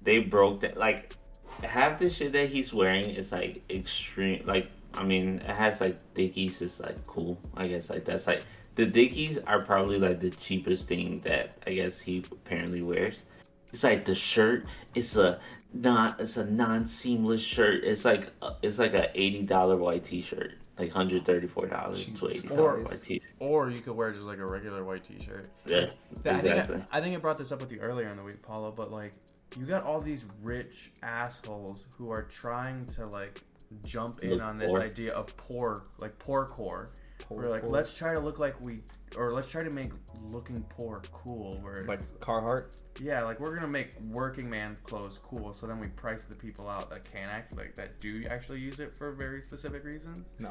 they 0.00 0.18
broke 0.18 0.60
that. 0.60 0.76
Like 0.76 1.14
half 1.62 2.00
the 2.00 2.10
shit 2.10 2.32
that 2.32 2.48
he's 2.48 2.72
wearing 2.74 3.10
is 3.10 3.30
like 3.30 3.62
extreme. 3.70 4.42
Like 4.44 4.70
I 4.94 5.04
mean, 5.04 5.36
it 5.36 5.46
has 5.46 5.80
like 5.80 5.98
Dickies 6.14 6.62
is 6.62 6.80
like 6.80 7.06
cool. 7.06 7.38
I 7.56 7.66
guess 7.66 7.90
like 7.90 8.04
that's 8.04 8.26
like 8.26 8.44
the 8.74 8.86
Dickies 8.86 9.38
are 9.46 9.60
probably 9.62 9.98
like 9.98 10.20
the 10.20 10.30
cheapest 10.30 10.88
thing 10.88 11.20
that 11.20 11.56
I 11.66 11.74
guess 11.74 12.00
he 12.00 12.24
apparently 12.30 12.82
wears. 12.82 13.24
It's 13.70 13.84
like 13.84 14.04
the 14.04 14.14
shirt. 14.14 14.66
It's 14.94 15.16
a 15.16 15.38
not. 15.72 16.20
It's 16.20 16.36
a 16.36 16.44
non-seamless 16.44 17.40
shirt. 17.42 17.84
It's 17.84 18.04
like 18.04 18.28
uh, 18.42 18.54
it's 18.62 18.78
like 18.78 18.94
a 18.94 19.10
eighty 19.18 19.42
dollar 19.42 19.76
white 19.76 20.04
T-shirt. 20.04 20.54
Like 20.78 20.90
hundred 20.90 21.24
thirty 21.24 21.46
four 21.46 21.66
dollars 21.66 22.04
to 22.04 22.28
eighty 22.28 22.48
dollars 22.48 22.84
white 22.84 23.02
T-shirt. 23.02 23.30
or 23.38 23.70
you 23.70 23.80
could 23.80 23.94
wear 23.94 24.10
just 24.10 24.24
like 24.24 24.38
a 24.38 24.46
regular 24.46 24.84
white 24.84 25.04
T-shirt. 25.04 25.48
Yeah, 25.66 25.86
I 26.26 26.38
think, 26.38 26.44
exactly. 26.44 26.82
I, 26.90 26.98
I 26.98 27.00
think 27.00 27.14
I 27.14 27.18
brought 27.18 27.38
this 27.38 27.52
up 27.52 27.60
with 27.60 27.72
you 27.72 27.80
earlier 27.80 28.06
in 28.06 28.16
the 28.16 28.22
week, 28.22 28.42
Paulo, 28.42 28.72
but 28.74 28.90
like 28.90 29.12
you 29.58 29.66
got 29.66 29.84
all 29.84 30.00
these 30.00 30.26
rich 30.42 30.92
assholes 31.02 31.86
who 31.96 32.10
are 32.10 32.22
trying 32.22 32.84
to 32.86 33.06
like 33.06 33.42
jump 33.84 34.22
in 34.22 34.30
Look 34.32 34.42
on 34.42 34.54
this 34.58 34.70
poor. 34.70 34.80
idea 34.80 35.12
of 35.12 35.36
poor, 35.36 35.84
like 35.98 36.18
poor 36.18 36.46
core. 36.46 36.90
Poor, 37.20 37.38
We're 37.44 37.50
like, 37.50 37.62
poor. 37.62 37.70
let's 37.70 37.96
try 37.96 38.14
to 38.14 38.20
look 38.20 38.38
like 38.38 38.60
we, 38.64 38.80
or 39.16 39.32
let's 39.32 39.48
try 39.48 39.62
to 39.62 39.70
make 39.70 39.90
looking 40.30 40.62
poor 40.68 41.00
cool. 41.12 41.58
Where 41.62 41.84
like 41.86 42.00
Carhartt. 42.20 42.76
yeah, 43.00 43.22
like 43.22 43.38
we're 43.40 43.54
gonna 43.54 43.70
make 43.70 43.90
working 44.10 44.50
man 44.50 44.76
clothes 44.82 45.18
cool. 45.22 45.54
So 45.54 45.66
then 45.66 45.78
we 45.78 45.86
price 45.88 46.24
the 46.24 46.34
people 46.36 46.68
out 46.68 46.90
that 46.90 47.10
can 47.10 47.28
act 47.30 47.56
like 47.56 47.74
that 47.76 47.98
do 47.98 48.22
actually 48.28 48.60
use 48.60 48.80
it 48.80 48.96
for 48.96 49.12
very 49.12 49.40
specific 49.40 49.84
reasons. 49.84 50.20
No, 50.40 50.50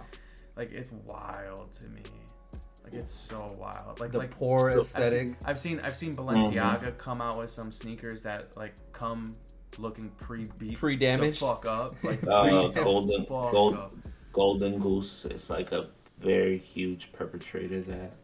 Like 0.56 0.72
it's 0.72 0.92
wild 1.06 1.74
to 1.74 1.88
me. 1.90 2.02
Like 2.84 2.94
it's 2.94 3.12
so 3.12 3.54
wild. 3.60 4.00
Like 4.00 4.12
the 4.12 4.20
like 4.20 4.32
poor 4.32 4.72
I've 4.72 4.80
aesthetic. 4.80 5.12
seen, 5.12 5.38
I've 5.46 5.60
seen 5.60 5.80
I've 5.82 5.96
seen 5.98 6.16
mm-hmm. 6.16 6.30
Balenciaga 6.30 6.98
come 6.98 7.22
out 7.22 7.38
with 7.38 7.50
some 7.50 7.72
sneakers 7.72 8.24
that 8.24 8.56
like 8.58 8.74
come 8.92 9.36
looking 9.80 10.10
pre 10.18 10.46
beat 10.58 10.78
Pre-damaged? 10.78 11.40
fuck 11.40 11.66
up. 11.66 11.96
Like 12.04 12.22
Uh, 12.28 12.68
golden, 12.70 13.26
gold, 13.26 13.76
up. 13.76 13.94
golden 14.32 14.80
goose 14.80 15.26
is 15.26 15.50
like 15.50 15.72
a 15.72 15.88
very 16.20 16.58
huge 16.58 17.12
perpetrator 17.14 17.82
that 17.82 18.16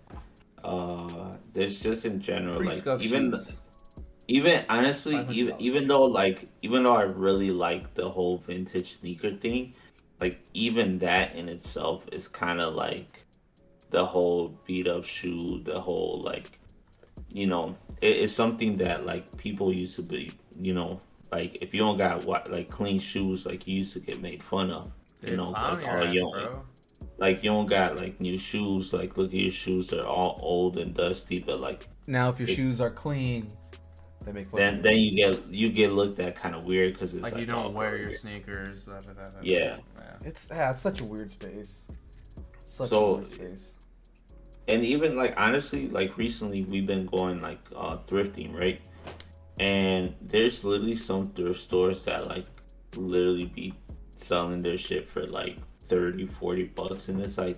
uh 0.63 1.33
there's 1.53 1.79
just 1.79 2.05
in 2.05 2.19
general 2.19 2.63
like 2.63 2.85
even 3.01 3.31
shoes. 3.31 3.61
even 4.27 4.65
honestly 4.69 5.25
even 5.29 5.55
even 5.59 5.87
though 5.87 6.03
like 6.03 6.47
even 6.61 6.83
though 6.83 6.95
i 6.95 7.03
really 7.03 7.51
like 7.51 7.93
the 7.93 8.07
whole 8.07 8.37
vintage 8.39 8.93
sneaker 8.99 9.31
thing 9.35 9.73
like 10.19 10.39
even 10.53 10.97
that 10.97 11.35
in 11.35 11.47
itself 11.49 12.05
is 12.11 12.27
kind 12.27 12.59
of 12.59 12.73
like 12.73 13.23
the 13.91 14.03
whole 14.03 14.59
beat 14.65 14.87
up 14.87 15.05
shoe 15.05 15.61
the 15.63 15.79
whole 15.79 16.21
like 16.23 16.59
you 17.31 17.45
know 17.47 17.75
it, 18.01 18.15
it's 18.17 18.33
something 18.33 18.77
that 18.77 19.05
like 19.05 19.35
people 19.37 19.71
used 19.73 19.95
to 19.95 20.01
be 20.03 20.31
you 20.59 20.73
know 20.73 20.99
like 21.31 21.57
if 21.61 21.73
you 21.73 21.79
don't 21.81 21.97
got 21.97 22.25
what 22.25 22.49
like 22.51 22.69
clean 22.69 22.99
shoes 22.99 23.45
like 23.45 23.67
you 23.67 23.75
used 23.77 23.93
to 23.93 23.99
get 23.99 24.21
made 24.21 24.41
fun 24.41 24.71
of 24.71 24.91
you 25.21 25.29
Dude, 25.29 25.37
know 25.37 25.49
like 25.49 25.83
all 25.87 26.03
ass, 26.03 26.13
young 26.13 26.31
bro. 26.31 26.65
like 27.17 27.43
you 27.43 27.49
don't 27.49 27.65
got 27.65 27.95
like 27.97 28.19
new 28.21 28.37
shoes 28.37 28.93
like 28.93 29.17
look 29.17 29.27
at 29.29 29.33
your 29.33 29.49
shoes 29.51 29.87
they're 29.87 30.05
all 30.07 30.39
old 30.41 30.77
and 30.77 30.93
dusty 30.93 31.39
but 31.39 31.59
like 31.59 31.87
Now, 32.07 32.29
if 32.29 32.39
your 32.39 32.47
It- 32.49 32.55
shoes 32.55 32.79
are 32.79 32.89
clean, 32.91 33.47
they 34.25 34.31
make 34.31 34.47
fun 34.47 34.59
then 34.59 34.75
of 34.77 34.83
then 34.83 34.97
you 34.97 35.15
get 35.15 35.47
you 35.49 35.69
get 35.69 35.91
looked 35.91 36.19
at 36.19 36.35
kind 36.35 36.55
of 36.55 36.63
weird 36.65 36.93
because 36.93 37.13
it's 37.13 37.23
Like, 37.23 37.33
like, 37.33 37.39
you 37.41 37.45
don't 37.47 37.73
wear 37.73 37.89
bro, 37.89 37.97
your 37.97 38.05
you're- 38.07 38.13
sneakers. 38.17 38.85
Da, 38.85 38.99
da, 38.99 39.13
da, 39.13 39.23
da, 39.23 39.29
da. 39.29 39.39
Yeah. 39.41 39.77
It's 40.25 40.49
yeah, 40.51 40.71
it's 40.71 40.81
such 40.81 41.01
a 41.01 41.05
weird 41.05 41.29
space. 41.31 41.85
It's 42.61 42.73
such 42.73 42.89
So- 42.89 43.05
a 43.05 43.13
weird 43.15 43.29
space. 43.29 43.73
and 44.69 44.83
even 44.83 45.15
like 45.15 45.33
honestly 45.37 45.87
like 45.89 46.17
recently 46.17 46.63
we've 46.65 46.85
been 46.87 47.05
going 47.05 47.39
like 47.39 47.59
uh 47.75 47.95
thrifting 48.07 48.53
right 48.53 48.81
and 49.59 50.13
there's 50.21 50.63
literally 50.63 50.95
some 50.95 51.25
thrift 51.25 51.59
stores 51.59 52.03
that 52.05 52.27
like 52.27 52.45
literally 52.95 53.45
be 53.45 53.73
selling 54.15 54.59
their 54.59 54.77
shit 54.77 55.07
for 55.09 55.23
like 55.27 55.57
30 55.83 56.27
40 56.27 56.63
bucks 56.65 57.09
and 57.09 57.21
it's 57.21 57.37
like 57.37 57.57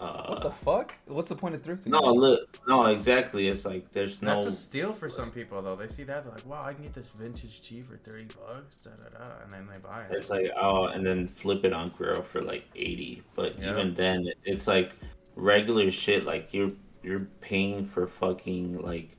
uh 0.00 0.26
What 0.28 0.42
the 0.42 0.50
fuck? 0.50 0.94
What's 1.06 1.28
the 1.28 1.34
point 1.36 1.54
of 1.54 1.62
thrifting? 1.62 1.88
no 1.88 2.00
look 2.00 2.58
no 2.66 2.86
exactly 2.86 3.48
it's 3.48 3.64
like 3.64 3.90
there's 3.92 4.22
no 4.22 4.34
That's 4.34 4.46
a 4.46 4.52
steal 4.52 4.92
for 4.92 5.08
some 5.08 5.30
people 5.30 5.60
though. 5.62 5.76
They 5.76 5.88
see 5.88 6.04
that 6.04 6.24
they're 6.24 6.32
like, 6.32 6.46
"Wow, 6.46 6.62
I 6.64 6.72
can 6.72 6.84
get 6.84 6.94
this 6.94 7.10
vintage 7.10 7.60
tee 7.62 7.82
for 7.82 7.96
thirty 7.98 8.26
bucks." 8.38 8.76
Da 8.76 8.90
da 8.92 9.08
da, 9.24 9.30
and 9.42 9.50
then 9.50 9.68
they 9.72 9.78
buy 9.78 9.98
it. 9.98 10.16
It's 10.16 10.30
like 10.30 10.50
oh, 10.58 10.86
and 10.86 11.06
then 11.06 11.26
flip 11.28 11.64
it 11.66 11.72
on 11.74 11.90
Grailed 11.90 12.24
for 12.24 12.40
like 12.40 12.66
eighty. 12.76 13.22
But 13.36 13.58
Yeah. 13.60 13.72
even 13.72 13.92
then, 13.92 14.26
it's 14.44 14.66
like 14.66 14.92
regular 15.36 15.90
shit. 15.90 16.24
Like 16.24 16.54
you're 16.54 16.70
you're 17.02 17.26
paying 17.40 17.84
for 17.86 18.06
fucking 18.06 18.78
like 18.78 19.16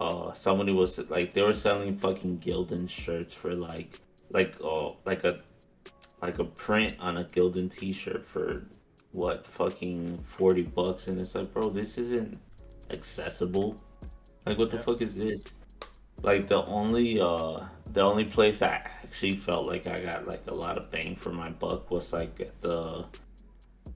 uh 0.00 0.32
somebody 0.32 0.72
was 0.72 0.98
like 1.10 1.32
they 1.32 1.42
were 1.42 1.52
selling 1.54 1.94
fucking 1.96 2.38
Gildan 2.38 2.88
shirts 2.88 3.34
for 3.34 3.54
like 3.54 4.00
like 4.30 4.60
oh 4.62 4.98
like 5.04 5.24
a 5.24 5.38
like 6.22 6.38
a 6.38 6.44
print 6.44 6.96
on 7.00 7.18
a 7.18 7.24
Gildan 7.24 7.70
T-shirt 7.74 8.26
for 8.26 8.66
what 9.12 9.46
fucking 9.46 10.18
forty 10.18 10.62
bucks, 10.64 11.08
and 11.08 11.18
it's 11.20 11.34
like 11.34 11.52
bro, 11.52 11.70
this 11.70 11.98
isn't 11.98 12.38
accessible. 12.90 13.76
Like 14.46 14.58
what 14.58 14.70
the 14.70 14.78
Yeah. 14.78 14.82
fuck 14.82 15.00
is 15.02 15.14
this? 15.14 15.44
Like 16.22 16.48
the 16.48 16.64
only 16.66 17.20
uh 17.20 17.60
the 17.92 18.02
only 18.02 18.24
place 18.24 18.62
I 18.62 18.74
actually 19.04 19.36
felt 19.36 19.66
like 19.66 19.86
I 19.86 20.00
got 20.00 20.26
like 20.26 20.42
a 20.48 20.54
lot 20.54 20.76
of 20.78 20.90
bang 20.90 21.16
for 21.16 21.32
my 21.32 21.50
buck 21.50 21.90
was 21.90 22.12
like 22.12 22.40
at 22.40 22.60
the 22.60 23.06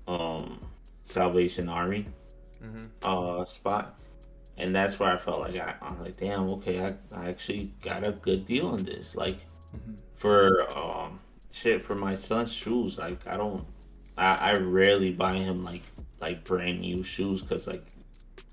um 0.09 0.61
Salvation 1.03 1.69
Army 1.69 2.05
hmm 2.61 2.87
uh 3.03 3.45
spot. 3.45 4.01
And 4.59 4.75
that's 4.75 4.99
where 4.99 5.11
I 5.12 5.17
felt 5.17 5.41
like 5.41 5.57
I, 5.57 5.75
I'm 5.83 6.01
like, 6.03 6.17
damn, 6.17 6.49
okay, 6.51 6.85
I, 6.85 6.95
I 7.17 7.29
actually 7.31 7.73
got 7.83 8.07
a 8.07 8.12
good 8.12 8.45
deal 8.47 8.69
on 8.69 8.83
this. 8.83 9.15
Like 9.17 9.38
Mhm. 9.73 9.99
for 10.12 10.67
um 10.77 11.17
shit 11.51 11.83
for 11.83 11.95
my 11.95 12.15
son's 12.15 12.53
shoes, 12.53 12.99
like 12.99 13.27
I 13.27 13.37
don't 13.38 13.65
I, 14.19 14.35
I 14.35 14.57
rarely 14.59 15.11
buy 15.12 15.35
him 15.35 15.65
like 15.65 15.83
like 16.21 16.45
brand 16.45 16.81
new 16.81 17.03
shoes 17.03 17.41
because 17.41 17.67
like 17.67 17.85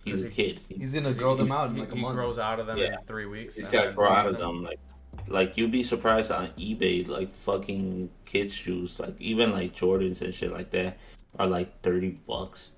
he's 0.06 0.24
a 0.24 0.28
Does 0.28 0.36
he- 0.36 0.44
kid. 0.54 0.60
He's 0.70 0.94
gonna 0.94 1.14
grow 1.14 1.36
them 1.36 1.52
out 1.52 1.70
in 1.70 1.76
he, 1.76 1.82
like 1.82 1.92
a 1.92 1.96
he 1.96 2.02
grows 2.02 2.40
out 2.40 2.60
of 2.62 2.68
them 2.68 2.78
Yeah. 2.78 2.94
in 3.00 3.06
three 3.06 3.26
weeks. 3.26 3.56
He's 3.58 3.68
got 3.68 3.86
to 3.86 3.92
grow 3.92 4.10
out 4.10 4.26
of 4.28 4.38
them. 4.40 4.64
Like, 4.64 4.80
like 5.28 5.58
you'd 5.58 5.72
be 5.72 5.84
surprised 5.84 6.32
on 6.32 6.48
eBay, 6.52 7.08
like 7.08 7.30
fucking 7.30 8.10
kids 8.26 8.54
shoes, 8.54 9.00
like 9.00 9.20
even 9.22 9.52
like 9.52 9.76
Jordans 9.76 10.22
and 10.22 10.34
shit 10.34 10.52
like 10.54 10.72
that, 10.72 10.98
are 11.38 11.46
like 11.48 11.82
thirty 11.82 12.12
bucks. 12.26 12.72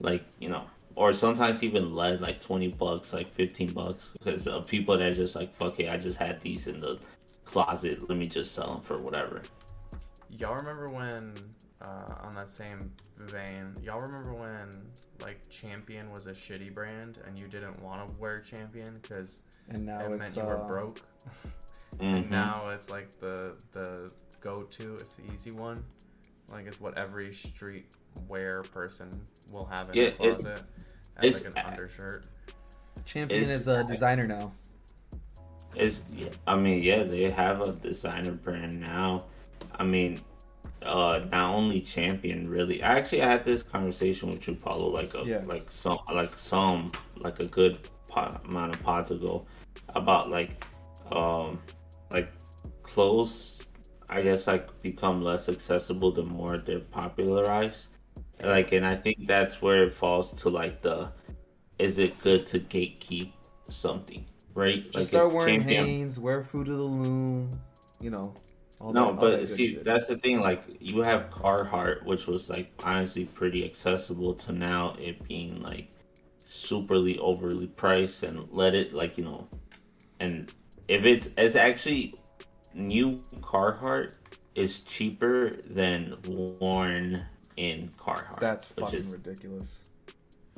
Like 0.00 0.24
you 0.38 0.48
know, 0.48 0.64
or 0.96 1.12
sometimes 1.12 1.62
even 1.62 1.94
less, 1.94 2.20
like 2.20 2.40
twenty 2.40 2.68
bucks, 2.68 3.12
like 3.12 3.30
fifteen 3.30 3.70
bucks, 3.72 4.12
because 4.18 4.46
of 4.46 4.66
people 4.66 4.96
that 4.96 5.12
are 5.12 5.14
just 5.14 5.34
like, 5.34 5.52
fuck 5.52 5.78
it, 5.80 5.88
I 5.90 5.96
just 5.96 6.18
had 6.18 6.40
these 6.40 6.66
in 6.66 6.78
the 6.78 6.98
closet. 7.44 8.08
Let 8.08 8.18
me 8.18 8.26
just 8.26 8.54
sell 8.54 8.72
them 8.72 8.80
for 8.80 9.00
whatever. 9.00 9.42
Y'all 10.30 10.54
remember 10.56 10.88
when, 10.88 11.34
uh, 11.82 12.14
on 12.22 12.32
that 12.34 12.50
same 12.50 12.78
vein, 13.18 13.72
y'all 13.82 14.00
remember 14.00 14.34
when 14.34 14.68
like 15.22 15.38
Champion 15.48 16.10
was 16.10 16.26
a 16.26 16.32
shitty 16.32 16.74
brand 16.74 17.18
and 17.26 17.38
you 17.38 17.46
didn't 17.46 17.80
want 17.82 18.06
to 18.08 18.14
wear 18.14 18.40
Champion 18.40 18.98
because 19.00 19.42
and 19.68 19.86
now 19.86 19.98
it 20.00 20.08
meant 20.10 20.22
it's 20.22 20.36
you 20.36 20.42
uh, 20.42 20.46
were 20.46 20.64
broke. 20.68 21.00
Mhm. 21.00 22.16
And 22.18 22.28
now 22.30 22.68
it's 22.70 22.90
like 22.90 23.08
the 23.20 23.54
the 23.72 24.10
go 24.40 24.62
to. 24.62 24.96
It's 24.96 25.14
the 25.14 25.32
easy 25.32 25.52
one. 25.52 25.82
Like 26.50 26.66
it's 26.66 26.80
what 26.80 26.98
every 26.98 27.32
street 27.32 27.86
wear 28.28 28.62
person 28.62 29.08
will 29.52 29.64
have 29.66 29.88
in 29.90 29.94
Yeah, 29.94 30.02
their 30.18 30.30
it- 30.30 30.38
closet 30.38 30.62
as 31.18 31.24
it's- 31.24 31.44
like 31.54 31.64
an 31.64 31.70
undershirt. 31.72 32.26
Champion 33.04 33.42
it's- 33.42 33.60
is 33.60 33.68
a 33.68 33.84
designer 33.84 34.26
now. 34.26 34.52
It's, 35.76 36.02
I 36.46 36.54
mean, 36.54 36.82
yeah, 36.82 37.02
they 37.02 37.30
have 37.30 37.60
a 37.60 37.72
designer 37.72 38.30
brand 38.32 38.80
now. 38.80 39.26
I 39.76 39.82
mean, 39.84 40.20
uh, 40.82 41.24
not 41.32 41.52
only 41.54 41.80
champion 41.80 42.48
really. 42.48 42.80
Actually, 42.82 43.22
I 43.22 43.28
had 43.28 43.44
this 43.44 43.62
conversation 43.62 44.30
with 44.30 44.46
you, 44.46 44.54
Paulo, 44.54 44.88
like 44.88 45.14
a 45.14 45.24
Yeah. 45.26 45.42
like 45.46 45.68
some 45.70 45.98
like 46.12 46.38
some 46.38 46.92
like 47.16 47.40
a 47.40 47.46
good 47.46 47.78
pot, 48.06 48.44
amount 48.44 48.74
of 48.76 48.82
pods 48.82 49.10
ago, 49.10 49.46
about 49.88 50.30
like 50.30 50.64
um 51.10 51.58
like 52.10 52.30
clothes. 52.82 53.66
I 54.08 54.22
guess 54.22 54.46
like 54.46 54.80
become 54.82 55.22
less 55.22 55.48
accessible 55.48 56.12
the 56.12 56.22
more 56.24 56.58
they're 56.58 56.80
popularized. 56.80 57.93
Like, 58.44 58.72
and 58.72 58.86
I 58.86 58.94
think 58.94 59.26
that's 59.26 59.60
where 59.62 59.82
it 59.82 59.92
falls 59.92 60.32
to 60.42 60.48
like 60.48 60.82
the, 60.82 61.12
is 61.78 61.98
it 61.98 62.18
good 62.20 62.46
to 62.48 62.60
gatekeep 62.60 63.32
something, 63.68 64.24
right? 64.54 64.84
Just 64.84 64.96
like 64.96 65.06
start 65.06 65.32
wearing 65.32 65.60
Champion- 65.60 65.84
Hanes, 65.86 66.18
wear 66.18 66.42
Fruit 66.42 66.68
of 66.68 66.78
the 66.78 66.84
Loom, 66.84 67.50
you 68.00 68.10
know. 68.10 68.34
All 68.80 68.92
no, 68.92 69.12
that- 69.12 69.22
all 69.24 69.30
that 69.30 69.40
but 69.40 69.48
see, 69.48 69.74
shit. 69.74 69.84
that's 69.84 70.06
the 70.08 70.16
thing. 70.16 70.40
Like, 70.40 70.64
you 70.80 71.00
have 71.00 71.30
Carhartt, 71.30 72.04
which 72.04 72.26
was 72.26 72.50
like 72.50 72.70
honestly 72.84 73.24
pretty 73.24 73.64
accessible, 73.64 74.34
to 74.34 74.52
now 74.52 74.94
it 75.00 75.26
being 75.26 75.60
like 75.62 75.90
superly 76.44 77.18
overly 77.18 77.68
priced, 77.68 78.22
and 78.24 78.46
let 78.50 78.74
it 78.74 78.92
like 78.92 79.16
you 79.16 79.24
know, 79.24 79.48
and 80.20 80.52
if 80.88 81.04
it's 81.04 81.28
it's 81.38 81.56
actually 81.56 82.14
new 82.74 83.12
Carhartt 83.40 84.12
is 84.54 84.80
cheaper 84.80 85.50
than 85.50 86.16
worn 86.28 87.24
in 87.56 87.88
Carhartt. 87.98 88.38
that's 88.40 88.70
which 88.76 88.86
fucking 88.86 88.98
is 89.00 89.06
ridiculous. 89.12 89.90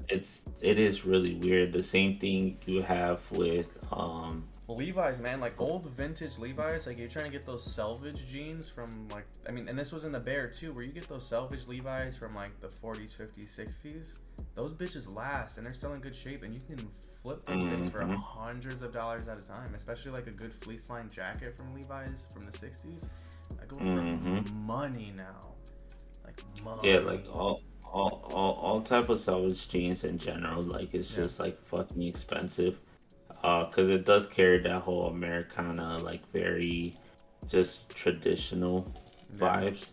it's 0.09 0.45
it 0.61 0.79
is 0.79 1.05
really 1.05 1.35
weird. 1.37 1.73
The 1.73 1.83
same 1.83 2.15
thing 2.15 2.59
you 2.67 2.83
have 2.83 3.21
with 3.33 3.79
um 3.93 4.45
Levi's, 4.69 5.21
man, 5.21 5.39
like 5.41 5.61
old 5.61 5.87
vintage 5.91 6.39
Levi's, 6.39 6.87
like 6.89 6.99
you're 6.99 7.09
trying 7.09 7.25
to 7.27 7.31
get 7.31 7.47
those 7.47 7.63
salvage 7.63 8.27
jeans 8.29 8.69
from 8.69 9.07
like, 9.09 9.25
I 9.49 9.53
mean, 9.53 9.69
and 9.69 9.79
this 9.79 9.93
was 9.93 10.05
in 10.05 10.11
the 10.11 10.19
Bear 10.19 10.49
too, 10.49 10.73
where 10.73 10.83
you 10.85 10.91
get 10.93 11.09
those 11.09 11.25
salvage 11.27 11.67
Levi's 11.69 12.17
from 12.17 12.35
like 12.35 12.59
the 12.61 12.67
40s, 12.67 13.17
50s, 13.17 13.47
60s. 13.61 14.19
Those 14.57 14.73
bitches 14.75 15.15
last, 15.15 15.57
and 15.57 15.65
they're 15.65 15.73
still 15.73 15.93
in 15.95 16.01
good 16.01 16.17
shape, 16.17 16.43
and 16.43 16.53
you 16.53 16.61
can 16.67 16.79
flip 17.23 17.47
those 17.47 17.65
things 17.65 17.89
for 17.89 18.01
Mhm. 18.01 18.21
hundreds 18.23 18.83
of 18.83 18.93
dollars 18.93 19.29
at 19.29 19.39
a 19.39 19.47
time. 19.47 19.73
Especially 19.75 20.11
like 20.11 20.27
a 20.27 20.33
good 20.33 20.53
fleece 20.53 20.91
line 20.91 21.09
jacket 21.09 21.57
from 21.57 21.73
Levi's 21.73 22.27
from 22.35 22.45
the 22.45 22.53
60s. 22.53 23.09
That 23.61 23.69
goes 23.69 23.79
Mhm. 23.81 24.45
for 24.47 24.53
money 24.55 25.13
now, 25.17 25.55
yeah 26.83 26.99
like 26.99 27.25
all 27.33 27.61
all 27.85 28.29
all, 28.33 28.53
all 28.55 28.81
type 28.81 29.09
of 29.09 29.19
salvage 29.21 29.69
jeans 29.69 30.05
in 30.05 30.19
general 30.19 30.63
like 30.63 30.95
it's 30.95 31.11
Yeah. 31.11 31.19
just 31.19 31.39
like 31.41 31.61
fucking 31.67 32.03
expensive. 32.03 32.79
Uh 33.43 33.65
because 33.65 33.89
it 33.89 34.05
does 34.05 34.27
carry 34.27 34.59
that 34.59 34.81
whole 34.81 35.05
americana 35.07 35.99
like 35.99 36.27
very 36.33 36.95
just 37.49 37.91
traditional 37.91 38.87
Yeah. 39.33 39.39
vibes. 39.39 39.87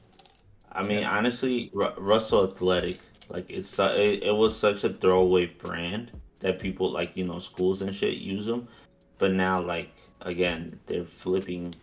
I 0.72 0.84
mean 0.84 1.04
honestly 1.04 1.70
Ru- 1.74 1.94
russell 1.98 2.50
athletic 2.50 3.00
like 3.30 3.50
it's 3.52 3.70
su- 3.70 3.84
it, 3.84 4.24
it 4.24 4.36
was 4.36 4.58
such 4.58 4.84
a 4.84 4.90
throwaway 4.90 5.46
brand 5.48 6.12
that 6.42 6.60
people 6.60 6.90
like 6.92 7.16
you 7.16 7.26
know 7.26 7.40
schools 7.40 7.82
and 7.82 7.94
shit 7.94 8.16
use 8.18 8.46
them 8.46 8.68
but 9.18 9.32
now 9.34 9.62
like 9.62 9.92
again 10.22 10.80
they're 10.88 11.06
flipping 11.06 11.74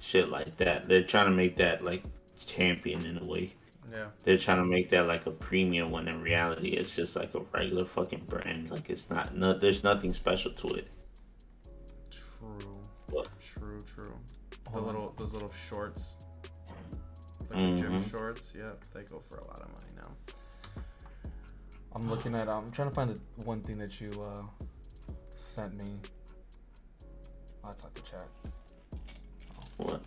shit 0.00 0.28
like 0.28 0.56
that. 0.58 0.84
They're 0.88 1.02
trying 1.02 1.30
to 1.30 1.36
make 1.36 1.56
that 1.56 1.82
like 1.82 2.02
champion 2.46 3.04
in 3.04 3.18
a 3.18 3.24
way 3.26 3.50
Yeah. 3.90 4.06
they're 4.24 4.38
trying 4.38 4.58
to 4.64 4.70
make 4.70 4.90
that 4.90 5.06
like 5.06 5.26
a 5.26 5.30
premium 5.30 5.90
when 5.90 6.08
in 6.08 6.20
reality 6.20 6.70
it's 6.70 6.94
just 6.94 7.16
like 7.16 7.34
a 7.34 7.40
regular 7.54 7.84
fucking 7.84 8.24
brand. 8.26 8.70
Like 8.70 8.90
it's 8.90 9.08
not 9.08 9.34
no 9.36 9.52
there's 9.54 9.82
nothing 9.84 10.12
special 10.12 10.52
to 10.52 10.68
it. 10.74 10.96
True. 12.10 12.80
What? 13.10 13.28
True, 13.40 13.80
true. 13.80 14.14
The 14.64 14.70
Hold 14.70 14.88
on. 14.88 14.94
little 14.94 15.14
those 15.18 15.32
little 15.32 15.52
shorts. 15.52 16.18
Like 17.50 17.64
the 17.64 17.82
gym 17.82 18.02
shorts, 18.02 18.54
yeah, 18.56 18.72
they 18.92 19.02
go 19.02 19.20
for 19.20 19.38
a 19.38 19.44
lot 19.46 19.60
of 19.62 19.68
money 19.72 19.90
now. 19.96 20.82
I'm 21.94 22.10
looking 22.10 22.34
at. 22.34 22.48
I'm 22.48 22.70
trying 22.70 22.90
to 22.90 22.94
find 22.94 23.10
the 23.10 23.44
one 23.44 23.62
thing 23.62 23.78
that 23.78 23.98
you 24.00 24.10
uh, 24.22 24.42
sent 25.36 25.76
me. 25.82 25.96
Oh, 27.64 27.68
that's 27.68 27.82
not 27.82 27.94
the 27.94 28.02
chat. 28.02 28.26
What? 29.78 30.02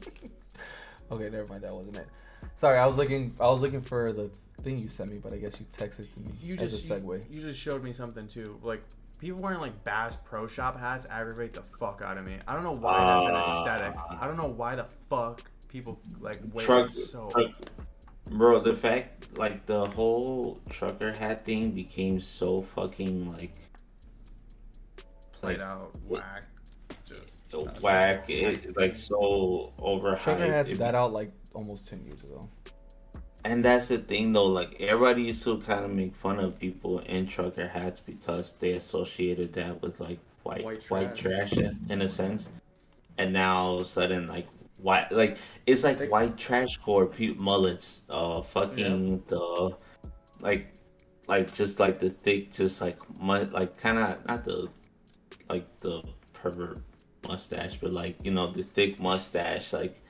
okay, 1.12 1.30
never 1.30 1.46
mind. 1.46 1.62
That 1.62 1.74
wasn't 1.74 1.96
it. 1.96 2.06
Sorry, 2.56 2.78
I 2.78 2.86
was 2.86 2.96
looking. 2.96 3.34
I 3.40 3.46
was 3.46 3.60
looking 3.60 3.82
for 3.82 4.12
the 4.12 4.30
thing 4.62 4.78
you 4.78 4.88
sent 4.88 5.10
me, 5.10 5.18
but 5.18 5.32
I 5.32 5.36
guess 5.36 5.58
you 5.60 5.66
texted 5.66 6.12
to 6.14 6.20
me 6.20 6.32
You 6.40 6.54
as 6.54 6.60
just 6.60 6.90
a 6.90 6.94
segue. 6.94 7.30
You, 7.30 7.36
you 7.36 7.40
just 7.40 7.60
showed 7.60 7.82
me 7.82 7.92
something 7.92 8.26
too. 8.26 8.58
Like 8.62 8.82
people 9.20 9.40
wearing 9.40 9.60
like 9.60 9.84
Bass 9.84 10.16
Pro 10.16 10.46
Shop 10.46 10.78
hats 10.78 11.06
aggravate 11.10 11.52
the 11.52 11.62
fuck 11.78 12.02
out 12.04 12.18
of 12.18 12.26
me. 12.26 12.38
I 12.46 12.54
don't 12.54 12.64
know 12.64 12.74
why 12.74 12.98
that's 12.98 13.26
an 13.26 13.34
aesthetic. 13.34 13.96
I 14.20 14.26
don't 14.26 14.36
know 14.36 14.48
why 14.48 14.74
the 14.74 14.86
fuck 15.08 15.42
people 15.68 16.00
like 16.20 16.40
wear 16.52 16.64
Truck, 16.64 16.90
so. 16.90 17.28
truck 17.30 17.52
bro, 18.30 18.60
the 18.60 18.74
fact 18.74 19.36
like 19.36 19.64
the 19.66 19.86
whole 19.86 20.60
trucker 20.70 21.12
hat 21.12 21.44
thing 21.44 21.70
became 21.70 22.20
so 22.20 22.62
fucking 22.62 23.28
like 23.30 23.52
played 25.32 25.60
out 25.60 25.94
whack. 26.06 26.44
Just 27.50 27.66
that's 27.66 27.80
whack. 27.80 28.20
such 28.24 28.30
It's 28.30 28.76
like 28.76 28.94
so 28.94 29.70
overhyped. 29.78 30.20
Trucker 30.20 30.46
hats 30.52 30.70
It- 30.70 30.78
died 30.78 30.94
out 30.94 31.12
like 31.12 31.32
almost 31.54 31.88
ten 31.88 32.04
years 32.04 32.22
ago. 32.22 32.48
and 33.44 33.64
that's 33.64 33.88
the 33.88 33.98
thing 33.98 34.32
though. 34.32 34.46
Like 34.46 34.76
everybody 34.80 35.22
used 35.24 35.42
to 35.44 35.58
kind 35.60 35.84
of 35.84 35.90
make 35.90 36.14
fun 36.14 36.38
of 36.40 36.58
people 36.58 36.98
in 37.00 37.26
trucker 37.26 37.66
hats 37.68 38.00
because 38.00 38.52
they 38.58 38.72
associated 38.72 39.52
that 39.54 39.80
with 39.82 39.98
like 40.00 40.18
white 40.42 40.64
White 40.64 40.84
white 40.90 41.16
trash. 41.16 41.50
trash, 41.50 41.52
in, 41.58 41.78
in 41.88 42.02
a 42.02 42.08
sense. 42.08 42.48
And 43.16 43.32
now 43.32 43.56
all 43.56 43.76
of 43.76 43.82
a 43.82 43.84
sudden, 43.86 44.26
like 44.26 44.46
white, 44.80 45.10
like 45.10 45.38
it's 45.66 45.84
like 45.84 45.98
They- 45.98 46.08
white 46.08 46.36
trash 46.36 46.76
core 46.76 47.06
pe- 47.06 47.34
mullets, 47.34 48.02
uh, 48.10 48.42
fucking 48.42 49.22
the 49.26 49.76
like, 50.40 50.74
like 51.26 51.52
just 51.54 51.80
like 51.80 51.98
the 51.98 52.10
thick, 52.10 52.52
just 52.52 52.80
like 52.80 52.96
mu- 53.20 53.48
like 53.52 53.76
kind 53.76 53.98
of 53.98 54.24
not 54.26 54.44
the 54.44 54.68
like 55.48 55.66
the 55.78 56.02
pervert 56.34 56.78
mustache, 57.28 57.76
but 57.76 57.92
like 57.92 58.16
you 58.24 58.30
know 58.32 58.46
the 58.50 58.62
thick 58.62 58.98
mustache, 58.98 59.72
like 59.72 60.00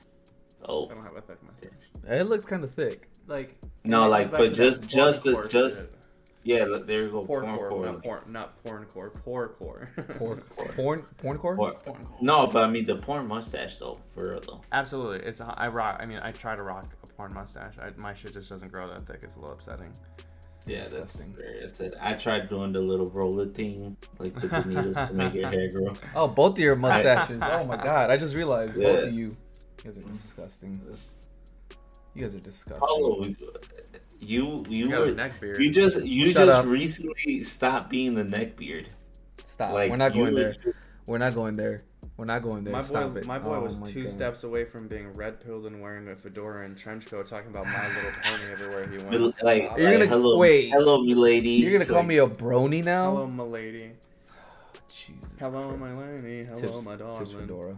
oh 0.65 0.87
I 0.89 0.93
don't 0.95 1.03
have 1.03 1.15
a 1.17 1.21
thick 1.21 1.37
mustache. 1.43 1.69
It 2.07 2.23
looks 2.29 2.45
kind 2.45 2.63
of 2.63 2.69
thick. 2.71 3.09
Like 3.27 3.57
No, 3.85 4.07
like, 4.07 4.31
but 4.31 4.53
just- 4.53 4.87
just 4.87 5.23
the- 5.23 5.47
just- 5.49 5.77
shit. 5.77 5.93
yeah, 6.43 6.63
look, 6.63 6.87
there 6.87 7.03
you 7.03 7.09
go, 7.09 7.21
Poor 7.23 7.41
porn 7.43 7.55
core, 7.57 7.69
core, 7.69 7.85
not 7.85 7.93
like- 7.95 8.03
porn, 8.03 8.21
not 8.27 8.63
porn 8.63 8.85
core, 8.85 9.09
poor 9.11 9.47
core. 9.49 9.85
Porn, 10.17 10.41
porn, 10.75 11.03
porn 11.17 11.37
core. 11.37 11.55
Porn- 11.55 11.75
Porn 11.75 12.03
core. 12.03 12.17
No, 12.21 12.47
but 12.47 12.63
I 12.63 12.67
mean 12.69 12.85
the 12.85 12.95
porn 12.95 13.27
mustache 13.27 13.77
though, 13.77 13.97
for 14.15 14.29
real 14.31 14.39
though. 14.41 14.61
Absolutely, 14.71 15.19
it's 15.27 15.41
a, 15.41 15.53
I 15.57 15.67
rock. 15.67 15.97
I 16.01 16.05
mean, 16.07 16.19
I 16.23 16.31
try 16.31 16.55
to 16.55 16.63
rock 16.63 16.87
a 17.03 17.07
porn 17.13 17.31
mustache. 17.35 17.73
I, 17.79 17.91
my 17.97 18.13
shit 18.13 18.33
just 18.33 18.49
doesn't 18.49 18.71
grow 18.71 18.87
that 18.89 19.01
thick. 19.05 19.19
It's 19.23 19.35
a 19.35 19.39
little 19.39 19.53
upsetting. 19.55 19.93
Yeah, 20.65 20.79
that's 20.79 20.91
Disgusting. 20.91 21.35
very 21.35 21.63
upset. 21.63 21.93
I 21.99 22.13
tried 22.13 22.47
doing 22.49 22.71
the 22.71 22.81
little 22.81 23.07
roller 23.07 23.47
thing, 23.47 23.97
like 24.19 24.35
the 24.39 24.63
needles 24.67 24.95
to 24.97 25.13
make 25.13 25.33
your 25.33 25.49
hair 25.49 25.69
grow. 25.71 25.93
Oh, 26.15 26.27
both 26.27 26.53
of 26.53 26.59
your 26.59 26.75
mustaches. 26.75 27.41
oh 27.43 27.65
my 27.65 27.77
god! 27.83 28.11
I 28.11 28.17
just 28.17 28.35
realized 28.35 28.79
both 28.79 29.07
of 29.07 29.13
you. 29.13 29.25
You 29.25 29.31
guys 29.83 29.97
are 29.97 30.01
mm. 30.01 30.11
disgusting. 30.11 30.81
You 32.13 32.21
guys 32.21 32.35
are 32.35 32.39
disgusting. 32.39 32.79
Paulo, 32.87 33.27
you 34.19 34.63
you 34.69 34.87
You 34.89 34.89
were 34.89 35.11
neck 35.11 35.39
beard. 35.39 35.57
you 35.61 35.71
just 35.71 36.03
you 36.03 36.31
Shut 36.31 36.47
just 36.47 36.57
up. 36.59 36.65
recently 36.65 37.41
stopped 37.43 37.89
being 37.89 38.13
the 38.13 38.23
neckbeard. 38.23 38.87
Stop. 39.43 39.73
Like 39.73 39.89
We're 39.89 39.97
not 39.97 40.13
going 40.13 40.33
were- 40.33 40.39
there. 40.39 40.55
We're 41.07 41.17
not 41.17 41.33
going 41.33 41.53
there. 41.55 41.79
We're 42.19 42.25
not 42.25 42.43
going 42.43 42.65
there. 42.65 42.73
my 42.73 42.81
Stop 42.81 43.13
boy, 43.13 43.19
it. 43.21 43.25
my 43.25 43.39
boy 43.39 43.55
Oh 43.55 43.61
was 43.61 43.79
my 43.79 43.87
two 43.87 44.01
God. 44.01 44.09
steps 44.11 44.43
away 44.43 44.65
from 44.65 44.89
being 44.89 45.13
red 45.13 45.39
pilled 45.39 45.65
and 45.67 45.81
wearing 45.81 46.05
a 46.11 46.15
fedora 46.17 46.65
and 46.65 46.77
trench 46.77 47.05
coat, 47.05 47.27
talking 47.27 47.49
about 47.49 47.65
My 47.65 47.87
Little 47.95 48.11
Pony 48.25 48.51
everywhere 48.51 48.87
he 48.89 48.97
went. 48.97 49.09
Mil- 49.11 49.21
Like, 49.41 49.67
Stop. 49.67 49.77
You're 49.79 49.91
like, 49.91 49.99
gonna- 49.99 50.05
hello, 50.07 50.37
wait. 50.37 50.69
hello, 50.69 51.01
milady. 51.01 51.51
You're 51.51 51.71
gonna 51.71 51.85
call 51.85 51.99
Like, 51.99 52.07
me 52.07 52.17
a 52.17 52.27
brony 52.27 52.83
now? 52.83 53.11
hello, 53.11 53.27
my 53.27 53.43
lady. 53.45 53.93
Jesus 54.89 55.23
Hello, 55.39 55.69
Christ. 55.69 55.79
my 55.79 55.93
lady. 55.93 56.43
Hello, 56.43 56.55
Tips, 56.59 56.83
my 56.83 56.91
tips 56.91 56.99
darling. 57.31 57.37
fedora. 57.39 57.77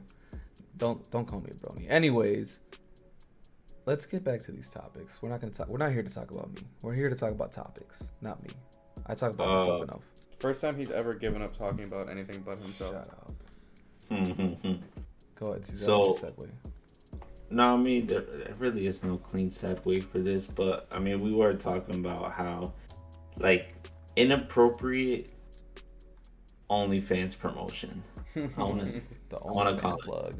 Don't 0.77 1.11
don't 1.11 1.27
call 1.27 1.41
me 1.41 1.51
a 1.51 1.55
brony. 1.55 1.85
Anyways, 1.87 2.61
let's 3.85 4.07
get 4.07 4.23
back 4.23 4.39
to 4.41 4.51
these 4.51 4.71
topics. 4.71 5.21
We're 5.21 5.29
not 5.29 5.39
gonna 5.41 5.53
talk. 5.53 5.67
We're 5.67 5.77
not 5.77 5.91
here 5.91 6.01
to 6.01 6.11
talk 6.11 6.31
about 6.31 6.49
me. 6.49 6.61
We're 6.81 6.95
here 6.95 7.09
to 7.09 7.15
talk 7.15 7.29
about 7.29 7.51
topics, 7.51 8.09
not 8.21 8.41
me. 8.41 8.49
I 9.05 9.13
talk 9.13 9.33
about 9.33 9.47
myself 9.59 9.81
Uh, 9.81 9.83
enough. 9.83 10.01
First 10.39 10.61
time 10.61 10.75
he's 10.77 10.89
ever 10.89 11.13
given 11.13 11.43
up 11.43 11.53
talking 11.55 11.85
about 11.85 12.09
anything 12.09 12.41
but 12.43 12.57
himself. 12.57 12.93
Shut 12.95 13.07
up. 13.07 13.31
Hmm, 14.15 14.71
Go 15.35 15.51
ahead. 15.51 15.65
Cesar, 15.65 15.85
So- 15.85 16.13
segue? 16.13 16.49
No, 17.49 17.73
I 17.73 17.77
mean 17.77 18.07
there, 18.07 18.21
there 18.21 18.53
really 18.59 18.87
is 18.87 19.03
no 19.03 19.17
clean 19.17 19.49
segue 19.49 20.03
for 20.03 20.19
this, 20.19 20.47
but 20.47 20.87
I 20.91 20.99
mean 20.99 21.19
we 21.19 21.33
were 21.33 21.53
talking 21.53 21.95
about 21.95 22.31
how 22.31 22.73
like 23.39 23.73
inappropriate 24.15 25.33
OnlyFans 26.69 27.37
promotion. 27.37 28.01
I 28.35 28.39
The 28.39 28.49
I 28.57 29.51
wanna 29.51 29.71
only 29.71 29.81
call 29.81 29.95
it. 29.95 30.05
plug. 30.05 30.35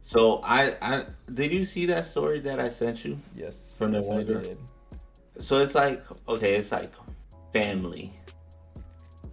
So 0.00 0.40
I, 0.42 0.76
I 0.82 1.06
did 1.32 1.52
you 1.52 1.64
see 1.64 1.86
that 1.86 2.06
story 2.06 2.40
that 2.40 2.58
I 2.58 2.68
sent 2.70 3.04
you? 3.04 3.18
Yes, 3.36 3.76
From 3.78 3.92
the 3.92 3.98
yes, 4.00 4.10
I 4.10 4.22
did. 4.24 4.58
So 5.38 5.58
it's 5.60 5.74
like 5.76 6.02
okay, 6.28 6.56
it's 6.56 6.72
like 6.72 6.92
family 7.52 8.12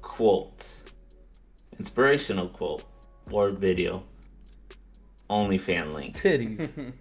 quote, 0.01 0.67
inspirational 1.79 2.49
quote 2.49 2.83
or 3.31 3.49
video, 3.51 4.03
OnlyFan 5.29 5.91
link. 5.93 6.15
Titties. 6.15 6.93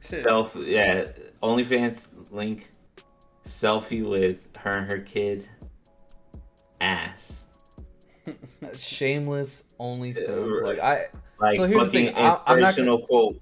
Self, 0.00 0.56
yeah, 0.56 1.06
OnlyFans 1.42 2.06
link, 2.30 2.70
selfie 3.44 4.08
with 4.08 4.46
her 4.56 4.72
and 4.72 4.90
her 4.90 4.98
kid, 4.98 5.48
ass. 6.80 7.44
Shameless 8.76 9.72
only 9.78 10.10
Yeah, 10.10 10.26
film. 10.26 10.64
Like 10.64 10.78
I, 10.80 11.06
Like 11.38 11.56
So 11.56 11.64
here's 11.66 11.80
the 11.84 11.86
fucking 11.86 12.06
thing, 12.06 12.16
I- 12.16 12.40
I'm 12.46 12.60
not 12.60 12.76
gonna, 12.76 12.98
quote, 12.98 13.40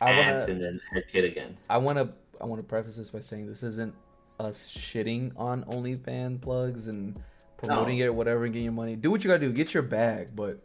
I 0.00 0.10
ass, 0.12 0.40
wanna, 0.40 0.52
and 0.52 0.62
then 0.62 0.80
her 0.92 1.00
kid 1.00 1.24
again. 1.24 1.56
I 1.70 1.78
wanna, 1.78 2.10
I 2.40 2.44
wanna 2.44 2.64
preface 2.64 2.96
this 2.96 3.10
by 3.10 3.20
saying 3.20 3.46
this 3.46 3.62
isn't 3.62 3.94
us 4.40 4.70
shitting 4.76 5.32
on 5.36 5.62
OnlyFans 5.64 6.42
plugs 6.42 6.88
and 6.88 7.18
promoting 7.56 7.98
No. 7.98 8.04
it 8.04 8.08
or 8.08 8.12
whatever 8.12 8.42
and 8.44 8.52
getting 8.52 8.64
your 8.64 8.72
money. 8.72 8.96
Do 8.96 9.10
what 9.10 9.22
you 9.24 9.28
gotta 9.28 9.38
do. 9.40 9.52
Get 9.52 9.72
your 9.72 9.84
bag, 9.84 10.30
but 10.34 10.60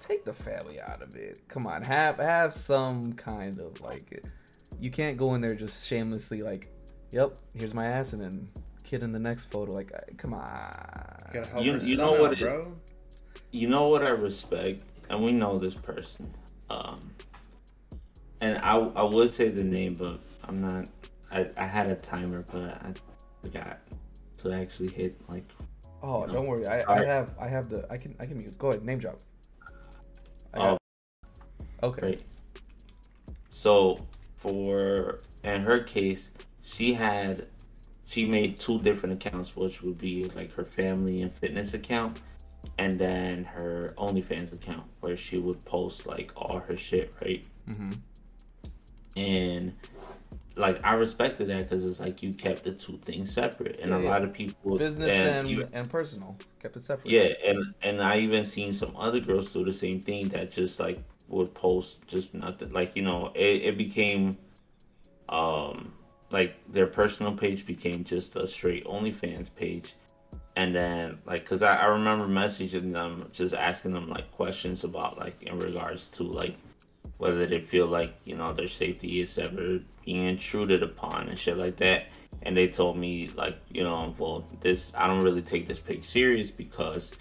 take 0.00 0.24
the 0.24 0.32
family 0.32 0.80
out 0.80 1.02
of 1.02 1.14
it. 1.16 1.40
Come 1.48 1.66
on, 1.66 1.82
have 1.82 2.16
have 2.18 2.52
some 2.52 3.12
kind 3.14 3.58
of 3.58 3.80
like. 3.80 4.24
You 4.78 4.90
can't 4.90 5.16
go 5.16 5.34
in 5.34 5.40
there 5.40 5.54
just 5.54 5.86
shamelessly 5.88 6.40
like, 6.40 6.68
"Yep, 7.12 7.38
here's 7.54 7.72
my 7.74 7.86
ass," 7.86 8.12
and 8.12 8.22
then 8.22 8.48
kid 8.84 9.02
in 9.02 9.10
the 9.12 9.18
next 9.18 9.46
photo. 9.46 9.72
Like, 9.72 9.92
uh, 9.94 9.98
come 10.16 10.34
on. 10.34 11.16
Gotta 11.32 11.48
help 11.48 11.64
You- 11.64 11.72
you 11.74 11.96
son 11.96 12.06
know 12.06 12.14
out, 12.14 12.20
what 12.20 12.32
it- 12.32 12.38
bro? 12.40 12.72
You 13.52 13.68
know 13.68 13.88
what 13.88 14.02
I 14.04 14.10
respect, 14.10 14.84
and 15.08 15.24
we 15.24 15.32
know 15.32 15.58
this 15.58 15.74
person. 15.74 16.32
Um, 16.68 17.10
and 18.40 18.58
I 18.58 18.76
I 18.76 19.02
would 19.02 19.30
say 19.32 19.48
the 19.48 19.64
name, 19.64 19.94
but 19.94 20.20
I'm 20.44 20.56
not. 20.56 20.86
I, 21.32 21.48
I 21.56 21.66
had 21.66 21.88
a 21.88 21.94
timer, 21.96 22.44
but 22.52 22.74
I 22.84 22.92
forgot 23.42 23.78
to 24.38 24.52
actually 24.52 24.88
hit 24.90 25.16
like 25.28 25.44
Oh, 26.02 26.24
No. 26.26 26.32
don't 26.34 26.46
worry. 26.46 26.66
I, 26.66 27.00
I 27.00 27.04
have 27.04 27.34
I 27.40 27.48
have 27.48 27.68
the 27.68 27.86
I 27.90 27.96
can 27.96 28.14
I 28.20 28.26
can 28.26 28.38
mute. 28.38 28.56
Go 28.58 28.68
ahead, 28.68 28.84
name 28.84 28.98
drop. 28.98 29.18
Oh 30.54 30.78
okay. 31.82 32.06
Right. 32.06 32.22
So 33.48 33.98
for 34.36 35.18
in 35.44 35.62
her 35.62 35.80
case, 35.80 36.28
she 36.64 36.94
had 36.94 37.46
she 38.06 38.24
made 38.24 38.58
two 38.58 38.78
different 38.78 39.24
accounts, 39.24 39.56
which 39.56 39.82
would 39.82 39.98
be 39.98 40.24
like 40.34 40.52
her 40.52 40.64
family 40.64 41.22
and 41.22 41.32
fitness 41.32 41.74
account, 41.74 42.20
and 42.78 42.98
then 42.98 43.44
her 43.44 43.94
OnlyFans 43.98 44.52
account, 44.52 44.84
where 45.00 45.16
she 45.16 45.38
would 45.38 45.64
post 45.64 46.06
like 46.06 46.32
all 46.36 46.60
her 46.60 46.76
shit, 46.76 47.12
right? 47.22 47.44
Mm-hmm. 47.68 47.90
And 49.16 49.74
like 50.56 50.82
I 50.84 50.94
respected 50.94 51.48
that 51.48 51.64
because 51.68 51.86
it's 51.86 52.00
like 52.00 52.22
you 52.22 52.32
kept 52.32 52.64
the 52.64 52.72
two 52.72 52.98
things 52.98 53.32
separate, 53.32 53.80
and 53.80 53.90
Yeah, 53.90 53.98
a 53.98 54.00
lot 54.00 54.22
of 54.22 54.32
people 54.32 54.78
Business 54.78 55.12
and, 55.12 55.48
you- 55.48 55.66
and 55.72 55.88
personal 55.90 56.36
kept 56.62 56.76
it 56.76 56.82
separate. 56.84 57.12
yeah, 57.12 57.28
and 57.46 57.74
and 57.82 58.02
I 58.02 58.18
even 58.18 58.44
seen 58.44 58.72
some 58.72 58.96
other 58.96 59.20
girls 59.20 59.50
do 59.52 59.64
the 59.64 59.72
same 59.72 60.00
thing 60.00 60.28
that 60.30 60.50
just 60.52 60.80
like 60.80 60.98
would 61.28 61.52
post 61.54 62.06
just 62.06 62.34
nothing. 62.34 62.72
Like 62.72 62.96
you 62.96 63.02
know, 63.02 63.32
it, 63.34 63.62
it 63.64 63.76
became, 63.78 64.36
um, 65.28 65.92
like 66.30 66.56
their 66.72 66.86
personal 66.86 67.32
page 67.32 67.66
became 67.66 68.04
just 68.04 68.36
a 68.36 68.46
straight 68.46 68.84
OnlyFans 68.86 69.54
page, 69.54 69.94
and 70.56 70.74
then 70.74 71.18
like, 71.26 71.44
cause 71.46 71.62
I, 71.62 71.74
I 71.76 71.86
remember 71.86 72.26
messaging 72.26 72.92
them, 72.92 73.28
just 73.32 73.54
asking 73.54 73.90
them 73.92 74.08
like 74.08 74.30
questions 74.32 74.84
about 74.84 75.18
like 75.18 75.42
in 75.42 75.58
regards 75.58 76.10
to 76.12 76.22
like 76.22 76.56
whether 77.18 77.46
they 77.46 77.60
feel 77.60 77.86
like 77.86 78.14
you 78.24 78.36
know 78.36 78.52
their 78.52 78.68
safety 78.68 79.20
is 79.20 79.38
ever 79.38 79.80
being 80.04 80.24
intruded 80.24 80.82
upon 80.82 81.28
and 81.28 81.38
shit 81.38 81.56
like 81.56 81.76
that. 81.76 82.10
And 82.42 82.56
they 82.56 82.68
told 82.68 82.96
me 82.96 83.28
like 83.36 83.58
you 83.70 83.82
know 83.82 84.14
well 84.18 84.46
this 84.60 84.92
i 84.94 85.06
don't 85.06 85.22
really 85.22 85.42
take 85.42 85.66
this 85.66 85.80
page 85.80 86.04
serious 86.04 86.50
because 86.50 87.12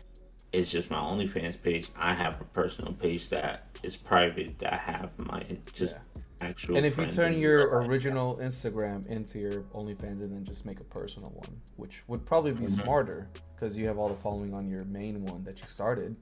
it's 0.52 0.70
just 0.72 0.90
my 0.92 0.98
onlyfans 0.98 1.62
page. 1.62 1.90
I 1.98 2.14
have 2.14 2.40
a 2.40 2.46
personal 2.46 2.94
page 2.94 3.30
that 3.30 3.78
is 3.84 3.98
private 3.98 4.58
that 4.60 4.74
i 4.74 4.78
have 4.78 5.12
my 5.28 5.42
just 5.74 5.98
actual 6.42 6.78
And 6.78 6.86
if 6.86 6.98
you 6.98 7.08
turn 7.08 7.38
your 7.40 7.80
original 7.82 8.38
Instagram 8.38 9.06
into 9.08 9.40
your 9.40 9.62
OnlyFans 9.74 10.22
and 10.24 10.32
then 10.36 10.44
just 10.44 10.66
make 10.66 10.82
a 10.82 10.84
personal 10.84 11.30
one, 11.30 11.62
which 11.78 12.04
would 12.08 12.26
probably 12.26 12.52
be 12.52 12.66
Mhm. 12.66 12.84
smarter 12.84 13.30
because 13.56 13.78
you 13.78 13.88
have 13.88 13.98
all 13.98 14.10
the 14.10 14.20
following 14.20 14.54
on 14.54 14.68
your 14.68 14.84
main 14.86 15.24
one 15.26 15.44
that 15.46 15.62
you 15.62 15.68
started, 15.68 16.14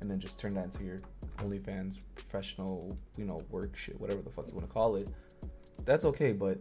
and 0.00 0.08
then 0.10 0.20
just 0.20 0.38
turn 0.38 0.54
that 0.54 0.66
into 0.66 0.84
your 0.84 0.98
OnlyFans 1.42 2.00
professional, 2.14 2.96
you 3.16 3.24
know, 3.24 3.38
work 3.50 3.76
shit, 3.76 4.00
whatever 4.00 4.22
the 4.22 4.30
fuck 4.30 4.46
you 4.48 4.54
want 4.54 4.66
to 4.68 4.72
call 4.72 4.96
it. 4.96 5.10
That's 5.84 6.04
okay, 6.04 6.32
but 6.32 6.58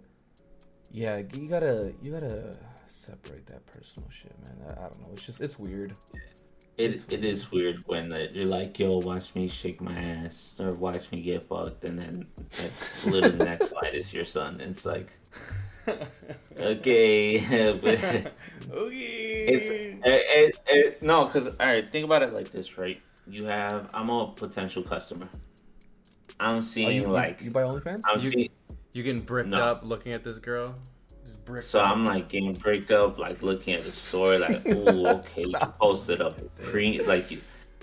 yeah, 0.92 1.22
you 1.34 1.48
gotta 1.48 1.94
you 2.02 2.12
gotta 2.12 2.58
separate 2.88 3.46
that 3.48 3.66
personal 3.68 4.10
shit, 4.10 4.34
man. 4.46 4.56
I, 4.70 4.72
I 4.74 4.84
don't 4.90 5.00
know. 5.02 5.08
It's 5.14 5.26
just 5.26 5.42
it's 5.42 5.58
weird. 5.60 5.94
it, 6.78 7.04
it 7.12 7.24
is 7.24 7.52
weird 7.52 7.84
when 7.86 8.12
you're 8.34 8.46
like 8.46 8.80
yo 8.80 8.98
watch 9.00 9.36
me 9.36 9.48
shake 9.48 9.82
my 9.82 9.94
ass 9.94 10.56
or 10.60 10.74
watch 10.74 11.12
me 11.12 11.22
get 11.22 11.44
fucked 11.44 11.84
and 11.84 12.00
then 12.00 12.26
that 12.52 12.72
little 13.06 13.34
next 13.46 13.70
slide 13.70 13.94
is 13.94 14.14
your 14.14 14.26
son 14.26 14.54
and 14.62 14.72
it's 14.72 14.86
like 14.86 15.12
okay 16.58 17.40
okay. 18.72 19.44
It's 19.54 19.70
it, 19.70 20.00
it, 20.06 20.58
it, 20.68 21.04
no, 21.04 21.26
because 21.26 21.48
all 21.48 21.54
right, 21.60 21.92
think 21.92 22.06
about 22.06 22.24
it 22.24 22.34
like 22.34 22.52
this, 22.52 22.78
right? 22.78 23.02
You 23.28 23.46
have 23.46 23.90
I'm 23.94 24.10
a 24.10 24.28
potential 24.36 24.84
customer. 24.84 25.28
I'm 26.40 26.58
Oh, 26.58 26.62
seeing 26.62 26.96
you, 26.96 27.02
you- 27.04 27.08
like 27.08 27.42
you, 27.42 27.52
buy 27.52 27.62
OnlyFans? 27.64 28.02
I'm 28.06 28.20
You- 28.20 28.32
seeing 28.32 28.50
You 28.94 29.04
getting 29.04 29.22
bricked 29.22 29.50
No. 29.50 29.62
up 29.62 29.82
looking 29.86 30.12
at 30.12 30.24
this 30.24 30.40
girl? 30.40 30.76
Just 31.26 31.46
bricked 31.46 31.64
So 31.66 31.80
up. 31.80 31.88
I'm 31.90 32.04
like 32.04 32.28
getting 32.30 32.54
bricked 32.54 32.92
up, 32.92 33.18
like 33.18 33.42
looking 33.42 33.74
at 33.74 33.84
the 33.84 33.92
story, 33.92 34.38
like, 34.38 34.66
ooh, 34.68 35.08
okay, 35.08 35.44
you 35.46 35.54
posted 35.80 36.22
up 36.22 36.40
pre, 36.60 37.02
like, 37.06 37.32
you, 37.32 37.40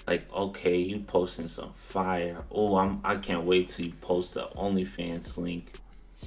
like, 0.07 0.31
okay, 0.33 0.77
you 0.77 0.99
posting 1.01 1.49
some 1.49 1.73
fire. 1.73 2.37
Oh, 2.51 2.77
I'm, 2.77 3.01
I 3.05 3.17
can't 3.17 3.45
wait 3.45 3.69
till 3.69 3.87
you 3.87 3.93
post 4.03 4.35
the 4.35 4.49
OnlyFans 4.57 5.39
link. 5.39 5.73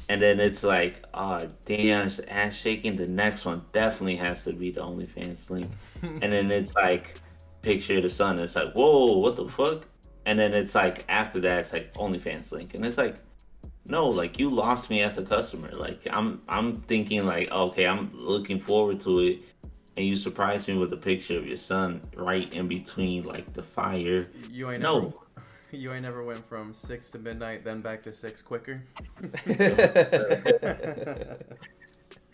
And 0.10 0.20
then 0.22 0.40
it's 0.40 0.64
like, 0.64 1.04
oh, 1.14 1.48
damn, 1.66 2.10
ass 2.28 2.56
shaking. 2.56 2.96
The 2.96 3.08
next 3.08 3.46
one 3.46 3.64
definitely 3.74 4.16
has 4.16 4.46
to 4.46 4.54
be 4.54 4.72
the 4.72 4.82
OnlyFans 4.82 5.50
link. 5.52 5.70
and 6.02 6.22
then 6.34 6.50
it's 6.50 6.74
like, 6.76 7.20
picture 7.62 7.98
of 7.98 8.04
the 8.04 8.10
sun. 8.10 8.40
It's 8.40 8.56
like, 8.56 8.74
whoa, 8.74 9.18
what 9.18 9.36
the 9.36 9.48
fuck? 9.48 9.84
And 10.26 10.38
then 10.40 10.54
it's 10.54 10.76
like, 10.76 11.06
after 11.10 11.40
that, 11.42 11.60
it's 11.60 11.74
like 11.74 11.94
OnlyFans 11.96 12.52
link. 12.52 12.74
And 12.76 12.86
it's 12.86 12.98
like, 12.98 13.16
no, 13.88 14.08
like 14.08 14.38
you 14.40 14.50
lost 14.50 14.90
me 14.90 15.02
as 15.02 15.18
a 15.18 15.24
customer. 15.24 15.70
Like 15.70 16.08
I'm 16.12 16.42
I'm 16.48 16.76
thinking 16.76 17.26
like, 17.26 17.50
okay, 17.52 17.88
I'm 17.88 18.10
looking 18.14 18.60
forward 18.60 19.00
to 19.02 19.20
it 19.20 19.44
and 19.98 20.06
you 20.06 20.16
surprised 20.16 20.68
me 20.68 20.76
with 20.78 20.94
a 20.94 20.98
picture 20.98 21.38
of 21.38 21.46
your 21.48 21.56
son 21.58 22.02
right 22.16 22.54
in 22.54 22.68
between 22.68 23.24
like 23.24 23.52
the 23.54 23.64
fire. 23.64 24.28
You 24.52 24.70
ain't 24.72 24.84
No. 24.84 25.00
never, 25.02 25.14
you 25.72 25.92
ain't 25.94 26.04
never 26.04 26.24
went 26.24 26.46
from 26.48 26.74
six 26.74 27.10
to 27.10 27.20
midnight, 27.20 27.64
then 27.64 27.80
back 27.80 28.04
to 28.04 28.14
six 28.14 28.42
quicker. 28.42 28.84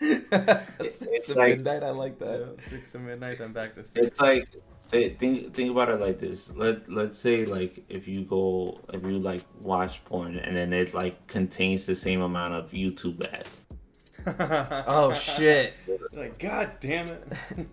Six 0.00 1.02
It's 1.10 1.26
to 1.28 1.34
like- 1.34 1.56
midnight. 1.56 1.82
I 1.82 1.90
like 1.90 2.18
that. 2.20 2.40
Yeah, 2.40 2.62
six 2.62 2.92
to 2.92 2.98
midnight, 2.98 3.38
then 3.38 3.52
back 3.52 3.74
to 3.74 3.82
six. 3.84 4.06
It's 4.06 4.20
like 4.20 4.50
th- 4.52 4.62
think 4.90 5.52
think 5.54 5.70
about 5.70 5.90
it 5.90 6.00
like 6.00 6.18
this. 6.18 6.50
Let 6.54 6.90
let's 6.90 7.18
say 7.18 7.44
like 7.44 7.84
if 7.88 8.08
you 8.08 8.20
go 8.24 8.80
if 8.92 9.02
you 9.02 9.14
like 9.18 9.42
watch 9.62 10.02
porn 10.04 10.38
and 10.38 10.56
then 10.56 10.72
it 10.72 10.94
like 10.94 11.26
contains 11.26 11.86
the 11.86 11.94
same 11.94 12.22
amount 12.22 12.54
of 12.54 12.70
YouTube 12.72 13.24
ads. 13.32 13.64
Oh 14.86 15.14
shit! 15.14 15.74
like 16.12 16.38
God 16.38 16.72
damn 16.80 17.08
it! 17.08 17.32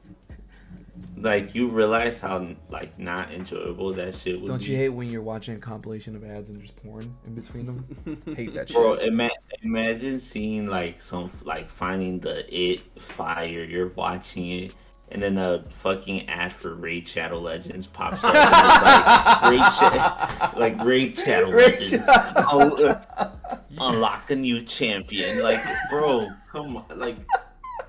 Like 1.18 1.56
you 1.56 1.68
realize 1.70 2.20
how 2.22 2.48
like 2.70 2.98
not 3.00 3.32
enjoyable 3.34 3.92
that 3.94 4.16
shit 4.16 4.40
would 4.40 4.48
Don't 4.48 4.60
be. 4.60 4.72
you 4.72 4.78
hate 4.78 4.90
when 4.90 5.10
you're 5.10 5.22
watching 5.22 5.56
a 5.56 5.60
compilation 5.60 6.16
of 6.16 6.24
ads 6.24 6.50
and 6.50 6.58
there's 6.60 6.72
porn 6.72 7.14
in 7.26 7.36
between 7.36 7.66
them? 7.66 7.86
hate 8.36 8.54
that 8.54 8.70
shit. 8.70 8.78
Bro, 8.78 8.94
ima- 8.96 9.30
imagine 9.64 10.20
seeing 10.20 10.68
like 10.68 11.02
some 11.02 11.30
like 11.44 11.70
finding 11.70 12.20
the 12.20 12.46
it 12.54 12.82
fire. 13.02 13.64
You're 13.64 13.90
watching 13.90 14.48
it, 14.48 14.76
and 15.12 15.22
then 15.22 15.38
a 15.38 15.64
fucking 15.64 16.28
ad 16.30 16.52
for 16.52 16.74
Raid 16.74 17.08
Shadow 17.08 17.40
Legends 17.40 17.88
pops 17.88 18.24
up. 18.24 18.36
And 18.36 19.56
it's 19.56 19.82
like 19.82 19.92
Raid, 19.92 19.94
Sha- 19.94 20.54
like 20.58 20.84
Raid 20.84 21.18
Shadow 21.18 21.48
Legends. 21.50 22.06
Oh, 22.08 22.76
uh, 23.18 23.32
unlock 23.80 24.32
a 24.32 24.36
new 24.36 24.62
champion. 24.64 25.42
Like, 25.44 25.62
bro, 25.90 26.28
come 26.52 26.78
on. 26.78 26.86
Like, 26.98 27.18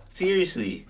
seriously. 0.09 0.87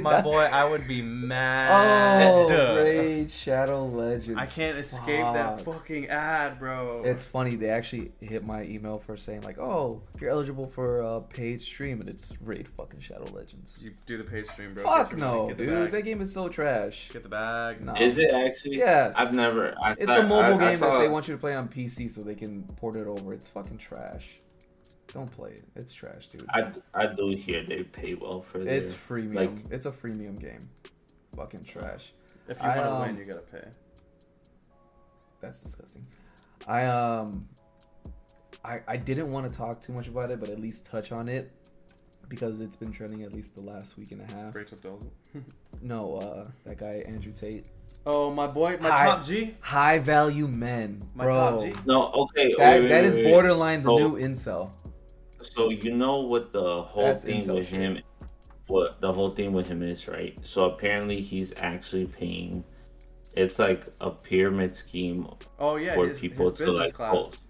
My 0.00 0.20
boy, 0.22 0.48
I 0.52 0.68
would 0.68 0.86
be 0.86 1.02
mad. 1.02 2.22
Oh, 2.30 2.76
Raid 2.76 3.30
Shadow 3.30 3.86
Legends. 3.86 4.38
I 4.40 4.46
can't 4.46 4.78
escape 4.78 5.24
that 5.34 5.60
fucking 5.62 6.08
ad, 6.08 6.58
bro. 6.58 7.00
It's 7.04 7.26
funny. 7.26 7.56
They 7.56 7.68
actually 7.68 8.12
hit 8.20 8.46
my 8.46 8.62
email 8.64 8.98
for 8.98 9.16
saying 9.16 9.42
like, 9.42 9.58
"Oh, 9.58 10.02
you're 10.20 10.30
eligible 10.30 10.66
for 10.68 10.98
a 11.00 11.20
paid 11.20 11.60
stream," 11.60 12.00
and 12.00 12.08
it's 12.08 12.32
Raid 12.40 12.68
fucking 12.76 13.00
Shadow 13.00 13.24
Legends. 13.32 13.78
you 13.80 13.92
do 14.06 14.16
the 14.18 14.24
paid 14.24 14.46
stream, 14.46 14.70
bro. 14.74 14.84
Fuck 14.84 15.10
Get 15.10 15.18
your 15.18 15.28
money, 15.28 15.40
no, 15.40 15.48
get 15.48 15.58
the 15.58 15.66
dude. 15.66 15.74
bag. 15.74 15.90
That 15.90 16.02
game 16.02 16.20
is 16.20 16.32
so 16.32 16.48
trash. 16.48 17.08
Get 17.12 17.22
the 17.22 17.28
bag. 17.28 17.84
No. 17.84 17.94
Is 17.96 18.18
it 18.18 18.32
actually? 18.32 18.76
Yes. 18.76 19.14
I've 19.18 19.34
never. 19.34 19.74
I 19.82 19.92
It's 19.92 20.04
saw- 20.04 20.20
a 20.20 20.22
mobile 20.22 20.60
I- 20.62 20.66
I 20.66 20.70
game 20.70 20.78
saw- 20.78 20.94
that 20.94 21.00
they 21.00 21.08
want 21.08 21.28
you 21.28 21.34
to 21.34 21.40
play 21.40 21.54
on 21.54 21.68
PC 21.68 22.08
so 22.08 22.20
they 22.22 22.34
can 22.34 22.62
port 22.76 22.96
it 22.96 23.06
over. 23.06 23.32
It's 23.32 23.48
fucking 23.48 23.78
trash. 23.78 24.36
Don't 25.12 25.30
play 25.30 25.50
it. 25.50 25.64
It's 25.76 25.92
trash, 25.92 26.28
dude. 26.28 26.44
I, 26.50 26.72
I 26.94 27.06
do 27.06 27.30
hear 27.36 27.62
they 27.64 27.82
pay 27.82 28.14
well 28.14 28.40
for 28.40 28.58
their 28.58 28.74
it's 28.74 28.92
freemium. 28.94 29.34
like- 29.34 29.70
it's 29.70 29.86
a 29.86 29.90
freemium 29.90 30.38
game. 30.40 30.60
Fucking 31.36 31.64
trash. 31.64 32.12
If 32.48 32.58
you 32.60 32.66
want 32.68 32.76
to 32.78 32.92
um, 32.92 33.00
win, 33.02 33.16
you 33.16 33.24
gotta 33.24 33.40
pay. 33.40 33.64
That's 35.40 35.60
disgusting. 35.60 36.06
I 36.66 36.84
um 36.84 37.48
I 38.64 38.80
I 38.86 38.96
didn't 38.96 39.30
want 39.30 39.48
to 39.50 39.52
talk 39.56 39.80
too 39.80 39.92
much 39.92 40.08
about 40.08 40.30
it, 40.30 40.40
but 40.40 40.48
at 40.48 40.60
least 40.60 40.84
touch 40.86 41.10
on 41.12 41.28
it 41.28 41.50
because 42.28 42.60
it's 42.60 42.76
been 42.76 42.92
trending 42.92 43.22
at 43.22 43.32
least 43.34 43.54
the 43.54 43.62
last 43.62 43.96
week 43.98 44.12
and 44.12 44.20
a 44.28 44.34
half. 44.34 44.54
Rachel 44.54 44.78
Dolezal. 44.78 45.10
No, 45.84 46.14
uh 46.16 46.44
that 46.64 46.78
guy 46.78 47.02
Andrew 47.08 47.32
Tate. 47.32 47.68
Oh, 48.06 48.30
my 48.30 48.46
boy, 48.46 48.78
my 48.80 48.88
Hi. 48.90 49.06
top 49.06 49.24
G. 49.24 49.54
High 49.60 49.98
value 49.98 50.46
men, 50.48 51.00
My 51.14 51.24
top 51.24 51.60
G. 51.60 51.72
No, 51.86 52.10
okay. 52.12 52.54
That 52.58 52.74
wait, 52.74 52.80
wait, 52.82 52.88
that 52.88 53.02
wait, 53.02 53.04
is 53.04 53.14
wait. 53.16 53.24
borderline 53.24 53.82
the 53.82 53.90
Oh. 53.90 53.98
new 53.98 54.12
incel. 54.16 54.72
So 55.42 55.70
you 55.70 55.94
know 55.94 56.20
what 56.20 56.52
the 56.52 56.82
whole 56.82 57.02
That's 57.02 57.24
thing 57.24 57.42
incel 57.42 57.56
with 57.56 57.68
him, 57.68 57.98
what 58.66 59.00
the 59.00 59.12
whole 59.12 59.30
thing 59.30 59.52
with 59.52 59.68
him 59.68 59.82
is, 59.82 60.08
right? 60.08 60.38
So 60.42 60.70
apparently 60.70 61.20
he's 61.20 61.52
actually 61.56 62.06
paying. 62.06 62.64
It's 63.34 63.58
like 63.58 63.86
a 64.00 64.10
pyramid 64.10 64.76
scheme 64.76 65.26
Oh 65.58 65.76
yeah, 65.76 65.94
for 65.94 66.08
his, 66.08 66.20
people 66.20 66.50
his 66.50 66.58
to 66.60 66.70
like 66.70 66.92
class. 66.94 67.12
post. 67.12 67.42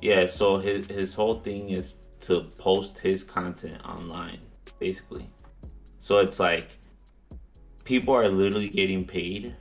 Yeah, 0.00 0.26
so 0.26 0.58
his 0.58 0.86
his 0.86 1.14
whole 1.14 1.40
thing 1.40 1.70
is 1.70 1.94
to 2.20 2.48
post 2.58 2.98
his 2.98 3.22
content 3.22 3.78
online, 3.84 4.40
basically. 4.78 5.30
So 6.00 6.18
it's 6.18 6.40
like 6.40 6.78
people 7.84 8.14
are 8.14 8.28
literally 8.28 8.68
getting 8.68 9.04
paid 9.04 9.56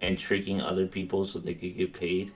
and 0.00 0.18
tricking 0.18 0.60
other 0.60 0.86
people 0.86 1.24
so 1.24 1.38
they 1.38 1.54
could 1.54 1.76
get 1.76 1.92
paid 1.92 2.32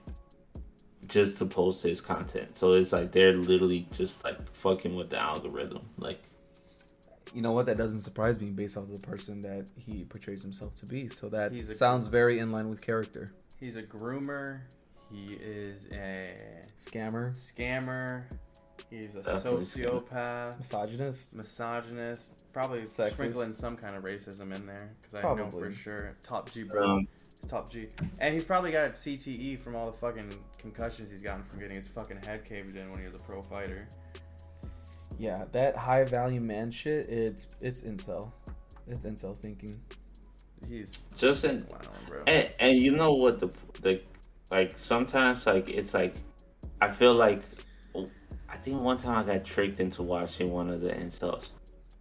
just 1.14 1.38
to 1.38 1.46
post 1.46 1.82
his 1.84 2.00
content. 2.00 2.56
So 2.56 2.72
it's 2.72 2.92
like 2.92 3.12
they're 3.12 3.32
literally 3.34 3.86
just 3.94 4.22
like 4.24 4.38
fucking 4.52 4.94
with 4.94 5.08
the 5.10 5.18
algorithm. 5.18 5.80
Like 5.96 6.20
You 7.32 7.40
know 7.42 7.52
what? 7.52 7.66
That 7.66 7.78
doesn't 7.78 8.00
surprise 8.00 8.38
me 8.40 8.50
based 8.50 8.76
off 8.76 8.84
of 8.84 8.92
the 8.92 9.00
person 9.00 9.40
that 9.42 9.70
he 9.76 10.04
portrays 10.04 10.42
himself 10.42 10.74
to 10.76 10.86
be. 10.86 11.08
So 11.08 11.28
that 11.30 11.52
He's 11.52 11.68
a- 11.68 11.74
sounds 11.74 12.08
very 12.08 12.38
in 12.40 12.52
line 12.52 12.68
with 12.68 12.80
character. 12.82 13.28
He's 13.58 13.76
a 13.76 13.82
groomer. 13.82 14.60
He 15.10 15.34
is 15.40 15.86
a 15.92 16.36
Scammer, 16.78 17.34
scammer. 17.36 18.24
He's 18.90 19.14
a 19.14 19.22
Definitely 19.22 19.64
scammer. 19.64 20.08
sociopath, 20.08 20.58
misogynist. 20.58 21.36
misogynist. 21.36 22.52
Probably 22.52 22.80
Sexist. 22.80 23.12
sprinkling 23.14 23.52
some 23.52 23.76
kind 23.76 23.94
of 23.96 24.02
racism 24.04 24.54
in 24.54 24.66
there 24.66 24.90
because 25.00 25.14
I 25.14 25.22
know 25.34 25.48
for 25.50 25.70
sure. 25.70 26.16
Top 26.22 26.50
G, 26.50 26.64
bro. 26.64 26.90
um, 26.92 27.08
He's 27.20 27.33
top 27.44 27.70
G. 27.70 27.88
And 28.20 28.32
he's 28.34 28.44
probably 28.44 28.70
got 28.72 28.92
CTE 28.92 29.60
from 29.60 29.76
all 29.76 29.86
the 29.86 29.92
fucking 29.92 30.30
concussions 30.58 31.10
he's 31.10 31.22
gotten 31.22 31.44
from 31.44 31.60
getting 31.60 31.76
his 31.76 31.88
fucking 31.88 32.18
head 32.24 32.44
caved 32.44 32.76
in 32.76 32.90
when 32.90 33.00
he 33.00 33.06
was 33.06 33.14
a 33.14 33.18
pro 33.18 33.42
fighter. 33.42 33.88
Yeah, 35.18 35.44
that 35.52 35.76
high 35.76 36.04
value 36.04 36.40
man 36.40 36.70
shit. 36.70 37.06
It's 37.08 37.48
it's 37.60 37.82
incel. 37.82 38.32
It's 38.88 39.04
incel 39.04 39.36
thinking. 39.38 39.80
He's 40.68 40.98
just 41.16 41.44
in 41.44 41.62
clown, 41.62 41.80
bro. 42.06 42.22
And, 42.26 42.50
and 42.58 42.76
you 42.76 42.96
know 42.96 43.12
what 43.12 43.38
the 43.38 43.48
the 43.82 44.02
like 44.50 44.78
sometimes 44.78 45.46
like 45.46 45.70
it's 45.70 45.94
like 45.94 46.16
I 46.80 46.90
feel 46.90 47.14
like 47.14 47.42
I 48.48 48.56
think 48.56 48.80
one 48.80 48.98
time 48.98 49.18
I 49.18 49.24
got 49.34 49.44
tricked 49.44 49.80
into 49.80 50.02
watching 50.02 50.50
one 50.50 50.68
of 50.68 50.80
the 50.80 50.90
incels, 50.90 51.50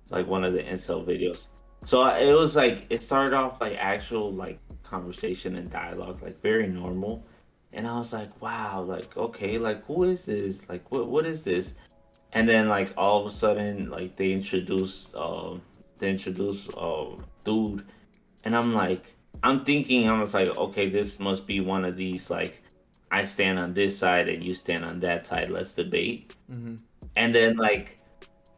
like 0.09 0.27
one 0.27 0.43
of 0.43 0.53
the 0.53 0.61
incel 0.63 1.05
videos. 1.05 1.47
So 1.85 2.01
I- 2.01 2.19
it 2.19 2.33
was 2.33 2.55
like 2.55 2.85
it 2.89 3.03
started 3.03 3.33
off 3.33 3.59
like 3.61 3.75
actual 3.77 4.31
like 4.31 4.59
conversation 4.93 5.55
and 5.57 5.69
dialogue, 5.69 6.19
like 6.21 6.39
very 6.41 6.67
normal. 6.67 7.13
And 7.73 7.87
I 7.87 7.97
was 7.97 8.13
like, 8.13 8.33
wow, 8.41 8.81
like 8.83 9.15
okay, 9.17 9.57
like 9.57 9.85
who 9.87 10.03
is 10.03 10.25
this? 10.25 10.67
Like 10.69 10.83
what 10.91 11.07
what 11.13 11.25
is 11.25 11.43
this? 11.43 11.73
And 12.33 12.47
then 12.49 12.69
like 12.69 12.91
all 12.97 13.21
of 13.21 13.27
a 13.27 13.31
sudden 13.31 13.89
like 13.89 14.15
they 14.15 14.29
introduce 14.29 14.95
um 15.15 15.61
they 15.99 16.09
introduce 16.11 16.69
uh 16.75 17.15
dude 17.45 17.85
and 18.43 18.55
I'm 18.55 18.73
like 18.73 19.15
I'm 19.43 19.65
thinking 19.65 20.09
I 20.09 20.19
was 20.19 20.33
like, 20.33 20.55
okay, 20.57 20.89
this 20.89 21.19
must 21.19 21.47
be 21.47 21.59
one 21.59 21.85
of 21.85 21.97
these 21.97 22.29
like 22.29 22.63
I 23.11 23.23
stand 23.25 23.59
on 23.59 23.73
this 23.73 23.97
side 23.97 24.27
and 24.29 24.43
you 24.43 24.53
stand 24.53 24.85
on 24.85 24.99
that 25.01 25.27
side. 25.27 25.49
Let's 25.49 25.73
debate. 25.73 26.35
hmm 26.49 26.75
And 27.15 27.33
then 27.35 27.57
like 27.57 27.97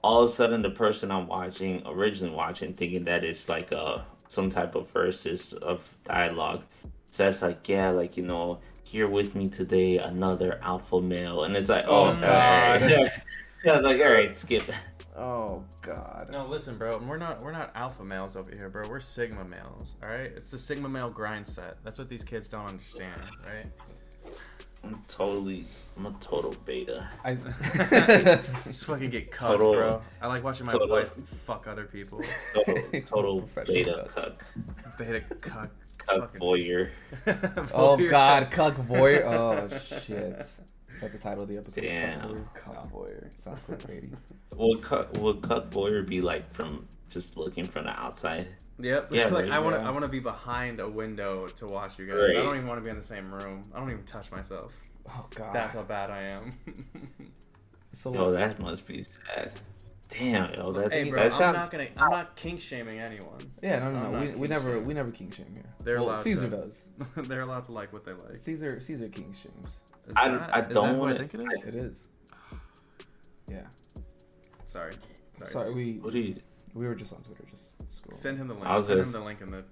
all 0.03 0.23
of 0.23 0.29
a 0.29 0.33
sudden 0.33 0.61
the 0.61 0.71
person 0.71 1.11
I'm 1.11 1.27
watching, 1.27 1.81
originally 1.85 2.35
watching, 2.35 2.73
thinking 2.73 3.05
that 3.05 3.23
it's 3.25 3.49
like 3.49 3.71
uh 3.73 3.99
some 4.27 4.49
type 4.49 4.75
of 4.75 4.89
verses 4.91 5.53
of 5.53 5.97
dialogue 6.03 6.63
says 7.11 7.41
like, 7.41 7.67
yeah, 7.69 7.89
like 7.89 8.17
you 8.17 8.23
know, 8.23 8.59
here 8.83 9.07
with 9.07 9.35
me 9.35 9.49
today, 9.49 9.97
another 9.97 10.59
alpha 10.61 11.01
male, 11.01 11.43
and 11.43 11.55
it's 11.55 11.69
like, 11.69 11.85
oh, 11.87 12.05
Oh, 12.07 12.17
God. 12.21 12.79
God. 12.81 12.89
yeah, 13.63 13.71
I 13.71 13.77
was 13.77 13.85
like, 13.85 14.01
all 14.01 14.11
right, 14.13 14.37
skip. 14.37 14.63
Oh 15.17 15.63
God. 15.81 16.27
No, 16.29 16.41
listen, 16.41 16.77
bro. 16.77 16.97
We're 16.97 17.15
not 17.15 17.41
we're 17.41 17.53
not 17.53 17.71
alpha 17.73 18.03
males 18.03 18.35
over 18.35 18.51
here, 18.51 18.69
bro. 18.69 18.87
We're 18.89 18.99
sigma 18.99 19.45
males. 19.45 19.95
All 20.03 20.09
right, 20.09 20.29
it's 20.29 20.51
the 20.51 20.57
sigma 20.57 20.89
male 20.89 21.09
grind 21.09 21.47
set. 21.47 21.75
That's 21.83 21.97
what 21.97 22.09
these 22.09 22.23
kids 22.23 22.49
don't 22.49 22.67
understand, 22.67 23.21
right? 23.47 23.65
I'm 24.85 25.01
totally, 25.09 25.65
I'm 25.97 26.05
a 26.05 26.11
total 26.19 26.53
beta. 26.65 27.09
I. 27.23 27.35
Just 28.65 28.85
fucking 28.85 29.09
get 29.09 29.31
cucks, 29.31 29.37
Total- 29.57 29.73
bro. 29.73 30.01
I 30.21 30.27
like 30.27 30.43
watching 30.43 30.65
my 30.67 30.73
total- 30.73 30.89
wife 30.89 31.15
fuck 31.27 31.67
other 31.67 31.85
people. 31.85 32.21
Total, 32.53 33.01
total 33.01 33.41
Professional 33.53 33.75
beta 33.83 34.09
cuck. 34.13 34.45
cuck, 34.83 34.97
Beta 34.97 35.21
cuck. 35.41 35.71
cuck 35.97 36.35
voyeur. 36.39 36.89
oh 37.73 37.97
God, 38.09 38.51
cuck 38.51 38.75
voyeur. 38.75 39.23
Oh 39.25 39.69
shit. 39.79 40.39
Is 40.89 41.01
that 41.01 41.11
the 41.11 41.17
title 41.17 41.43
of 41.43 41.49
the 41.49 41.57
episode? 41.57 41.81
Damn. 41.81 42.35
Cuckboy? 42.35 42.45
Cockboyer. 42.57 43.41
Sounds 43.43 43.59
clickbaity. 43.67 44.15
Would 44.55 44.81
cut 44.81 45.17
would 45.17 45.41
cut 45.41 45.69
boyer 45.71 46.03
be 46.03 46.21
like 46.21 46.49
from 46.49 46.87
just 47.09 47.37
looking 47.37 47.65
from 47.65 47.85
the 47.85 47.91
outside? 47.99 48.47
Yep. 48.79 49.09
Yeah, 49.11 49.27
like 49.31 49.49
I 49.49 49.59
want 49.59 49.79
to. 49.79 49.85
I 49.85 49.89
want 49.91 50.03
to 50.03 50.09
be 50.09 50.19
behind 50.19 50.79
a 50.79 50.87
window 50.89 51.47
to 51.47 51.65
watch 51.67 51.97
you 51.99 52.07
guys. 52.07 52.21
Right. 52.21 52.37
I 52.37 52.43
don't 52.43 52.55
even 52.55 52.67
want 52.67 52.79
to 52.79 52.83
be 52.83 52.89
in 52.89 52.97
the 52.97 53.03
same 53.03 53.33
room. 53.33 53.61
I 53.73 53.79
don't 53.79 53.89
even 53.91 54.03
touch 54.03 54.31
myself. 54.31 54.73
Oh 55.09 55.27
god. 55.35 55.53
That's 55.53 55.73
how 55.75 55.83
bad 55.83 56.09
I 56.09 56.21
am. 56.23 56.51
so. 57.91 58.13
Oh, 58.15 58.31
that 58.31 58.59
must 58.59 58.87
be 58.87 59.03
sad. 59.03 59.51
Damn, 60.09 60.51
yo, 60.53 60.71
that 60.71 60.93
hey, 60.93 61.09
bro. 61.09 61.17
that 61.23 61.31
I'm 61.31 61.37
sound- 61.37 61.57
not 61.57 61.71
gonna. 61.71 61.87
I'm 61.97 62.11
not 62.11 62.35
kink 62.35 62.61
shaming 62.61 62.99
anyone. 62.99 63.39
yeah, 63.63 63.79
no, 63.79 63.91
no, 63.91 64.09
no. 64.09 64.19
We, 64.21 64.29
we 64.31 64.47
never 64.47 64.69
shaming. 64.69 64.87
we 64.87 64.93
never 64.93 65.11
king 65.11 65.31
shame 65.31 65.47
here. 65.53 65.63
They're 65.83 65.95
well, 65.99 66.09
allowed 66.09 66.21
Caesar 66.21 66.49
to. 66.49 66.57
does. 66.57 66.85
They're 67.27 67.41
allowed 67.41 67.63
to 67.65 67.71
like 67.71 67.91
what 67.91 68.05
they 68.05 68.13
like. 68.13 68.35
Caesar 68.37 68.79
Caesar 68.79 69.09
king 69.09 69.33
shames. 69.33 69.79
Is 70.07 70.13
I- 70.15 70.29
that- 70.29 70.55
I 70.55 70.59
is 70.59 70.63
that 70.67 70.73
don't 70.73 70.89
who 70.95 70.99
wanna- 70.99 71.15
I 71.15 71.17
think 71.17 71.33
it 71.33 71.39
is. 71.41 71.63
It 71.65 71.75
is. 71.75 72.07
Yeah. 73.49 73.61
Sorry. 74.65 74.91
Sorry. 75.39 75.51
Sorry, 75.51 75.73
we 75.73 75.93
What 75.99 76.11
do 76.13 76.19
you? 76.19 76.35
We 76.75 76.85
were 76.85 76.93
just 76.93 77.13
on 77.13 77.21
Twitter. 77.23 77.43
Just 77.49 77.75
scroll. 77.91 78.17
Send 78.17 78.37
him 78.37 78.47
the 78.47 78.53
link. 78.53 78.65
I'll 78.67 78.81
Send 78.83 78.99
gonna 78.99 79.07
him 79.07 79.11
the 79.13 79.19
link 79.21 79.41
in 79.41 79.47
the. 79.47 79.63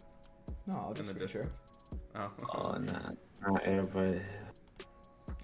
No, 0.67 0.77
I'll 0.77 0.93
just 0.93 1.11
in 1.11 1.17
screen 1.17 1.27
the 1.27 1.31
share. 1.31 1.49
Oh. 2.17 2.31
Oh, 2.55 2.77
not 2.77 3.15
not 3.47 3.63
everybody. 3.63 4.21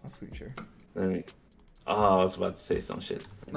I'll 0.03 0.09
screen 0.09 0.31
share. 0.33 0.53
Let 0.95 1.09
me. 1.09 1.23
Oh, 1.85 1.95
I 1.95 2.15
was 2.17 2.35
about 2.37 2.55
to 2.55 2.61
say 2.61 2.79
some 2.79 3.01
shit. 3.01 3.25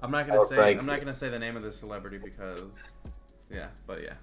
I'm 0.00 0.10
not 0.10 0.26
gonna 0.26 0.38
was 0.38 0.48
say. 0.48 0.56
like- 0.56 0.78
I'm 0.78 0.86
not 0.86 0.98
gonna 0.98 1.14
say 1.14 1.28
the 1.28 1.38
name 1.38 1.56
of 1.56 1.62
this 1.62 1.76
celebrity 1.76 2.18
because. 2.18 2.60
Yeah, 3.50 3.68
but 3.86 4.02
yeah. 4.02 4.14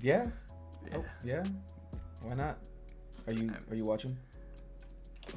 Yeah. 0.00 0.24
Yeah. 0.88 0.98
Oh, 0.98 1.04
yeah. 1.24 1.42
Why 2.22 2.34
not? 2.34 2.58
Are 3.26 3.32
you 3.32 3.50
are 3.70 3.74
you 3.74 3.82
watching? 3.82 4.16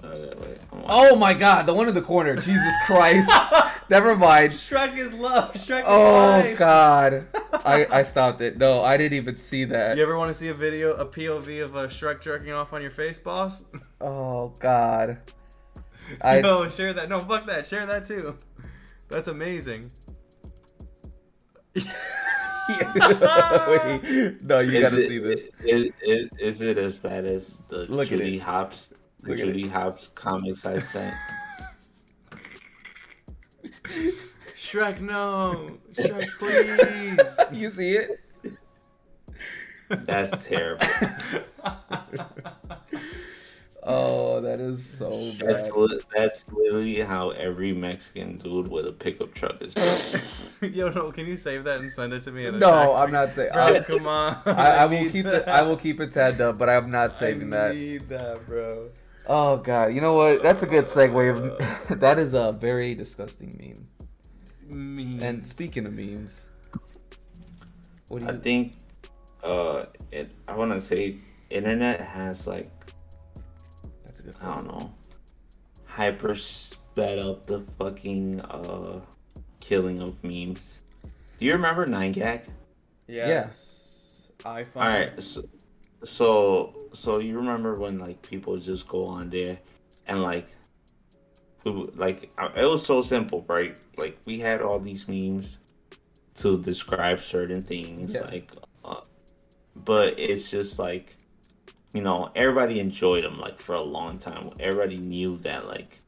Oh, 0.04 0.34
Wait, 0.40 0.58
Oh 0.88 1.16
my 1.16 1.34
God! 1.34 1.66
The 1.66 1.74
one 1.74 1.88
in 1.88 1.94
the 1.94 2.02
corner. 2.02 2.36
Jesus 2.36 2.74
Christ! 2.86 3.30
Never 3.90 4.16
mind. 4.16 4.52
Shrek 4.52 4.98
is 4.98 5.14
love. 5.14 5.54
Shrek 5.54 5.80
is 5.82 5.86
Oh 5.88 6.42
life. 6.44 6.58
God! 6.58 7.28
I 7.66 7.86
I 7.92 8.04
stopped 8.04 8.42
it. 8.42 8.58
No, 8.58 8.82
I 8.84 8.98
didn't 8.98 9.18
even 9.18 9.38
see 9.38 9.66
that. 9.66 9.98
You 9.98 10.04
ever 10.04 10.18
want 10.18 10.30
to 10.30 10.34
see 10.34 10.48
a 10.50 10.54
video, 10.54 10.94
a 10.94 11.06
POV 11.06 11.64
of 11.64 11.76
a 11.76 11.88
Shrek 11.88 12.22
jerking 12.22 12.52
off 12.54 12.72
on 12.74 12.82
your 12.82 12.92
face, 12.92 13.20
boss? 13.20 13.66
Oh 14.02 14.54
God! 14.60 15.18
I 16.22 16.40
Yo, 16.40 16.68
share 16.70 16.94
that. 16.94 17.10
No, 17.10 17.20
fuck 17.20 17.46
that. 17.48 17.66
Share 17.66 17.86
that 17.86 18.06
too. 18.06 18.36
That's 19.10 19.28
amazing. 19.28 19.92
Wait, 21.76 21.86
no, 24.44 24.60
you 24.60 24.72
Is 24.72 24.82
gotta 24.84 25.04
it- 25.04 25.08
see 25.08 25.20
this. 25.20 25.48
Is, 25.64 25.90
is, 26.02 26.30
is 26.40 26.62
it 26.62 26.78
as 26.78 26.98
bad 26.98 27.26
as 27.26 27.58
the 27.70 27.86
Look 27.90 28.12
at 28.12 28.20
Judy 28.20 28.38
it. 28.38 28.42
Hopps, 29.20 29.24
the 29.24 29.30
Look 29.30 29.40
at 29.40 29.46
Judy 29.46 29.68
Hopps 29.68 30.08
comics 30.10 30.66
I 30.66 30.80
sent? 30.80 31.16
Shrek, 34.56 35.00
no. 35.02 35.78
Shrek, 35.94 36.28
please. 36.38 37.40
you 37.60 37.70
see 37.70 37.94
it? 37.98 38.20
That's 39.90 40.46
terrible. 40.46 40.86
Oh, 43.84 44.42
that 44.42 44.60
is 44.60 44.86
so 44.86 45.10
That's 45.40 45.64
bad. 45.70 45.78
li- 45.78 46.00
that's 46.14 46.46
literally 46.52 47.00
how 47.00 47.30
every 47.32 47.72
Mexican 47.72 48.38
dude 48.38 48.68
with 48.68 48.86
a 48.86 48.92
pickup 48.92 49.34
truck 49.34 49.62
is. 49.64 49.74
built. 49.74 50.76
Yo, 50.76 50.90
no, 50.90 51.12
can 51.14 51.26
you 51.26 51.38
save 51.38 51.64
that 51.64 51.80
and 51.80 51.90
send 51.92 52.12
it 52.14 52.24
to 52.26 52.32
me? 52.32 52.46
In 52.46 52.56
a 52.56 52.60
No, 52.60 52.70
text? 52.70 53.00
I'm 53.00 53.12
not 53.12 53.34
saying. 53.34 53.50
Bro, 53.54 53.82
come 53.84 54.06
on. 54.06 54.42
I, 54.46 54.76
I 54.76 54.86
will 54.86 55.10
keep 55.10 55.24
that. 55.26 55.44
it. 55.44 55.48
I 55.48 55.62
will 55.62 55.78
keep 55.78 56.02
it 56.02 56.12
tagged 56.12 56.42
up, 56.42 56.58
but 56.60 56.70
I'm 56.70 56.92
not 56.92 57.16
saving 57.16 57.52
I 57.54 57.58
that. 57.70 57.76
need 57.78 58.10
that, 58.10 58.46
bro. 58.46 58.90
Oh 59.28 59.58
God! 59.58 59.94
You 59.94 60.02
know 60.02 60.14
what? 60.14 60.42
That's 60.42 60.64
a 60.64 60.68
good 60.68 60.86
segue. 60.86 61.16
Of, 61.90 62.00
that 62.00 62.18
is 62.20 62.34
a 62.34 62.52
very 62.54 62.96
disgusting 62.96 63.54
meme. 63.60 63.88
Me. 64.96 65.20
And 65.22 65.46
speaking 65.46 65.86
of 65.86 65.94
memes, 65.98 66.48
what 68.08 68.22
do 68.22 68.28
I 68.28 68.34
think, 68.34 68.76
uh, 69.44 69.86
it, 70.12 70.30
I 70.48 70.56
want 70.56 70.72
to 70.74 70.82
say, 70.82 71.18
internet 71.50 72.02
has 72.02 72.46
like 72.48 72.70
That's 74.06 74.20
a 74.20 74.24
good. 74.24 74.36
I 74.42 74.56
don't 74.56 74.68
know, 74.68 74.94
hyper 75.86 76.36
sped 76.36 77.20
up 77.20 77.46
the 77.46 77.62
fucking 77.78 78.42
uh 78.42 79.00
killing 79.62 80.02
of 80.02 80.24
memes. 80.24 80.80
Do 81.38 81.46
you 81.46 81.54
remember 81.54 81.86
9GAG? 81.88 82.48
yes. 83.08 84.28
I 84.46 84.60
All 84.60 84.64
find. 84.66 85.16
right, 85.16 85.24
so, 85.24 85.44
so 86.04 86.76
so 86.94 87.20
you 87.20 87.36
remember 87.38 87.76
when 87.76 88.00
like 88.00 88.22
people 88.22 88.58
just 88.58 88.88
go 88.88 89.06
on 89.06 89.30
there 89.30 89.60
and 90.08 90.22
like 90.22 90.48
like 91.96 92.32
it 92.56 92.66
was 92.66 92.86
so 92.86 93.02
simple, 93.02 93.46
right? 93.48 93.78
Like 93.98 94.18
we 94.26 94.40
had 94.40 94.62
all 94.62 94.80
these 94.80 95.08
memes 95.08 95.58
to 96.36 96.58
describe 96.62 97.20
certain 97.20 97.62
things, 97.62 98.14
Yeah. 98.14 98.22
like, 98.22 98.52
uh, 98.86 99.02
but 99.76 100.18
it's 100.18 100.50
just 100.50 100.80
like 100.80 101.16
you 101.94 102.02
know 102.02 102.32
everybody 102.36 102.80
enjoyed 102.80 103.24
them 103.24 103.36
like 103.36 103.60
for 103.60 103.76
a 103.76 103.82
long 103.84 104.18
time. 104.20 104.50
Everybody 104.60 104.98
knew 104.98 105.38
that 105.40 105.68
like 105.68 106.00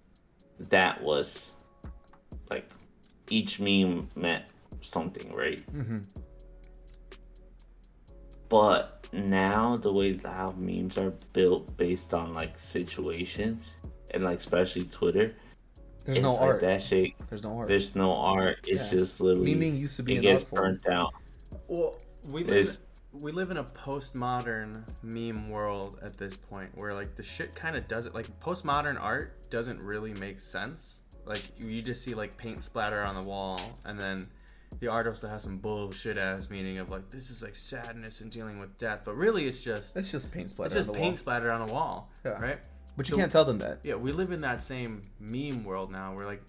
that 0.69 1.03
was 1.03 1.51
like 2.49 2.69
each 3.29 3.59
meme 3.59 4.09
meant 4.15 4.45
something, 4.81 5.33
right? 5.33 5.65
mm-hmm. 5.67 5.97
But 8.49 9.00
now 9.13 9.75
the 9.77 9.91
way 9.91 10.19
how 10.23 10.53
memes 10.57 10.97
are 10.97 11.13
built 11.33 11.75
based 11.77 12.13
on 12.13 12.33
like 12.33 12.57
situations 12.57 13.71
and 14.13 14.23
like 14.23 14.39
especially 14.39 14.83
Twitter, 14.85 15.35
There's 16.05 16.17
it's 16.17 16.23
no 16.23 16.33
like 16.33 16.41
art. 16.41 16.61
that 16.61 16.81
shit. 16.81 17.11
There's 17.29 17.43
no 17.43 17.57
art. 17.57 17.67
There's 17.67 17.95
no 17.95 18.15
art. 18.15 18.57
It's 18.67 18.91
Yeah. 18.91 18.99
just 18.99 19.21
literally 19.21 19.55
Memeing 19.55 19.79
used 19.79 19.95
to 19.97 20.03
be 20.03 20.13
it 20.15 20.17
an 20.17 20.21
gets 20.23 20.43
burnt 20.43 20.87
out. 20.89 21.13
Well, 21.67 21.95
we 22.29 22.43
live, 22.43 22.79
we 23.13 23.31
live 23.31 23.51
in 23.51 23.57
a 23.57 23.63
postmodern 23.63 24.83
meme 25.03 25.49
world 25.49 25.99
at 26.01 26.17
this 26.17 26.35
point 26.37 26.69
where 26.75 26.93
like 26.93 27.15
the 27.15 27.23
shit 27.23 27.55
kind 27.55 27.75
of 27.75 27.87
doesn't 27.87 28.13
like 28.15 28.27
postmodern 28.39 29.01
art 29.01 29.49
doesn't 29.49 29.79
really 29.81 30.13
make 30.15 30.39
sense. 30.39 30.99
Like 31.25 31.43
you 31.59 31.81
just 31.81 32.03
see 32.03 32.13
like 32.13 32.35
paint 32.37 32.61
splatter 32.63 33.01
on 33.05 33.15
the 33.15 33.23
wall 33.23 33.59
and 33.85 33.99
then 33.99 34.25
the 34.79 34.87
artist 34.87 35.21
will 35.23 35.29
has 35.29 35.43
some 35.43 35.57
bullshit 35.57 36.17
ass 36.17 36.49
meaning 36.49 36.77
of 36.79 36.89
like 36.89 37.09
this 37.09 37.29
is 37.29 37.43
like 37.43 37.55
sadness 37.55 38.21
and 38.21 38.31
dealing 38.31 38.59
with 38.59 38.77
death, 38.77 39.01
but 39.05 39.15
really 39.15 39.45
it's 39.45 39.59
just 39.59 39.95
It's 39.95 40.11
just 40.11 40.31
paint 40.31 40.49
splatter. 40.49 40.67
it's 40.67 40.75
just 40.75 40.89
on 40.89 40.93
the 40.93 40.99
paint 40.99 41.11
wall. 41.13 41.17
splatter 41.17 41.51
on 41.51 41.69
a 41.69 41.71
wall, 41.71 42.09
Yeah. 42.25 42.31
right? 42.41 42.59
But 42.97 43.07
you 43.07 43.13
So- 43.13 43.17
can't 43.19 43.31
tell 43.31 43.45
them 43.45 43.59
that. 43.59 43.79
Yeah, 43.83 43.95
we 43.95 44.11
live 44.11 44.31
in 44.31 44.41
that 44.41 44.61
same 44.63 45.01
meme 45.19 45.63
world 45.63 45.91
now 45.91 46.15
where 46.15 46.25
like 46.25 46.41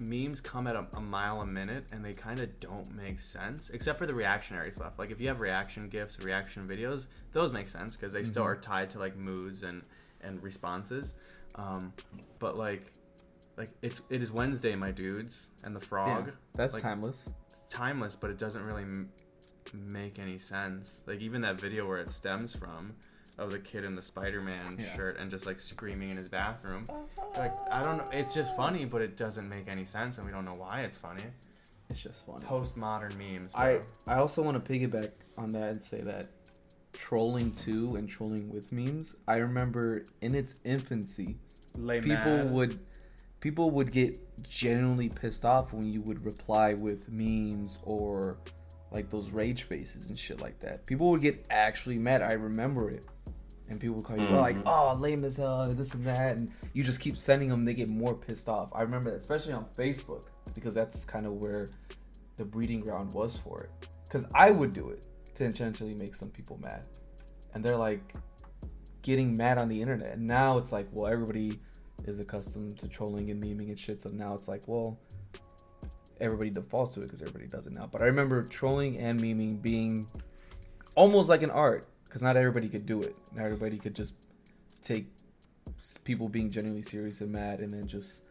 memes 0.00 0.40
come 0.40 0.66
at 0.66 0.74
a, 0.74 0.86
a 0.94 1.00
mile 1.00 1.40
a 1.42 1.46
minute 1.46 1.84
and 1.92 2.04
they 2.04 2.12
kind 2.12 2.40
of 2.40 2.58
don't 2.60 2.92
make 2.94 3.20
sense 3.20 3.70
except 3.70 3.98
for 3.98 4.06
the 4.06 4.14
reactionary 4.14 4.70
stuff. 4.72 4.92
Like 4.98 5.10
if 5.10 5.20
you 5.20 5.28
have 5.28 5.40
reaction 5.40 5.88
gifs, 5.88 6.20
reaction 6.22 6.66
videos, 6.68 7.08
those 7.32 7.52
make 7.52 7.68
sense 7.68 7.96
because 7.96 8.12
they 8.12 8.22
still 8.24 8.42
are 8.44 8.56
tied 8.56 8.90
to 8.90 8.98
like 8.98 9.16
moods 9.16 9.62
and 9.64 9.82
and 10.22 10.42
responses. 10.42 11.14
Um, 11.56 11.92
but 12.38 12.56
like 12.56 12.92
like 13.56 13.68
it's 13.82 14.00
it 14.08 14.22
is 14.22 14.32
Wednesday, 14.32 14.74
my 14.76 14.90
dudes, 14.92 15.48
and 15.62 15.76
the 15.76 15.80
frog. 15.80 16.26
Yeah, 16.28 16.32
that's 16.54 16.72
like, 16.74 16.82
timeless. 16.82 17.22
Timeless, 17.76 18.14
but 18.16 18.30
it 18.30 18.38
doesn't 18.38 18.64
really 18.64 18.82
m- 18.82 19.08
make 19.74 20.18
any 20.18 20.38
sense. 20.38 21.02
Like 21.06 21.20
even 21.20 21.40
that 21.42 21.60
video 21.60 21.86
where 21.86 21.98
it 21.98 22.10
stems 22.10 22.54
from 22.54 22.94
of 23.38 23.50
the 23.50 23.58
kid 23.58 23.82
in 23.84 23.94
the 23.96 24.02
Spider-Man 24.02 24.76
Yeah. 24.78 24.94
shirt 24.94 25.20
and 25.20 25.30
just 25.30 25.46
like 25.46 25.58
screaming 25.58 26.10
in 26.10 26.16
his 26.16 26.28
bathroom. 26.28 26.84
Uh-huh. 26.88 27.26
Like 27.38 27.56
I 27.70 27.82
don't 27.82 27.96
know, 27.98 28.08
it's 28.12 28.34
just 28.34 28.54
funny, 28.54 28.84
but 28.84 29.00
it 29.02 29.16
doesn't 29.16 29.48
make 29.48 29.68
any 29.68 29.84
sense, 29.84 30.18
and 30.18 30.26
we 30.26 30.32
don't 30.32 30.44
know 30.44 30.54
why 30.54 30.80
it's 30.82 30.98
funny. 30.98 31.24
It's 31.88 32.00
just 32.02 32.26
funny. 32.26 32.44
Postmodern 32.44 33.16
memes. 33.16 33.54
I 33.54 33.74
Bro. 33.78 33.82
I 34.08 34.16
also 34.18 34.42
want 34.42 34.62
to 34.64 34.72
piggyback 34.72 35.10
on 35.38 35.48
that 35.50 35.70
and 35.70 35.84
say 35.84 35.98
that 36.02 36.26
trolling 36.92 37.52
to 37.54 37.96
and 37.96 38.08
trolling 38.08 38.50
with 38.52 38.70
memes. 38.70 39.16
I 39.26 39.38
remember 39.38 40.04
in 40.20 40.34
its 40.34 40.60
infancy, 40.64 41.36
Lay 41.76 42.00
people 42.00 42.16
mad. 42.16 42.50
would 42.50 42.78
people 43.42 43.72
would 43.72 43.92
get 43.92 44.18
genuinely 44.48 45.08
pissed 45.08 45.44
off 45.44 45.72
when 45.72 45.86
you 45.92 46.00
would 46.02 46.24
reply 46.24 46.74
with 46.74 47.10
memes 47.10 47.80
or 47.82 48.38
like 48.92 49.10
those 49.10 49.32
rage 49.32 49.64
faces 49.64 50.08
and 50.10 50.18
shit 50.18 50.40
like 50.40 50.58
that. 50.60 50.86
People 50.86 51.10
would 51.10 51.20
get 51.20 51.44
actually 51.50 51.98
mad. 51.98 52.22
I 52.22 52.34
remember 52.34 52.90
it. 52.90 53.04
And 53.68 53.80
people 53.80 53.96
would 53.96 54.04
call 54.04 54.16
you 54.16 54.28
like, 54.28 54.56
Mhm. 54.56 54.62
"Oh, 54.66 54.96
lame 54.98 55.24
as 55.24 55.38
hell," 55.38 55.66
this 55.74 55.92
and 55.94 56.04
that, 56.04 56.36
and 56.36 56.52
you 56.72 56.84
just 56.84 57.00
keep 57.00 57.16
sending 57.16 57.48
them. 57.48 57.64
They 57.64 57.74
get 57.74 57.88
more 57.88 58.14
pissed 58.14 58.48
off. 58.48 58.68
I 58.72 58.82
remember 58.82 59.10
that, 59.10 59.16
especially 59.16 59.54
on 59.54 59.64
Facebook, 59.76 60.26
because 60.54 60.74
that's 60.74 61.04
kind 61.04 61.26
of 61.26 61.34
where 61.42 61.66
the 62.36 62.44
breeding 62.44 62.80
ground 62.80 63.12
was 63.12 63.36
for 63.38 63.64
it. 63.64 63.88
Because 64.04 64.26
I 64.34 64.50
would 64.50 64.72
do 64.72 64.90
it 64.90 65.06
to 65.34 65.44
intentionally 65.44 65.94
make 65.94 66.14
some 66.14 66.28
people 66.28 66.58
mad, 66.58 66.82
and 67.54 67.64
they're 67.64 67.76
like 67.76 68.14
getting 69.00 69.36
mad 69.36 69.58
on 69.58 69.68
the 69.68 69.80
internet. 69.80 70.12
And 70.12 70.26
now 70.26 70.58
it's 70.58 70.70
like, 70.70 70.86
well, 70.92 71.10
everybody 71.10 71.58
is 72.08 72.20
accustomed 72.20 72.78
to 72.78 72.88
trolling 72.88 73.30
and 73.30 73.42
memeing 73.42 73.68
and 73.68 73.78
shit. 73.78 74.02
So 74.02 74.10
now 74.10 74.34
it's 74.34 74.48
like, 74.48 74.62
well, 74.66 74.98
everybody 76.20 76.50
defaults 76.50 76.94
to 76.94 77.00
it 77.00 77.04
because 77.04 77.20
everybody 77.20 77.46
does 77.46 77.66
it 77.66 77.74
now. 77.74 77.88
But 77.90 78.00
I 78.02 78.06
remember 78.06 78.42
trolling 78.44 78.98
and 78.98 79.20
memeing 79.20 79.60
being 79.60 80.06
almost 80.94 81.28
like 81.28 81.42
an 81.42 81.50
art 81.50 81.86
because 82.04 82.22
not 82.22 82.36
everybody 82.36 82.68
could 82.68 82.86
do 82.86 83.02
it. 83.02 83.16
Not 83.34 83.46
everybody 83.46 83.76
could 83.76 83.94
just 83.94 84.14
take 84.82 85.06
people 86.04 86.28
being 86.28 86.50
genuinely 86.50 86.82
serious 86.82 87.20
and 87.20 87.32
mad, 87.32 87.60
and 87.60 87.70
then 87.70 87.86
just 87.86 88.22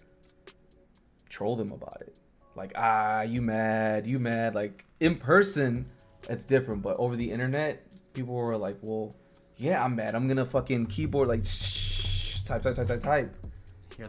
troll 1.30 1.56
them 1.56 1.72
about 1.72 2.02
it. 2.02 2.20
Like, 2.56 2.74
ah, 2.76 3.22
you 3.22 3.42
mad, 3.42 4.08
you 4.08 4.20
mad. 4.20 4.56
Like 4.56 4.86
in 5.00 5.16
person, 5.16 5.86
it's 6.30 6.46
different, 6.46 6.82
but 6.82 6.98
over 6.98 7.16
the 7.16 7.30
internet, 7.30 7.84
people 8.14 8.36
were 8.36 8.58
like, 8.58 8.78
well, 8.82 9.14
yeah, 9.58 9.84
I'm 9.84 9.96
mad. 9.96 10.16
I'm 10.16 10.28
gonna 10.28 10.46
fucking 10.46 10.88
keyboard 10.88 11.28
like 11.28 11.46
shh, 11.46 12.42
type, 12.44 12.62
type, 12.62 12.76
type, 12.76 12.88
type, 12.88 13.00
type 13.00 13.41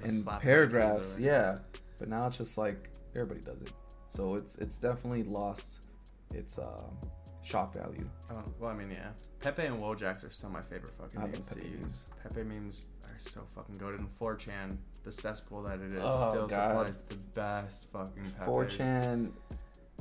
Hear 0.01 0.09
the 0.09 0.09
in 0.09 0.25
paragraphs. 0.41 1.15
of. 1.17 1.21
Yeah, 1.21 1.59
but 1.99 2.09
now 2.09 2.27
it's 2.27 2.39
just 2.39 2.57
like 2.59 2.91
everybody 3.15 3.41
does 3.41 3.61
it. 3.63 3.73
So 4.09 4.35
it's 4.35 4.57
it's 4.57 4.79
definitely 4.79 5.23
lost 5.25 5.89
its 6.35 6.59
um, 6.59 6.97
shock 7.43 7.75
value. 7.75 8.09
Oh, 8.35 8.39
well, 8.61 8.71
I 8.71 8.75
mean, 8.75 8.91
yeah. 8.91 9.09
Pepe 9.41 9.65
and 9.65 9.79
Wojaks 9.81 10.25
are 10.25 10.31
still 10.31 10.49
my 10.51 10.61
favorite 10.61 10.93
fucking 10.99 11.19
I 11.19 11.23
love 11.25 11.33
names 11.33 11.49
to 11.49 11.55
Pepe 11.57 11.69
use. 11.69 12.11
Pepe 12.23 12.45
memes 12.45 12.87
are 13.05 13.19
so 13.19 13.43
fucking 13.55 13.75
goaded. 13.77 14.01
And 14.01 14.09
4chan, 14.11 14.77
the 15.03 15.11
cesspool 15.13 15.63
that 15.65 15.81
it 15.81 15.93
is, 15.95 16.01
Oh, 16.03 16.33
still 16.35 16.47
God. 16.47 16.87
supplies 16.87 17.03
the 17.09 17.17
best 17.41 17.91
fucking 17.91 18.25
Pepes. 18.39 18.49
4chan 18.49 19.33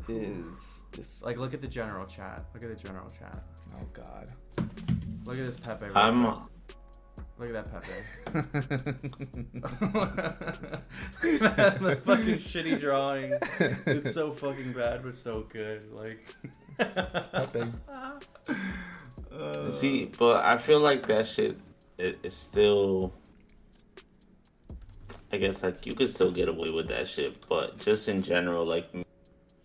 is 0.08 0.86
just 0.92 1.24
like 1.24 1.36
Like, 1.38 1.42
look 1.42 1.54
at 1.54 1.62
the 1.62 1.68
general 1.68 2.06
chat. 2.06 2.44
Look 2.54 2.64
at 2.64 2.70
the 2.70 2.82
general 2.84 3.10
chat. 3.10 3.44
oh 3.80 3.86
god. 3.94 4.34
Look 5.26 5.38
at 5.38 5.44
this 5.46 5.60
Pepe. 5.60 5.86
real 5.88 5.98
I'm 5.98 6.26
quick. 6.34 6.38
Look 7.42 7.56
at 7.56 7.66
that 7.66 7.74
Pepe. 7.74 8.32
the 11.24 12.00
fucking 12.06 12.36
shitty 12.36 12.80
drawing. 12.80 13.34
It's 13.88 14.14
so 14.14 14.32
fucking 14.32 14.74
bad, 14.74 15.02
but 15.02 15.16
so 15.16 15.48
good. 15.50 15.92
Like. 15.92 16.24
Pepe. 16.78 17.72
Uh, 19.34 19.72
See, 19.72 20.12
but 20.20 20.46
I 20.46 20.60
feel 20.60 20.82
like 20.82 21.08
that 21.08 21.26
shit 21.26 21.58
it, 21.98 22.20
it's 22.22 22.36
still. 22.36 23.12
I 25.32 25.38
guess 25.38 25.64
like 25.64 25.88
you 25.88 25.96
could 25.96 26.10
still 26.10 26.32
get 26.32 26.48
away 26.48 26.70
with 26.70 26.90
that 26.90 27.08
shit, 27.08 27.44
but 27.50 27.80
just 27.80 28.08
in 28.08 28.22
general, 28.22 28.66
like 28.66 28.88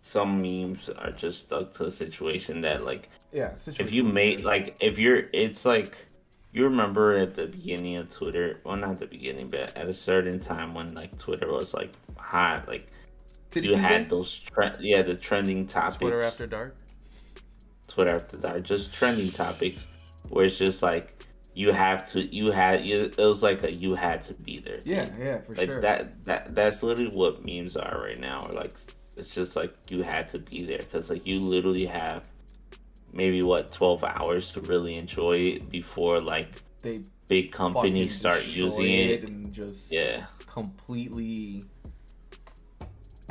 some 0.01 0.41
memes 0.41 0.89
are 0.89 1.11
just 1.11 1.43
stuck 1.43 1.75
to 1.75 1.85
a 1.87 1.91
situation 1.91 2.63
that 2.63 2.87
like 2.87 3.11
yeah, 3.33 3.51
if 3.67 3.93
you 3.93 4.03
made 4.05 4.45
like 4.45 4.77
if 4.81 4.99
you're 4.99 5.25
it's 5.33 5.67
like 5.67 6.07
you 6.57 6.65
remember 6.65 7.17
at 7.19 7.35
the 7.35 7.47
beginning 7.47 7.97
of 7.97 8.11
Twitter, 8.11 8.61
well 8.65 8.77
not 8.77 8.99
the 8.99 9.07
beginning, 9.07 9.49
but 9.49 9.77
at 9.77 9.89
a 9.89 9.93
certain 9.93 10.41
time 10.41 10.75
when 10.75 10.95
like 10.95 11.17
Twitter 11.19 11.53
was 11.53 11.75
like 11.75 11.93
hot, 12.17 12.67
like 12.67 12.87
Titty 13.51 13.69
you 13.69 13.75
had 13.77 14.09
those 14.09 14.39
tre- 14.39 14.73
yeah 14.81 15.03
the 15.03 15.15
trending 15.15 15.67
topics. 15.67 15.99
Twitter 15.99 16.23
after 16.23 16.47
dark. 16.47 16.77
Twitter 17.89 18.17
after 18.17 18.37
dark, 18.39 18.63
just 18.63 18.93
trending 18.93 19.31
topics 19.31 19.87
where 20.31 20.47
it's 20.47 20.59
just 20.59 20.83
like 20.83 21.25
you 21.55 21.73
have 21.73 22.07
to, 22.13 22.23
you 22.35 22.51
had, 22.51 22.85
you, 22.85 23.05
it 23.05 23.19
was 23.19 23.43
like 23.43 23.63
a 23.63 23.73
you 23.73 23.95
had 23.95 24.23
to 24.23 24.35
be 24.35 24.59
there. 24.59 24.79
thing. 24.79 24.93
Yeah, 24.93 25.09
yeah, 25.19 25.39
for 25.41 25.55
like 25.55 25.69
sure. 25.69 25.81
that, 25.81 26.23
that, 26.25 26.55
that's 26.55 26.83
literally 26.83 27.11
what 27.11 27.47
memes 27.47 27.77
are 27.79 27.99
right 27.99 28.19
now. 28.19 28.47
Or 28.47 28.53
like, 28.53 28.75
it's 29.17 29.35
just 29.35 29.57
like 29.57 29.75
you 29.89 30.03
had 30.03 30.29
to 30.29 30.39
be 30.39 30.67
there 30.67 30.79
because 30.79 31.09
like 31.09 31.27
you 31.27 31.41
literally 31.41 31.87
have 31.87 32.29
maybe 33.17 33.43
what 33.43 33.73
twelve 33.73 34.05
hours 34.05 34.53
to 34.53 34.61
really 34.61 34.97
enjoy 34.97 35.35
it 35.37 35.69
before 35.71 36.21
like 36.21 36.63
they 36.83 37.01
big 37.27 37.51
companies 37.51 38.15
start 38.17 38.47
using 38.47 38.85
it. 38.91 39.23
and 39.25 39.53
just 39.53 39.91
Yeah, 39.93 40.27
completely, 40.47 41.65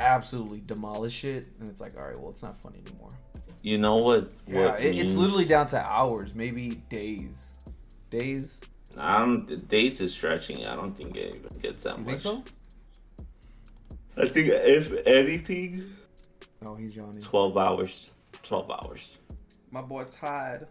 absolutely 0.00 0.60
demolish 0.66 1.24
it, 1.24 1.46
and 1.60 1.68
it's 1.68 1.80
like, 1.80 1.96
all 1.96 2.04
right, 2.04 2.18
well, 2.18 2.30
it's 2.30 2.42
not 2.42 2.60
funny 2.60 2.82
anymore. 2.86 3.10
you 3.62 3.78
know 3.78 3.96
what? 3.96 4.32
Yeah, 4.46 4.70
what 4.72 4.82
it, 4.82 4.98
it's 4.98 5.14
literally 5.16 5.46
down 5.46 5.66
to 5.68 5.82
hours, 5.82 6.34
maybe 6.34 6.70
days. 6.90 7.54
Days. 8.10 8.60
I 8.98 9.18
don't. 9.18 9.68
Days 9.68 10.00
is 10.00 10.12
stretching. 10.12 10.66
I 10.66 10.76
don't 10.76 10.96
think 10.96 11.16
it 11.16 11.28
even 11.36 11.58
gets 11.60 11.84
that 11.84 11.98
You 11.98 12.04
much. 12.04 12.22
think 12.22 12.44
so? 12.44 12.44
I 14.18 14.26
think 14.28 14.48
if 14.50 14.92
anything, 15.06 15.92
Oh, 16.64 16.74
he's 16.74 16.96
yawning. 16.96 17.20
12 17.20 17.58
hours 17.58 18.10
12 18.42 18.70
hours 18.70 19.18
My 19.70 19.82
boy 19.82 20.04
Todd. 20.04 20.68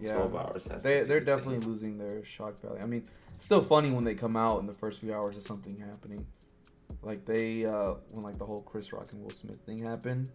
Yeah, 0.00 0.14
12 0.14 0.36
hours 0.36 0.68
has 0.68 0.82
they 0.82 1.02
they're 1.02 1.20
definitely 1.20 1.58
thing. 1.58 1.68
losing 1.68 1.98
their 1.98 2.24
shock 2.24 2.60
value. 2.60 2.80
I 2.80 2.86
mean, 2.86 3.04
it's 3.34 3.44
still 3.44 3.62
funny 3.62 3.90
when 3.90 4.04
they 4.04 4.14
come 4.14 4.36
out 4.36 4.60
in 4.60 4.66
the 4.66 4.74
first 4.74 5.00
few 5.00 5.12
hours 5.12 5.36
of 5.36 5.42
something 5.42 5.76
happening. 5.76 6.24
Like 7.02 7.24
they 7.24 7.64
uh 7.64 7.94
when 8.12 8.22
like 8.22 8.38
the 8.38 8.46
whole 8.46 8.60
Chris 8.60 8.92
Rock 8.92 9.08
and 9.12 9.20
Will 9.22 9.30
Smith 9.30 9.58
thing 9.66 9.78
happened, 9.78 10.30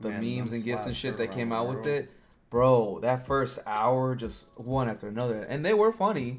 the 0.00 0.10
Man, 0.10 0.38
memes 0.38 0.52
and 0.52 0.62
gifts 0.64 0.86
and 0.86 0.94
shit 0.94 1.16
that 1.16 1.32
came 1.32 1.50
out 1.52 1.68
with 1.68 1.86
it, 1.86 2.12
bro. 2.50 2.98
That 3.00 3.26
first 3.26 3.60
hour 3.66 4.14
just 4.14 4.50
one 4.60 4.88
after 4.88 5.08
another, 5.08 5.40
and 5.48 5.64
they 5.64 5.74
were 5.74 5.92
funny. 5.92 6.38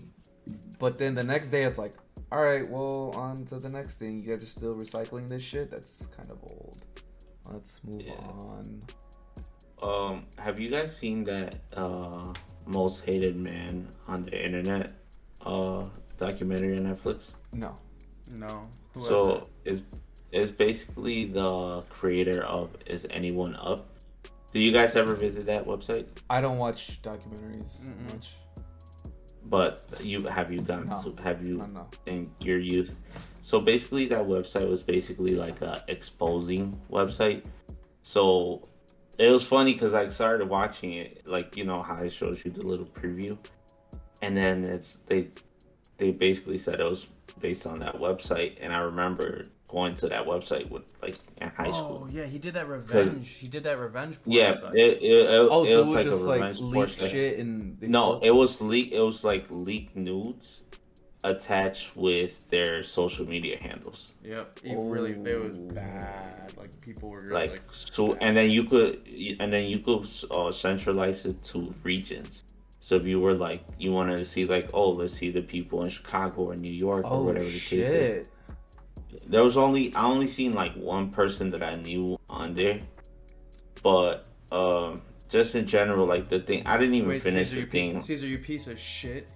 But 0.78 0.97
then 0.97 1.14
the 1.14 1.24
next 1.24 1.50
day, 1.50 1.64
it's 1.64 1.78
like, 1.78 1.93
all 2.32 2.41
right, 2.43 2.68
well, 2.70 3.12
on 3.16 3.43
to 3.45 3.60
the 3.60 3.70
next 3.70 3.97
thing. 4.00 4.24
You 4.24 4.32
guys 4.34 4.41
are 4.43 4.47
still 4.47 4.74
recycling 4.76 5.28
this 5.28 5.43
shit. 5.43 5.70
That's 5.70 6.06
kind 6.08 6.30
of 6.30 6.38
old. 6.43 6.86
Let's 7.52 7.82
move 7.84 8.02
Yeah. 8.02 8.14
on. 8.14 8.84
Um 9.84 10.25
have 10.38 10.59
you 10.59 10.69
guys 10.69 10.95
seen 10.95 11.23
that 11.23 11.55
uh 11.75 12.34
most 12.65 13.03
hated 13.05 13.36
man 13.38 13.88
on 14.07 14.23
the 14.25 14.45
internet 14.45 14.91
uh 15.45 15.84
documentary 16.17 16.77
on 16.77 16.84
netflix 16.84 17.32
No. 17.53 17.73
No. 18.32 18.67
Who 18.93 19.01
so 19.01 19.25
was 19.25 19.38
it? 19.38 19.49
it's 19.71 19.82
it's 20.32 20.51
basically 20.51 21.25
the 21.25 21.82
creator 21.89 22.43
of 22.43 22.69
is 22.86 23.07
anyone 23.09 23.55
up 23.55 23.88
do 24.53 24.59
you 24.59 24.71
guys 24.71 24.95
ever 24.95 25.15
visit 25.15 25.45
that 25.45 25.65
website 25.65 26.05
I 26.30 26.39
don't 26.41 26.57
watch 26.57 27.01
documentaries 27.01 27.82
Mm-mm. 27.82 28.13
much. 28.13 28.36
but 29.45 29.82
you 30.03 30.23
have 30.25 30.51
you 30.51 30.61
gone 30.61 30.88
No. 30.89 31.01
to 31.03 31.23
have 31.23 31.45
you 31.47 31.57
No, 31.57 31.65
no. 31.67 31.88
in 32.05 32.30
your 32.41 32.59
youth. 32.59 32.95
So 33.41 33.59
basically, 33.59 34.05
that 34.07 34.21
website 34.27 34.67
was 34.69 34.84
basically 34.84 35.34
like 35.36 35.61
a 35.61 35.84
exposing 35.88 36.75
website. 36.91 37.45
So 38.03 38.61
it 39.20 39.30
was 39.30 39.43
funny 39.43 39.74
because 39.74 39.93
I 39.93 40.07
started 40.07 40.47
watching 40.49 40.93
it, 40.93 41.28
like 41.28 41.57
you 41.57 41.65
know 41.65 41.82
how 41.82 41.97
it 41.97 42.11
shows 42.11 42.43
you 42.43 42.51
the 42.51 42.63
little 42.63 42.86
preview, 42.86 43.38
and 44.22 44.36
then 44.36 44.63
it's 44.63 44.99
they 45.07 45.30
they 45.97 46.11
basically 46.11 46.57
said 46.57 46.80
it 46.80 46.89
was 46.89 47.09
based 47.39 47.67
on 47.67 47.80
that 47.80 47.99
website, 47.99 48.57
and 48.61 48.74
I 48.74 48.80
remember 48.80 49.43
going 49.67 49.93
to 49.93 50.07
that 50.07 50.26
website 50.26 50.70
with 50.70 50.84
like 51.01 51.15
in 51.41 51.49
high 51.49 51.67
oh, 51.67 51.72
school. 51.72 52.05
Oh 52.05 52.09
yeah, 52.11 52.26
he 52.26 52.39
did 52.39 52.53
that 52.55 52.67
revenge. 52.67 53.30
He 53.30 53.47
did 53.47 53.63
that 53.65 53.78
revenge. 53.78 54.22
porn 54.24 54.36
Yeah, 54.36 54.51
site. 54.53 54.74
it, 54.74 55.01
it, 55.01 55.03
it, 55.03 55.47
Oh, 55.51 55.63
it 55.63 55.67
so 55.67 55.78
was, 55.78 55.78
it 55.78 55.78
was 55.78 55.89
like 55.89 56.05
just 56.05 56.24
a 56.24 56.28
like 56.28 56.41
revenge 56.41 56.59
leaked 56.59 56.74
portion. 56.74 57.09
shit 57.09 57.39
and 57.39 57.78
they 57.80 57.88
No, 57.88 58.20
it 58.24 58.32
was 58.32 58.61
leak. 58.61 58.91
It 58.91 59.01
was 59.01 59.24
like 59.24 59.45
leaked 59.49 59.95
nudes 59.95 60.61
attached 61.24 61.95
with 61.97 62.49
their 62.49 62.82
social 62.84 63.28
media 63.28 63.57
handles. 63.61 64.13
Yep. 64.24 64.59
It 64.63 64.78
really, 64.80 65.11
it 65.11 65.41
was 65.41 65.57
bad. 65.57 66.53
Like 66.57 66.80
people 66.82 67.09
were 67.09 67.20
really, 67.20 67.34
Like 67.34 67.51
like, 67.51 67.61
so, 67.72 68.13
and 68.15 68.38
then 68.38 68.49
you 68.49 68.63
could, 68.63 69.01
and 69.39 69.51
then 69.51 69.65
you 69.65 69.80
could 69.80 70.07
uh, 70.32 70.51
centralize 70.51 71.26
it 71.26 71.43
to 71.45 71.74
regions. 71.84 72.43
So 72.80 72.95
if 72.95 73.05
you 73.05 73.20
were 73.20 73.36
like, 73.36 73.63
you 73.78 73.91
wanted 73.91 74.17
to 74.17 74.26
see 74.26 74.45
like, 74.45 74.70
oh, 74.74 74.89
let's 74.89 75.13
see 75.13 75.30
the 75.30 75.41
people 75.41 75.84
in 75.84 75.89
Chicago 75.89 76.43
or 76.43 76.55
New 76.55 76.72
York 76.72 77.05
or 77.05 77.13
oh 77.13 77.24
whatever 77.24 77.45
the 77.45 77.59
case 77.59 77.89
is. 77.89 78.28
There 79.28 79.43
was 79.43 79.57
only 79.57 79.93
I 79.95 80.05
only 80.05 80.28
seen 80.28 80.53
like 80.53 80.74
one 80.76 81.09
person 81.09 81.51
that 81.51 81.63
I 81.63 81.76
knew 81.76 82.17
on 82.30 82.53
there, 82.53 82.80
but 83.84 84.28
um, 84.51 85.01
just 85.30 85.55
in 85.55 85.67
general, 85.67 86.05
like 86.05 86.30
the 86.30 86.39
thing, 86.39 86.65
I 86.65 86.78
didn't 86.78 86.95
even 86.95 87.09
Wait, 87.09 87.24
finish 87.24 87.49
Caesar, 87.49 87.61
the 87.61 87.67
thing. 87.67 87.93
Pi- 87.95 88.01
Caesar, 88.01 88.28
you 88.28 88.38
piece 88.38 88.67
of 88.67 88.80
shit. 88.80 89.32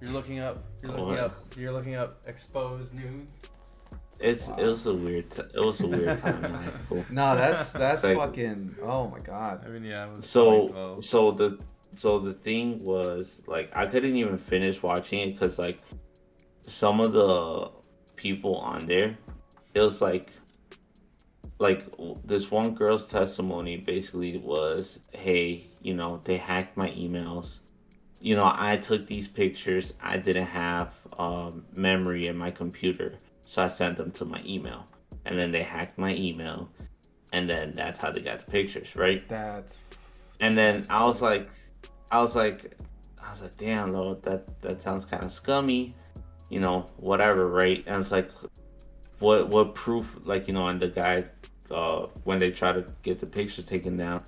You're 0.00 0.12
looking 0.12 0.40
up. 0.40 0.58
You're 0.82 0.92
looking 0.92 1.06
What? 1.08 1.18
up. 1.18 1.54
You're 1.56 1.72
looking 1.72 1.94
up 1.94 2.18
exposed 2.26 2.96
nudes. 2.96 3.42
It's 4.20 4.48
Wow. 4.48 4.56
it 4.58 4.66
was 4.66 4.86
a 4.86 4.94
weird 4.94 5.30
t- 5.30 5.42
it 5.54 5.60
was 5.64 5.80
a 5.80 5.86
weird 5.86 6.18
time 6.18 6.44
in 6.44 6.50
high 6.52 6.70
school. 6.70 7.04
No, 7.10 7.36
that's 7.36 7.72
that's 7.72 8.04
Like- 8.04 8.16
fucking. 8.16 8.76
Oh 8.82 9.08
my 9.08 9.18
god. 9.18 9.64
I 9.64 9.68
mean, 9.68 9.84
yeah. 9.84 10.06
It 10.08 10.16
was 10.16 10.28
so 10.28 11.00
so 11.00 11.32
the 11.32 11.58
so 11.94 12.18
the 12.18 12.32
thing 12.32 12.82
was 12.84 13.42
like 13.46 13.74
I 13.76 13.86
couldn't 13.86 14.16
even 14.16 14.38
finish 14.38 14.82
watching 14.82 15.20
it 15.20 15.32
because 15.32 15.58
like 15.58 15.78
some 16.62 17.00
of 17.00 17.12
the 17.12 17.70
people 18.16 18.56
on 18.56 18.86
there 18.86 19.16
it 19.74 19.80
was 19.80 20.00
like 20.02 20.30
like 21.58 21.86
this 22.24 22.50
one 22.50 22.74
girl's 22.74 23.06
testimony 23.06 23.76
basically 23.76 24.36
was 24.38 24.98
hey 25.12 25.66
you 25.80 25.94
know 25.94 26.20
they 26.24 26.36
hacked 26.36 26.76
my 26.76 26.90
emails 26.90 27.58
you 28.20 28.34
know 28.34 28.50
i 28.56 28.76
took 28.76 29.06
these 29.06 29.28
pictures 29.28 29.94
i 30.00 30.16
didn't 30.16 30.46
have 30.46 30.94
um, 31.18 31.64
memory 31.76 32.26
in 32.26 32.36
my 32.36 32.50
computer 32.50 33.14
so 33.46 33.62
i 33.62 33.66
sent 33.66 33.96
them 33.96 34.10
to 34.10 34.24
my 34.24 34.40
email 34.44 34.84
and 35.24 35.36
then 35.36 35.50
they 35.50 35.62
hacked 35.62 35.98
my 35.98 36.14
email 36.14 36.68
and 37.32 37.48
then 37.48 37.72
that's 37.74 37.98
how 37.98 38.10
they 38.10 38.20
got 38.20 38.38
the 38.44 38.50
pictures 38.50 38.96
right 38.96 39.28
That's. 39.28 39.78
and 40.40 40.56
then 40.56 40.86
I 40.90 41.04
was 41.04 41.20
like, 41.22 41.48
I 42.10 42.20
was 42.20 42.36
like, 42.36 42.76
I 43.18 43.30
was 43.30 43.42
like, 43.42 43.56
damn, 43.56 43.92
Lord, 43.92 44.22
that 44.22 44.60
that 44.60 44.80
sounds 44.80 45.04
kind 45.04 45.22
of 45.22 45.32
scummy, 45.32 45.92
you 46.50 46.60
know, 46.60 46.86
whatever, 46.96 47.48
right? 47.48 47.84
And 47.86 48.00
it's 48.00 48.12
like, 48.12 48.30
what 49.18 49.48
what 49.48 49.74
proof? 49.74 50.18
Like, 50.24 50.46
you 50.48 50.54
know, 50.54 50.68
and 50.68 50.80
the 50.80 50.88
guy, 50.88 51.24
uh, 51.70 52.06
when 52.24 52.38
they 52.38 52.50
try 52.50 52.72
to 52.72 52.86
get 53.02 53.18
the 53.18 53.26
pictures 53.26 53.66
taken 53.66 53.96
down, 53.96 54.22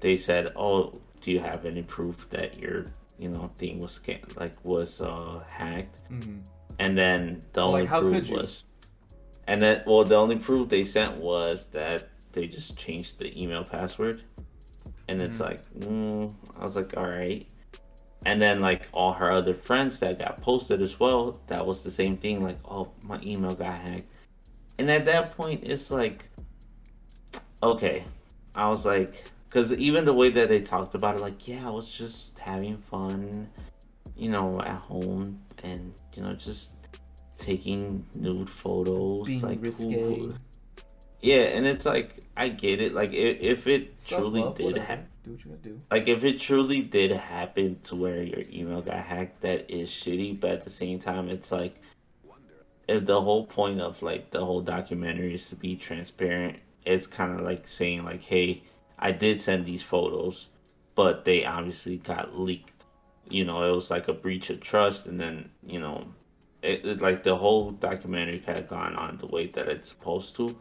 they 0.00 0.16
said, 0.16 0.52
oh, 0.56 0.92
do 1.20 1.30
you 1.30 1.40
have 1.40 1.64
any 1.64 1.82
proof 1.82 2.28
that 2.30 2.60
your 2.60 2.84
you 3.18 3.28
know 3.28 3.50
thing 3.56 3.80
was 3.80 4.00
like 4.36 4.52
was 4.64 5.00
uh 5.00 5.42
hacked, 5.50 6.02
Mm-hmm. 6.10 6.38
and 6.78 6.94
then 6.94 7.40
the 7.52 7.60
only 7.62 7.82
like, 7.82 7.90
proof 8.00 8.30
was, 8.30 8.66
and 9.46 9.62
then 9.62 9.82
well 9.86 10.04
the 10.04 10.16
only 10.16 10.36
proof 10.36 10.68
they 10.68 10.84
sent 10.84 11.16
was 11.18 11.66
that 11.72 12.08
they 12.32 12.46
just 12.46 12.76
changed 12.76 13.18
the 13.18 13.30
email 13.40 13.64
password, 13.64 14.22
and 15.08 15.22
it's 15.22 15.38
Mhm. 15.38 15.44
like 15.48 15.70
mm, 15.80 16.34
I 16.58 16.64
was 16.64 16.76
like 16.76 16.96
all 16.96 17.08
right. 17.08 17.46
And 18.26 18.40
then, 18.40 18.62
like 18.62 18.88
all 18.94 19.12
her 19.12 19.30
other 19.30 19.52
friends 19.52 20.00
that 20.00 20.18
got 20.18 20.40
posted 20.40 20.80
as 20.80 20.98
well, 20.98 21.38
that 21.48 21.66
was 21.66 21.82
the 21.82 21.90
same 21.90 22.16
thing. 22.16 22.40
Like, 22.40 22.56
oh, 22.64 22.90
my 23.04 23.20
email 23.22 23.54
got 23.54 23.74
hacked. 23.74 24.08
And 24.78 24.90
at 24.90 25.04
that 25.04 25.36
point, 25.36 25.68
it's 25.68 25.90
like, 25.90 26.24
okay. 27.62 28.02
I 28.54 28.66
was 28.70 28.86
like, 28.86 29.24
because 29.54 29.70
even 29.74 30.04
the 30.04 30.12
way 30.12 30.30
that 30.30 30.48
they 30.48 30.60
talked 30.60 30.96
about 30.96 31.14
it, 31.14 31.20
like, 31.20 31.46
yeah, 31.46 31.68
I 31.68 31.70
was 31.70 31.92
just 31.92 32.36
having 32.40 32.76
fun, 32.76 33.48
you 34.16 34.28
know, 34.28 34.60
at 34.60 34.80
home 34.80 35.40
and, 35.62 35.94
you 36.16 36.24
know, 36.24 36.32
just 36.32 36.74
taking 37.38 38.04
nude 38.16 38.50
photos. 38.50 39.28
Being 39.28 39.42
like, 39.42 39.60
who- 39.60 40.34
Yeah, 41.20 41.42
and 41.42 41.66
it's 41.66 41.84
like, 41.86 42.18
I 42.36 42.48
get 42.48 42.80
it. 42.80 42.94
Like, 42.94 43.12
if, 43.12 43.44
if 43.44 43.66
it 43.68 43.96
truly 44.04 44.42
did 44.56 44.76
happen 44.76 45.06
Do 45.22 45.30
what 45.30 45.44
you 45.44 45.50
gotta 45.52 45.62
do. 45.62 45.80
like 45.88 46.08
if 46.08 46.24
it 46.24 46.40
truly 46.40 46.80
did 46.82 47.12
happen 47.12 47.78
to 47.84 47.94
where 47.94 48.24
your 48.24 48.42
email 48.52 48.82
got 48.82 49.04
hacked 49.04 49.42
that 49.42 49.70
is 49.70 49.88
shitty 49.88 50.38
but 50.40 50.50
at 50.50 50.64
the 50.64 50.70
same 50.70 50.98
time 50.98 51.28
it's 51.28 51.50
like 51.52 51.80
if 52.88 53.06
the 53.06 53.22
whole 53.22 53.46
point 53.46 53.80
of 53.80 54.02
like 54.02 54.32
the 54.32 54.44
whole 54.44 54.60
documentary 54.60 55.34
is 55.34 55.48
to 55.48 55.56
be 55.56 55.76
transparent 55.76 56.58
it's 56.84 57.06
kind 57.06 57.32
of 57.38 57.40
like 57.46 57.66
saying 57.66 58.04
like 58.04 58.22
hey 58.22 58.62
i 58.98 59.10
did 59.10 59.40
send 59.40 59.64
these 59.64 59.82
photos 59.82 60.48
but 60.94 61.24
they 61.24 61.44
obviously 61.44 61.96
got 61.98 62.38
leaked. 62.38 62.70
You 63.28 63.44
know 63.44 63.62
it 63.68 63.74
was 63.74 63.90
like 63.90 64.08
a 64.08 64.12
breach 64.12 64.50
of 64.50 64.60
trust 64.60 65.06
and 65.06 65.18
then 65.18 65.50
you 65.66 65.80
know 65.80 66.06
it, 66.62 66.84
it 66.84 67.00
like 67.00 67.22
the 67.22 67.36
whole 67.36 67.70
documentary 67.72 68.42
of 68.46 68.68
gone 68.68 68.94
on 68.96 69.16
the 69.18 69.26
way 69.26 69.46
that 69.48 69.68
it's 69.68 69.88
supposed 69.88 70.36
to. 70.36 70.56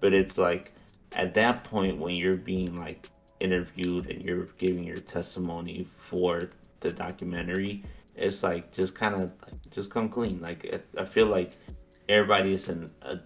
But 0.00 0.12
it's 0.12 0.36
like 0.36 0.72
at 1.12 1.34
that 1.34 1.64
point 1.64 1.98
when 1.98 2.14
you're 2.14 2.36
being 2.36 2.78
like 2.78 3.08
interviewed 3.40 4.10
and 4.10 4.24
you're 4.24 4.46
giving 4.58 4.84
your 4.84 4.96
testimony 4.96 5.86
for 5.90 6.50
the 6.80 6.90
documentary 6.92 7.82
it's 8.14 8.42
like 8.42 8.72
just 8.72 8.94
kind 8.94 9.14
of 9.14 9.32
just 9.70 9.90
come 9.90 10.08
clean. 10.08 10.40
Like 10.40 10.82
i 10.98 11.04
feel 11.04 11.26
like 11.26 11.52
everybody 12.08 12.52
is 12.52 12.68
an 12.68 12.88
a, 13.02 13.18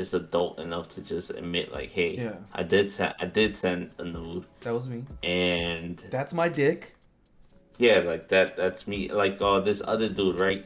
is 0.00 0.14
adult 0.14 0.58
enough 0.58 0.88
to 0.88 1.02
just 1.02 1.30
admit 1.30 1.72
like 1.72 1.90
hey 1.90 2.16
Yeah. 2.16 2.36
i 2.52 2.62
did 2.62 2.90
send 2.90 3.14
i 3.20 3.26
did 3.26 3.54
send 3.56 3.94
a 3.98 4.04
nude 4.04 4.44
That 4.60 4.72
was 4.74 4.88
me. 4.88 5.04
and 5.22 5.98
That's 6.10 6.32
my 6.34 6.48
dick. 6.48 6.94
yeah, 7.78 7.98
like 8.00 8.28
that. 8.28 8.56
That's 8.56 8.86
me. 8.88 9.08
Like, 9.12 9.40
uh, 9.40 9.60
this 9.60 9.80
other 9.84 10.08
dude, 10.08 10.40
right? 10.40 10.64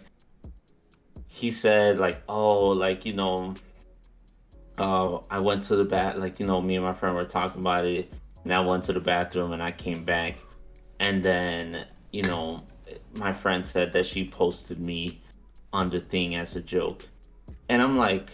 He 1.27 1.51
said, 1.51 1.99
like, 1.99 2.23
oh, 2.29 2.69
like 2.71 3.05
you 3.05 3.13
know, 3.15 3.55
uh, 4.79 5.19
I 5.31 5.39
went 5.39 5.63
to 5.65 5.77
the 5.77 5.85
bath. 5.85 6.17
Like, 6.17 6.41
you 6.41 6.47
know, 6.47 6.61
me 6.61 6.77
and 6.77 6.85
my 6.85 6.93
friend 6.93 7.17
were 7.17 7.25
talking 7.25 7.61
about 7.61 7.85
it, 7.85 8.15
and 8.45 8.53
I 8.53 8.63
went 8.63 8.85
to 8.85 8.93
the 8.93 9.01
bathroom, 9.01 9.53
and 9.53 9.63
I 9.63 9.73
came 9.73 10.03
back, 10.03 10.39
and 11.01 11.23
then 11.23 11.87
you 12.13 12.23
know, 12.23 12.63
my 13.17 13.33
friend 13.33 13.65
said 13.65 13.93
that 13.93 14.07
she 14.07 14.27
posted 14.29 14.79
me 14.79 15.23
on 15.73 15.89
the 15.91 16.01
thing 16.01 16.35
as 16.37 16.57
a 16.57 16.61
joke, 16.63 17.07
and 17.69 17.81
I'm 17.83 17.97
like, 17.97 18.31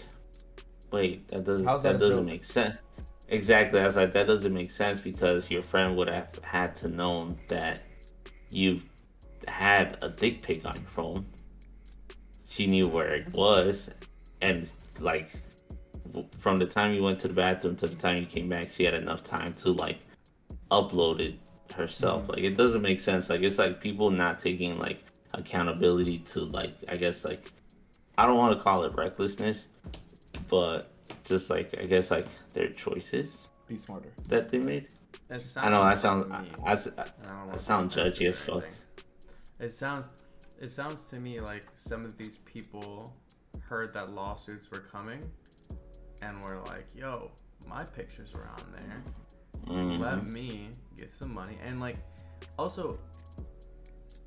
wait, 0.91 1.28
that 1.28 1.45
doesn't 1.45 1.64
that, 1.64 1.82
that 1.82 1.99
doesn't 1.99 2.26
make 2.26 2.45
sense. 2.45 2.76
Exactly, 3.28 3.80
I 3.80 3.86
was 3.86 3.97
like, 3.97 4.12
that 4.14 4.26
doesn't 4.26 4.55
make 4.55 4.70
sense 4.70 5.01
because 5.01 5.51
your 5.51 5.62
friend 5.62 5.97
would 5.97 6.09
have 6.09 6.30
had 6.43 6.74
to 6.76 6.89
know 6.89 7.36
that 7.49 7.82
you've 8.51 8.86
had 9.47 9.99
a 10.01 10.09
dick 10.09 10.43
pic 10.43 10.66
on 10.66 10.76
your 10.76 10.89
phone. 10.89 11.26
She 12.49 12.66
knew 12.66 12.89
where 12.89 13.12
it 13.12 13.32
was, 13.34 13.91
and 14.41 14.70
like 14.99 15.30
from 16.36 16.59
the 16.59 16.66
time 16.66 16.95
you 16.95 17.03
went 17.03 17.20
to 17.20 17.28
the 17.28 17.34
bathroom 17.34 17.76
to 17.76 17.86
the 17.86 17.97
time 17.97 18.18
you 18.18 18.26
came 18.26 18.49
back, 18.49 18.70
she 18.70 18.84
had 18.84 18.95
enough 18.95 19.22
time 19.22 19.53
to 19.55 19.72
like 19.72 20.01
upload 20.70 21.20
it 21.20 21.39
herself. 21.74 22.22
Mm-hmm. 22.22 22.32
Like 22.32 22.45
it 22.45 22.57
doesn't 22.57 22.82
make 22.82 23.01
sense. 23.01 23.28
Like 23.30 23.43
it's 23.43 23.59
like 23.59 23.80
people 23.80 24.11
not 24.11 24.41
taking 24.41 24.78
like 24.78 25.05
accountability 25.34 26.18
to 26.18 26.45
like 26.45 26.74
I 26.89 26.97
guess 26.97 27.24
like 27.24 27.53
I 28.16 28.26
don't 28.26 28.36
want 28.36 28.57
to 28.57 28.62
call 28.62 28.84
it 28.84 28.95
recklessness, 28.95 29.66
but 30.49 30.90
just 31.24 31.51
like 31.51 31.74
I 31.80 31.86
guess 31.86 32.11
like 32.11 32.26
their 32.55 32.70
choices 32.70 33.49
Be 33.66 33.76
smarter. 33.76 34.11
that 34.28 34.51
they 34.51 34.59
made. 34.59 34.88
It 35.30 35.42
I 35.57 35.68
know 35.70 35.82
I 35.82 35.94
sounds 35.94 36.28
sound 36.28 36.32
to 36.32 36.42
me- 36.42 36.51
I, 36.66 36.72
I, 36.72 36.74
I 36.74 37.28
don't 37.28 37.46
wanna 37.46 37.59
sound 37.59 37.92
say 37.92 38.01
judgy 38.03 38.28
as 38.28 38.38
fuck. 38.38 38.64
It 39.61 39.76
sounds, 39.76 40.09
it 40.61 40.70
sounds 40.72 41.05
to 41.07 41.18
me 41.20 41.40
like 41.40 41.64
some 41.74 42.05
of 42.05 42.16
these 42.16 42.38
people 42.38 43.14
heard 43.61 43.92
that 43.94 44.12
lawsuits 44.12 44.70
were 44.70 44.80
coming, 44.80 45.20
and 46.22 46.40
were 46.42 46.61
like, 46.66 46.86
"Yo, 46.94 47.30
my 47.68 47.84
pictures 47.84 48.32
were 48.34 48.49
on 48.49 48.72
there. 48.72 49.03
Mhm. 49.66 50.01
Let 50.01 50.26
me 50.26 50.70
get 50.96 51.11
some 51.11 51.32
money." 51.34 51.59
And 51.64 51.80
like, 51.80 51.96
also, 52.59 52.99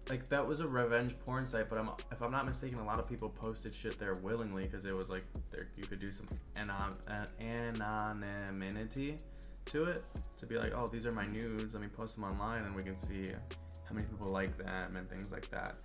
like 0.09 0.27
that 0.29 0.45
was 0.45 0.59
a 0.59 0.67
revenge 0.67 1.15
porn 1.25 1.45
site, 1.45 1.69
but 1.69 1.77
I'm 1.77 1.89
if 2.11 2.21
I'm 2.21 2.31
not 2.31 2.45
mistaken, 2.45 2.79
a 2.79 2.85
lot 2.85 2.99
of 2.99 3.07
people 3.07 3.29
posted 3.29 3.73
shit 3.73 3.99
there 3.99 4.13
willingly 4.21 4.63
because 4.63 4.85
it 4.85 4.95
was 4.95 5.09
like 5.09 5.23
there 5.51 5.67
you 5.77 5.83
could 5.83 5.99
do 5.99 6.11
some 6.11 6.27
anon- 6.57 6.97
an- 7.07 7.81
anonymity 7.81 9.17
to 9.65 9.85
it 9.85 10.03
to 10.37 10.45
be 10.45 10.57
like, 10.57 10.73
oh, 10.75 10.87
these 10.87 11.05
are 11.05 11.11
my 11.11 11.27
nudes. 11.27 11.73
Let 11.73 11.83
me 11.83 11.89
post 11.89 12.15
them 12.15 12.25
online, 12.25 12.63
and 12.63 12.75
we 12.75 12.83
can 12.83 12.97
see 12.97 13.27
how 13.87 13.95
many 13.95 14.07
people 14.07 14.29
like 14.29 14.57
them 14.57 14.95
and 14.95 15.09
things 15.09 15.31
like 15.31 15.49
that. 15.51 15.75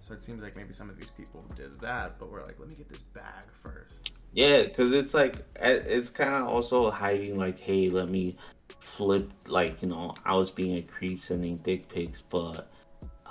So 0.00 0.14
it 0.14 0.22
seems 0.22 0.42
like 0.42 0.56
maybe 0.56 0.72
some 0.72 0.88
of 0.88 0.96
these 0.96 1.10
people 1.10 1.44
did 1.54 1.74
that, 1.80 2.18
but 2.18 2.30
we're 2.30 2.42
like, 2.44 2.58
let 2.58 2.68
me 2.68 2.76
get 2.76 2.88
this 2.88 3.02
bag 3.02 3.44
first. 3.62 4.18
Yeah, 4.32 4.62
because 4.62 4.92
it's 4.92 5.14
like 5.14 5.36
eh, 5.56 5.80
it's 5.86 6.10
kind 6.10 6.34
of 6.34 6.46
also 6.46 6.90
hiding 6.90 7.38
like, 7.38 7.58
hey, 7.58 7.90
let 7.90 8.08
me 8.08 8.36
flip. 8.80 9.30
Like 9.46 9.82
you 9.82 9.88
know, 9.88 10.12
I 10.24 10.34
was 10.34 10.50
being 10.50 10.78
a 10.78 10.82
creep 10.82 11.20
sending 11.20 11.56
dick 11.56 11.88
pics, 11.88 12.22
but 12.22 12.70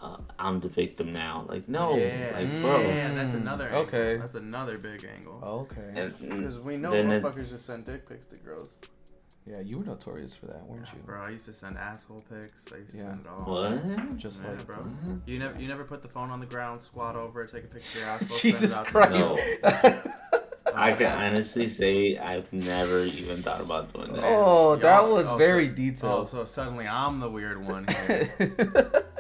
uh, 0.02 0.18
I'm 0.39 0.60
the 0.60 0.68
victim 0.68 1.12
now. 1.12 1.45
Like 1.48 1.68
no, 1.68 1.95
yeah, 1.98 2.32
like 2.36 2.48
mm. 2.48 2.62
bro. 2.62 2.82
yeah, 2.82 3.12
that's 3.14 3.36
mm. 3.36 3.41
another. 3.41 3.66
angle. 3.68 3.82
okay. 3.82 4.18
that's 4.18 4.36
another 4.36 4.78
big 4.78 5.06
angle. 5.06 5.41
Okay. 5.43 5.91
Mm, 5.95 6.38
because 6.38 6.60
we 6.60 6.78
know 6.78 6.91
then 6.91 7.12
it- 7.12 7.24
motherfuckers 7.24 7.50
just 7.50 7.66
send 7.66 7.86
dick 7.86 8.08
pics 8.08 8.26
to 8.28 8.38
girls. 8.39 8.78
Yeah, 9.50 9.62
you 9.62 9.78
were 9.78 9.86
notorious 9.86 10.36
for 10.36 10.48
that, 10.48 10.62
weren't 10.68 10.88
you? 10.93 11.00
Bro, 11.06 11.22
I 11.22 11.30
used 11.30 11.45
to 11.45 11.54
send 11.54 11.78
asshole 11.78 12.22
pics. 12.30 12.66
I 12.74 12.80
used 12.80 12.91
to 12.91 12.98
Yeah. 12.98 13.04
send 13.04 13.20
it 13.20 13.28
all. 13.28 13.45
what? 13.45 14.18
Just 14.18 14.43
Yeah, 14.43 14.50
like 14.52 14.68
bro. 14.68 14.76
What? 14.76 15.20
You 15.26 15.39
never, 15.39 15.58
you 15.58 15.70
never 15.70 15.86
put 15.86 16.02
the 16.02 16.10
phone 16.10 16.32
on 16.32 16.41
the 16.41 16.45
ground, 16.45 16.84
squat 16.84 17.16
over, 17.16 17.43
it, 17.43 17.52
take 17.54 17.64
a 17.64 17.68
picture 17.68 18.00
of 18.00 18.06
your 18.06 18.10
asshole. 18.14 18.39
Jesus 18.39 18.76
send 18.76 18.88
it 18.88 18.91
Christ. 18.91 19.64
No. 19.64 20.12
I 20.76 20.91
can 20.91 21.12
honestly 21.12 21.68
say 21.68 22.18
I've 22.18 22.52
never 22.52 23.04
even 23.06 23.41
thought 23.41 23.62
about 23.62 23.93
doing 23.93 24.14
that. 24.14 24.24
Oh, 24.26 24.76
that 24.76 25.02
Y'all- 25.02 25.12
was 25.14 25.28
oh, 25.28 25.38
very 25.38 25.68
so- 25.68 25.72
Oh, 25.72 25.76
detailed. 25.76 26.30
so 26.30 26.45
suddenly 26.45 26.86
I'm 26.86 27.22
the 27.22 27.30
weird 27.30 27.58
one 27.66 27.86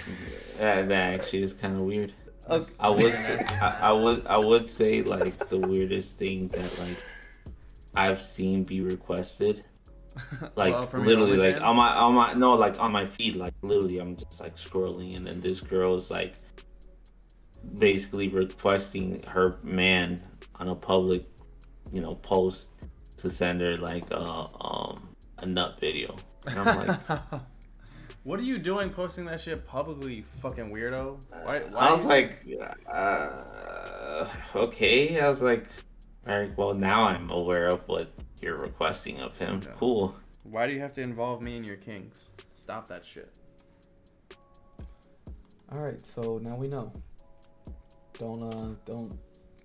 here. 0.00 0.86
That, 0.86 1.14
actually 1.14 1.42
is 1.42 1.52
kind 1.52 1.74
of 1.74 1.80
weird. 1.80 2.12
Okay. 2.48 2.66
I 2.80 2.90
would, 2.90 3.12
say, 3.12 3.38
I, 3.60 3.78
I 3.82 3.92
would, 3.92 4.26
I 4.26 4.36
would 4.36 4.66
say 4.66 5.02
like 5.02 5.48
the 5.48 5.58
weirdest 5.58 6.18
thing 6.18 6.48
that 6.48 6.78
like 6.80 7.04
I've 7.94 8.20
seen 8.20 8.64
be 8.64 8.80
requested, 8.80 9.64
like 10.56 10.72
Well, 10.72 11.02
literally, 11.02 11.36
like 11.36 11.60
on 11.60 11.76
my, 11.76 11.94
on 11.94 12.14
my, 12.14 12.32
no, 12.34 12.54
like 12.54 12.80
on 12.80 12.90
my 12.92 13.06
feed, 13.06 13.36
like 13.36 13.54
literally, 13.62 13.98
I'm 13.98 14.16
just 14.16 14.40
like 14.40 14.56
scrolling, 14.56 15.16
and 15.16 15.26
then 15.26 15.40
this 15.40 15.60
girl 15.60 15.96
is 15.96 16.10
like 16.10 16.34
basically 17.78 18.28
requesting 18.28 19.22
her 19.28 19.58
man 19.62 20.22
on 20.56 20.68
a 20.68 20.74
public, 20.74 21.24
you 21.92 22.00
know, 22.00 22.16
post 22.16 22.70
to 23.18 23.30
send 23.30 23.60
her 23.60 23.76
like 23.76 24.10
a 24.10 24.48
um 24.60 25.14
a 25.38 25.46
nut 25.46 25.78
video, 25.78 26.16
and 26.46 26.58
I'm 26.58 26.86
like. 26.88 27.20
what 28.24 28.38
are 28.38 28.44
you 28.44 28.58
doing 28.58 28.90
posting 28.90 29.24
that 29.26 29.40
shit 29.40 29.66
publicly, 29.66 30.14
you 30.16 30.24
fucking 30.40 30.72
weirdo? 30.72 31.20
Why, 31.44 31.60
why 31.70 31.88
I 31.88 31.90
was 31.90 32.02
you- 32.04 32.08
like, 32.08 32.44
uh, 32.92 34.26
okay. 34.54 35.20
I 35.20 35.28
was 35.28 35.42
like, 35.42 35.66
all 36.28 36.38
right. 36.38 36.56
Well, 36.56 36.74
now 36.74 37.04
I'm 37.04 37.30
aware 37.30 37.66
of 37.66 37.80
what 37.88 38.12
you're 38.40 38.58
requesting 38.58 39.20
of 39.20 39.36
him. 39.38 39.60
Yeah. 39.64 39.72
Cool. 39.76 40.16
why 40.44 40.66
do 40.66 40.72
you 40.72 40.80
have 40.80 40.92
to 40.94 41.00
involve 41.02 41.42
me 41.42 41.56
in 41.56 41.64
your 41.64 41.76
kinks? 41.76 42.30
Stop 42.52 42.88
that 42.88 43.04
shit. 43.04 43.38
All 45.74 45.80
right, 45.80 46.04
so 46.06 46.38
now 46.42 46.54
we 46.54 46.68
know. 46.68 46.92
Don't 48.18 48.42
uh, 48.42 48.68
don't, 48.84 49.14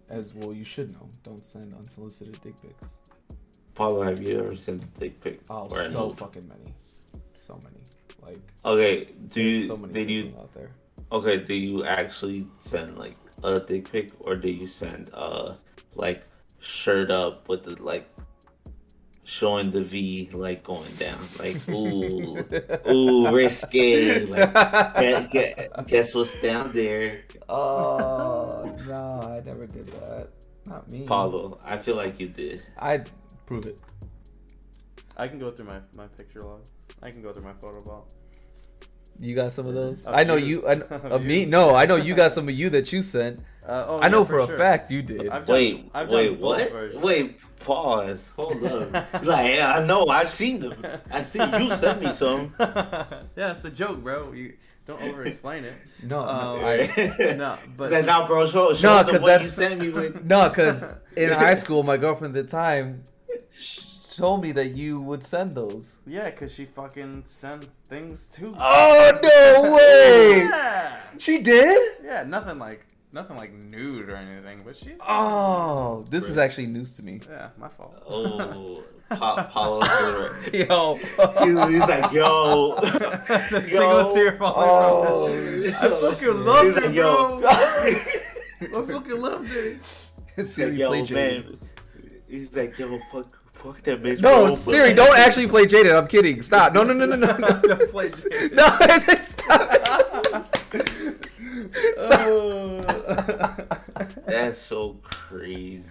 as 0.09 0.33
well 0.33 0.53
you 0.53 0.63
should 0.63 0.91
know. 0.93 1.07
Don't 1.23 1.45
send 1.45 1.73
unsolicited 1.75 2.39
dick 2.41 2.55
pics. 2.61 2.97
Paulo, 3.75 4.01
have 4.01 4.21
you 4.23 4.39
ever 4.39 4.55
sent 4.55 4.83
a 4.83 4.87
dick 4.99 5.19
pic? 5.19 5.41
Oh, 5.49 5.67
or 5.69 5.89
so 5.89 6.11
fucking 6.13 6.47
many, 6.47 6.73
so 7.33 7.59
many. 7.63 7.81
Like 8.27 8.39
Okay. 8.65 9.05
Do 9.33 9.41
you? 9.41 9.65
so 9.67 9.77
many 9.77 9.93
did 9.93 10.09
you? 10.09 10.33
out 10.39 10.53
there. 10.53 10.71
Okay. 11.11 11.37
Do 11.37 11.53
you 11.53 11.83
actually 11.85 12.45
send 12.59 12.97
like 12.97 13.15
a 13.43 13.59
dick 13.59 13.91
pic, 13.91 14.11
or 14.19 14.35
do 14.35 14.49
you 14.49 14.67
send 14.67 15.09
uh 15.13 15.53
like 15.95 16.23
shirt 16.59 17.09
up 17.11 17.47
with 17.49 17.63
the 17.63 17.81
like 17.81 18.09
showing 19.23 19.69
the 19.71 19.81
V 19.81 20.29
like 20.33 20.63
going 20.63 20.91
down. 20.95 21.19
Like 21.39 21.57
ooh, 21.69 22.37
ooh, 22.89 23.35
risque. 23.35 24.25
Like, 24.25 24.53
gu- 24.95 25.27
gu- 25.31 25.83
guess 25.85 26.15
what's 26.15 26.39
down 26.41 26.71
there, 26.71 27.25
oh 27.49 28.71
no, 28.87 29.19
I 29.27 29.41
never 29.45 29.67
did 29.67 29.87
that. 29.99 30.29
Not 30.65 30.89
me. 30.91 31.03
Paulo? 31.05 31.59
I 31.63 31.77
feel 31.77 31.95
like 31.95 32.19
you 32.19 32.27
did. 32.27 32.63
I'd 32.79 33.09
prove 33.45 33.65
it. 33.65 33.81
I 35.17 35.27
can 35.27 35.39
go 35.39 35.51
through 35.51 35.65
my, 35.65 35.79
my 35.95 36.07
picture 36.07 36.41
log. 36.41 36.65
I 37.01 37.11
can 37.11 37.21
go 37.21 37.31
through 37.33 37.43
my 37.45 37.53
photo 37.53 37.79
vault. 37.81 38.13
You 39.19 39.33
got 39.35 39.51
some 39.51 39.65
of 39.65 39.73
those? 39.73 40.05
Of 40.05 40.13
I 40.13 40.23
know 40.23 40.35
you. 40.35 40.61
you. 40.61 40.67
I, 40.67 40.73
Of 40.73 40.91
of 41.11 41.25
me? 41.25 41.41
you. 41.41 41.45
No, 41.47 41.73
I 41.75 41.85
know 41.85 41.95
you 41.95 42.13
got 42.15 42.31
some 42.31 42.47
of 42.49 42.53
you 42.55 42.69
that 42.71 42.91
you 42.93 43.01
sent. 43.01 43.39
Uh, 43.67 43.83
oh, 43.87 43.99
I 43.99 44.07
know 44.09 44.19
yeah, 44.21 44.25
for, 44.27 44.39
a 44.39 44.45
sure. 44.47 44.57
fact 44.57 44.91
you 44.91 45.01
did. 45.01 45.27
I've 45.29 45.45
done- 45.45 45.55
Wait, 45.55 45.91
I've 45.93 46.07
done 46.07 46.17
wait, 46.19 46.39
what? 46.39 46.71
versions. 46.71 47.03
Wait, 47.03 47.41
pause. 47.59 48.31
Hold 48.37 48.63
up. 48.63 48.91
like, 49.23 49.55
yeah, 49.55 49.73
I 49.75 49.85
know. 49.85 50.07
I've 50.07 50.29
seen 50.29 50.59
them. 50.59 50.75
I 51.11 51.21
see 51.23 51.39
you 51.39 51.73
sent 51.73 52.01
me 52.01 52.13
some. 52.13 52.49
yeah, 52.59 53.51
it's 53.51 53.65
a 53.65 53.71
joke, 53.71 53.97
bro. 54.03 54.31
You 54.33 54.53
don't 54.85 55.01
over 55.01 55.23
explain 55.25 55.65
it. 55.65 55.73
no, 56.03 56.19
Um, 56.21 56.59
no, 56.61 56.65
I, 56.67 57.33
no, 57.35 57.57
but 57.75 57.89
Said, 57.89 58.05
nah, 58.05 58.25
bro, 58.25 58.45
show, 58.47 58.73
show 58.73 58.87
No, 58.87 59.03
them 59.03 59.15
'cause 59.15 59.21
what 59.23 59.41
you 59.41 59.47
sent 59.49 59.79
me 59.81 59.89
with. 59.89 60.23
no, 60.23 60.47
because 60.47 60.85
in 61.17 61.31
high 61.31 61.55
school, 61.55 61.83
my 61.83 61.97
girlfriend 61.97 62.33
at 62.37 62.45
the 62.45 62.49
time 62.49 63.03
sh- 63.51 63.79
told 64.17 64.41
me 64.41 64.51
that 64.53 64.75
you 64.75 64.99
would 65.01 65.23
send 65.23 65.55
those. 65.55 65.99
yeah, 66.07 66.29
cause 66.31 66.53
she 66.53 66.65
fucking 66.65 67.23
sent 67.25 67.67
things 67.87 68.25
too. 68.25 68.51
Oh 68.57 69.19
no 69.23 69.75
way! 69.75 70.47
Yeah. 70.49 70.99
She 71.17 71.39
did? 71.39 71.79
Yeah, 72.03 72.23
nothing 72.23 72.59
like 72.59 72.85
nothing 73.13 73.37
like 73.37 73.51
nude 73.63 74.11
or 74.11 74.15
anything, 74.15 74.61
but 74.65 74.75
she's 74.75 74.97
Oh, 75.07 76.03
this 76.09 76.27
is 76.29 76.37
actually 76.37 76.67
news 76.67 76.93
to 76.97 77.03
me. 77.03 77.19
yeah, 77.29 77.49
my 77.57 77.67
fault. 77.69 77.97
Oh, 78.07 78.83
pa- 79.09 79.43
Paulo. 79.51 79.81
He's, 80.51 80.67
Yo. 80.67 80.95
he's 80.95 81.87
like, 81.87 82.11
yo. 82.11 82.73
It's 82.77 83.51
a 83.53 83.61
Yo. 83.61 83.61
single 83.61 84.09
tear 84.13 84.31
falling 84.37 84.69
Oh, 84.69 85.71
from 85.71 85.75
I 85.75 85.89
fucking 86.01 86.45
loved 86.45 86.67
He's 86.67 86.77
it, 86.77 86.83
like, 86.85 86.95
yo. 86.95 87.39
bro. 87.39 87.49
I 87.49 88.85
fucking 88.93 89.21
loved 89.21 89.51
it. 89.51 90.45
Siri, 90.45 90.71
Like, 90.71 90.79
yo, 90.79 91.05
play 91.15 91.37
man. 91.37 91.55
He's 92.29 92.55
like, 92.55 92.77
yo, 92.77 92.99
fuck, 93.11 93.29
fuck 93.57 93.81
that 93.83 94.01
bitch. 94.01 94.19
No, 94.21 94.45
bro, 94.45 94.53
Siri, 94.55 94.93
but- 94.93 95.05
don't 95.05 95.17
actually 95.17 95.47
play 95.47 95.65
Jaden. 95.65 95.97
I'm 95.97 96.07
kidding. 96.07 96.41
Stop. 96.41 96.73
No, 96.73 96.83
no, 96.83 96.93
no, 96.93 97.05
no, 97.05 97.15
no. 97.15 97.37
no. 97.37 97.61
Don't 97.61 97.91
play 97.91 98.09
Jaden. 98.09 98.53
No, 98.53 98.67
stop. 99.23 99.69
That's 104.25 104.59
so 104.59 104.97
crazy. 105.03 105.83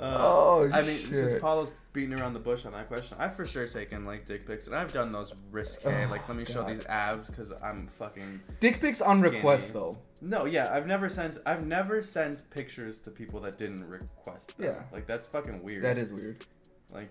Uh, 0.00 0.16
oh, 0.20 0.70
I 0.72 0.82
mean, 0.82 0.98
since 0.98 1.30
shit. 1.32 1.42
Paulo's 1.42 1.70
beating 1.92 2.18
around 2.18 2.34
the 2.34 2.38
bush 2.38 2.64
on 2.66 2.72
that 2.72 2.88
question, 2.88 3.16
I've 3.20 3.34
for 3.34 3.44
sure 3.44 3.66
taken 3.66 4.04
like 4.04 4.26
dick 4.26 4.46
pics, 4.46 4.66
and 4.66 4.76
I've 4.76 4.92
done 4.92 5.10
those 5.10 5.34
risque. 5.50 6.04
Oh, 6.06 6.10
like, 6.10 6.28
let 6.28 6.36
me 6.36 6.44
show 6.44 6.64
these 6.64 6.84
abs 6.86 7.28
because 7.28 7.52
I'm 7.62 7.88
fucking. 7.98 8.40
Dick 8.60 8.80
pics 8.80 9.00
on 9.00 9.18
Skinny. 9.18 9.36
request 9.36 9.72
though. 9.72 9.96
No, 10.20 10.44
yeah, 10.44 10.72
I've 10.72 10.86
never 10.86 11.08
sent. 11.08 11.38
I've 11.46 11.66
never 11.66 12.02
sent 12.02 12.48
pictures 12.50 12.98
to 13.00 13.10
people 13.10 13.40
that 13.40 13.58
didn't 13.58 13.88
request 13.88 14.56
them. 14.58 14.66
Yeah. 14.66 14.82
like 14.92 15.06
that's 15.06 15.26
fucking 15.26 15.62
weird. 15.62 15.82
That 15.82 15.98
is 15.98 16.12
weird. 16.12 16.44
Like, 16.92 17.10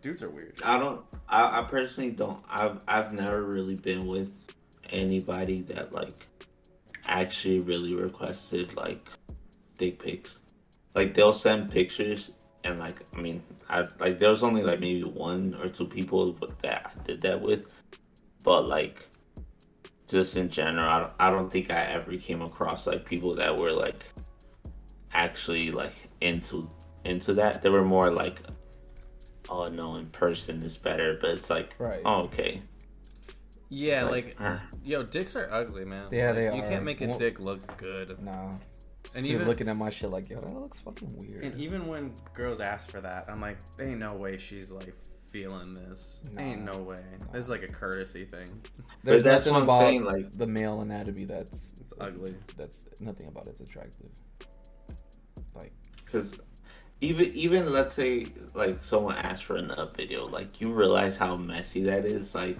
dudes 0.00 0.22
are 0.22 0.30
weird. 0.30 0.60
I 0.64 0.78
don't. 0.78 1.04
I, 1.28 1.60
I 1.60 1.64
personally 1.64 2.10
don't. 2.10 2.42
I've 2.48 2.82
I've 2.88 3.12
never 3.12 3.42
really 3.42 3.76
been 3.76 4.06
with 4.06 4.54
anybody 4.90 5.62
that 5.62 5.92
like 5.92 6.26
actually 7.06 7.60
really 7.60 7.94
requested 7.94 8.76
like 8.76 9.06
dick 9.78 10.02
pics. 10.02 10.38
Like 10.94 11.14
they'll 11.14 11.32
send 11.32 11.70
pictures 11.70 12.32
and 12.64 12.78
like 12.78 12.96
I 13.16 13.20
mean 13.20 13.42
I 13.68 13.86
like 13.98 14.18
there 14.18 14.30
was 14.30 14.42
only 14.42 14.62
like 14.62 14.80
maybe 14.80 15.02
one 15.02 15.56
or 15.62 15.68
two 15.68 15.86
people 15.86 16.36
that 16.62 16.92
I 16.94 17.02
did 17.04 17.20
that 17.22 17.40
with, 17.40 17.72
but 18.44 18.66
like 18.66 19.06
just 20.08 20.36
in 20.36 20.50
general, 20.50 20.86
I 20.86 20.98
don't, 21.00 21.12
I 21.20 21.30
don't 21.30 21.50
think 21.50 21.70
I 21.70 21.84
ever 21.84 22.16
came 22.16 22.42
across 22.42 22.86
like 22.86 23.04
people 23.04 23.34
that 23.36 23.56
were 23.56 23.70
like 23.70 24.04
actually 25.12 25.70
like 25.70 25.94
into 26.20 26.68
into 27.04 27.34
that. 27.34 27.62
They 27.62 27.70
were 27.70 27.84
more 27.84 28.10
like 28.10 28.40
oh 29.50 29.66
no, 29.66 29.96
in 29.96 30.06
person 30.06 30.62
is 30.62 30.78
better. 30.78 31.16
But 31.20 31.30
it's 31.30 31.50
like, 31.50 31.74
Right. 31.78 32.00
oh, 32.04 32.22
okay. 32.22 32.62
Yeah, 33.68 34.02
It's 34.04 34.10
like, 34.10 34.36
uh, 34.40 34.58
yo, 34.82 35.02
dicks 35.04 35.36
are 35.36 35.48
ugly, 35.52 35.84
man. 35.84 36.04
Yeah, 36.10 36.28
Like, 36.32 36.36
they 36.40 36.44
You 36.56 36.62
are. 36.62 36.68
can't 36.68 36.84
make 36.84 37.00
a 37.02 37.06
Well- 37.08 37.18
dick 37.18 37.38
look 37.38 37.76
good, 37.76 38.20
Nah. 38.22 38.56
and 39.14 39.24
You're 39.26 39.36
even 39.36 39.46
looking 39.48 39.68
at 39.68 39.76
my 39.78 39.90
shit 39.90 40.10
like, 40.10 40.28
yo, 40.28 40.40
that 40.40 40.52
looks 40.54 40.80
fucking 40.80 41.16
weird. 41.18 41.44
and 41.44 41.60
even 41.60 41.86
when 41.86 42.14
girls 42.34 42.60
ask 42.60 42.90
for 42.90 43.00
that, 43.00 43.26
I'm 43.28 43.40
like, 43.40 43.58
there 43.76 43.88
ain't 43.88 44.00
no 44.00 44.14
way 44.14 44.36
she's 44.38 44.70
like 44.72 44.94
feeling 45.28 45.74
this. 45.74 46.22
Ain't 46.36 46.62
no 46.62 46.78
way. 46.78 46.96
This 47.32 47.44
is 47.44 47.50
like 47.50 47.62
a 47.62 47.68
courtesy 47.68 48.24
thing. 48.24 48.60
There's 49.04 49.22
that's 49.22 49.46
nothing 49.46 49.54
what 49.54 49.62
about 49.62 49.80
saying, 49.82 50.04
like- 50.04 50.32
the 50.32 50.46
male 50.48 50.80
anatomy 50.80 51.24
that's 51.26 51.74
It's 51.80 51.92
ugly. 52.00 52.34
That's 52.56 52.86
nothing 53.00 53.28
about 53.28 53.46
it's 53.46 53.60
attractive. 53.60 54.10
Like, 55.54 55.72
because 56.04 56.32
even 57.02 57.26
even 57.34 57.72
let's 57.72 57.94
say 57.94 58.26
like 58.54 58.82
someone 58.84 59.16
asked 59.16 59.44
for 59.44 59.56
a 59.56 59.62
nut 59.62 59.94
video, 59.96 60.26
like 60.26 60.60
you 60.60 60.72
realize 60.72 61.16
how 61.16 61.34
messy 61.36 61.82
that 61.84 62.04
is. 62.04 62.34
Like, 62.34 62.58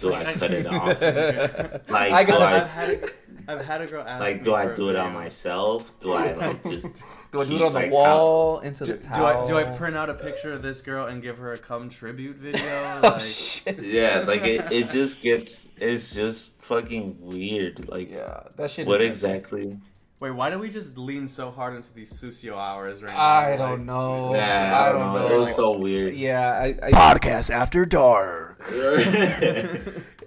do 0.00 0.12
I 0.12 0.24
cut 0.24 0.50
it 0.52 0.66
off? 0.66 1.00
Like, 1.88 2.12
I 2.12 2.24
do 2.24 2.32
got. 2.32 2.42
I- 2.42 2.56
I've 2.62 2.68
had 2.70 2.90
a, 2.90 3.08
I've 3.48 3.64
had 3.64 3.80
a 3.82 3.86
girl 3.86 4.02
ask 4.06 4.20
Like, 4.20 4.38
me 4.38 4.44
do 4.44 4.54
I 4.54 4.74
do 4.74 4.88
it 4.90 4.96
on 4.96 5.12
myself? 5.12 5.98
Do 6.00 6.12
I 6.14 6.32
like 6.34 6.62
just? 6.68 7.02
Do 7.32 7.40
I 7.42 7.44
do 7.44 7.56
it 7.56 7.62
on 7.62 7.72
the 7.72 7.78
like, 7.80 7.90
wall 7.92 8.58
into 8.60 8.84
Do, 8.84 8.92
the 8.92 8.98
do 8.98 9.08
towel? 9.08 9.42
I 9.44 9.46
do 9.46 9.56
I 9.58 9.64
print 9.64 9.96
out 9.96 10.10
a 10.10 10.14
picture 10.14 10.50
of 10.52 10.62
this 10.62 10.80
girl 10.80 11.06
and 11.06 11.22
give 11.22 11.38
her 11.38 11.52
a 11.52 11.58
cum 11.58 11.88
tribute 11.88 12.36
video? 12.46 12.60
Oh 12.64 13.00
Like, 13.04 13.20
shit! 13.20 13.78
yeah, 13.82 14.24
like 14.26 14.42
it, 14.42 14.72
it 14.72 14.90
just 14.90 15.22
gets. 15.22 15.68
It's 15.76 16.12
just 16.12 16.60
fucking 16.62 17.18
weird. 17.20 17.88
Like, 17.88 18.10
Yeah, 18.10 18.40
that 18.56 18.70
shit. 18.70 18.86
what 18.88 19.00
is 19.00 19.10
exactly? 19.10 19.78
Wait, 20.20 20.30
why 20.30 20.50
do 20.50 20.58
we 20.58 20.68
just 20.68 20.96
lean 20.98 21.28
so 21.28 21.50
hard 21.50 21.74
into 21.74 21.92
these 21.94 22.12
Susio 22.12 22.56
hours 22.58 23.02
right 23.02 23.12
now? 23.12 23.20
I 23.20 23.56
don't 23.56 23.84
know. 23.86 24.34
Yeah, 24.34 24.80
I 24.80 24.92
don't 24.92 25.14
know. 25.14 25.28
It 25.28 25.38
was 25.38 25.54
so 25.54 25.78
weird. 25.78 26.14
Yeah, 26.16 26.50
I, 26.50 26.86
I, 26.86 26.90
Podcast 26.90 27.50
After 27.50 27.84
Dark. 27.84 28.62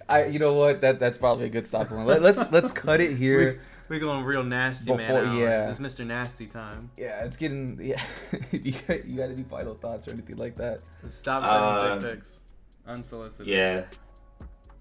I, 0.10 0.26
you 0.26 0.40
know 0.40 0.54
what? 0.54 0.82
That 0.82 1.00
that's 1.00 1.18
probably 1.18 1.46
a 1.46 1.50
good 1.50 1.68
stop 1.68 1.90
point. 1.90 2.08
Let, 2.08 2.22
let's 2.22 2.52
let's 2.52 2.72
cut 2.72 3.02
it 3.02 3.16
here. 3.16 3.60
We're 3.90 4.00
going 4.00 4.24
real 4.24 4.44
nasty, 4.44 4.94
man. 4.94 4.98
Before- 5.00 5.26
hours. 5.26 5.40
yeah. 5.40 5.70
It's 5.70 5.80
Mr. 5.80 6.06
Nasty 6.06 6.46
time. 6.46 6.92
Yeah, 6.96 7.24
it's 7.26 7.38
getting. 7.38 7.80
Yeah, 7.82 8.02
you 8.52 8.74
got, 8.88 9.06
you 9.06 9.18
got 9.18 9.32
any 9.32 9.44
final 9.44 9.74
thoughts 9.74 10.08
or 10.08 10.12
anything 10.12 10.38
like 10.38 10.56
that? 10.56 10.82
Stop 11.08 11.44
sending 11.44 11.92
um, 11.92 12.00
dick 12.00 12.20
pics. 12.20 12.42
Unsolicited. 12.88 13.48
yeah, 13.48 13.86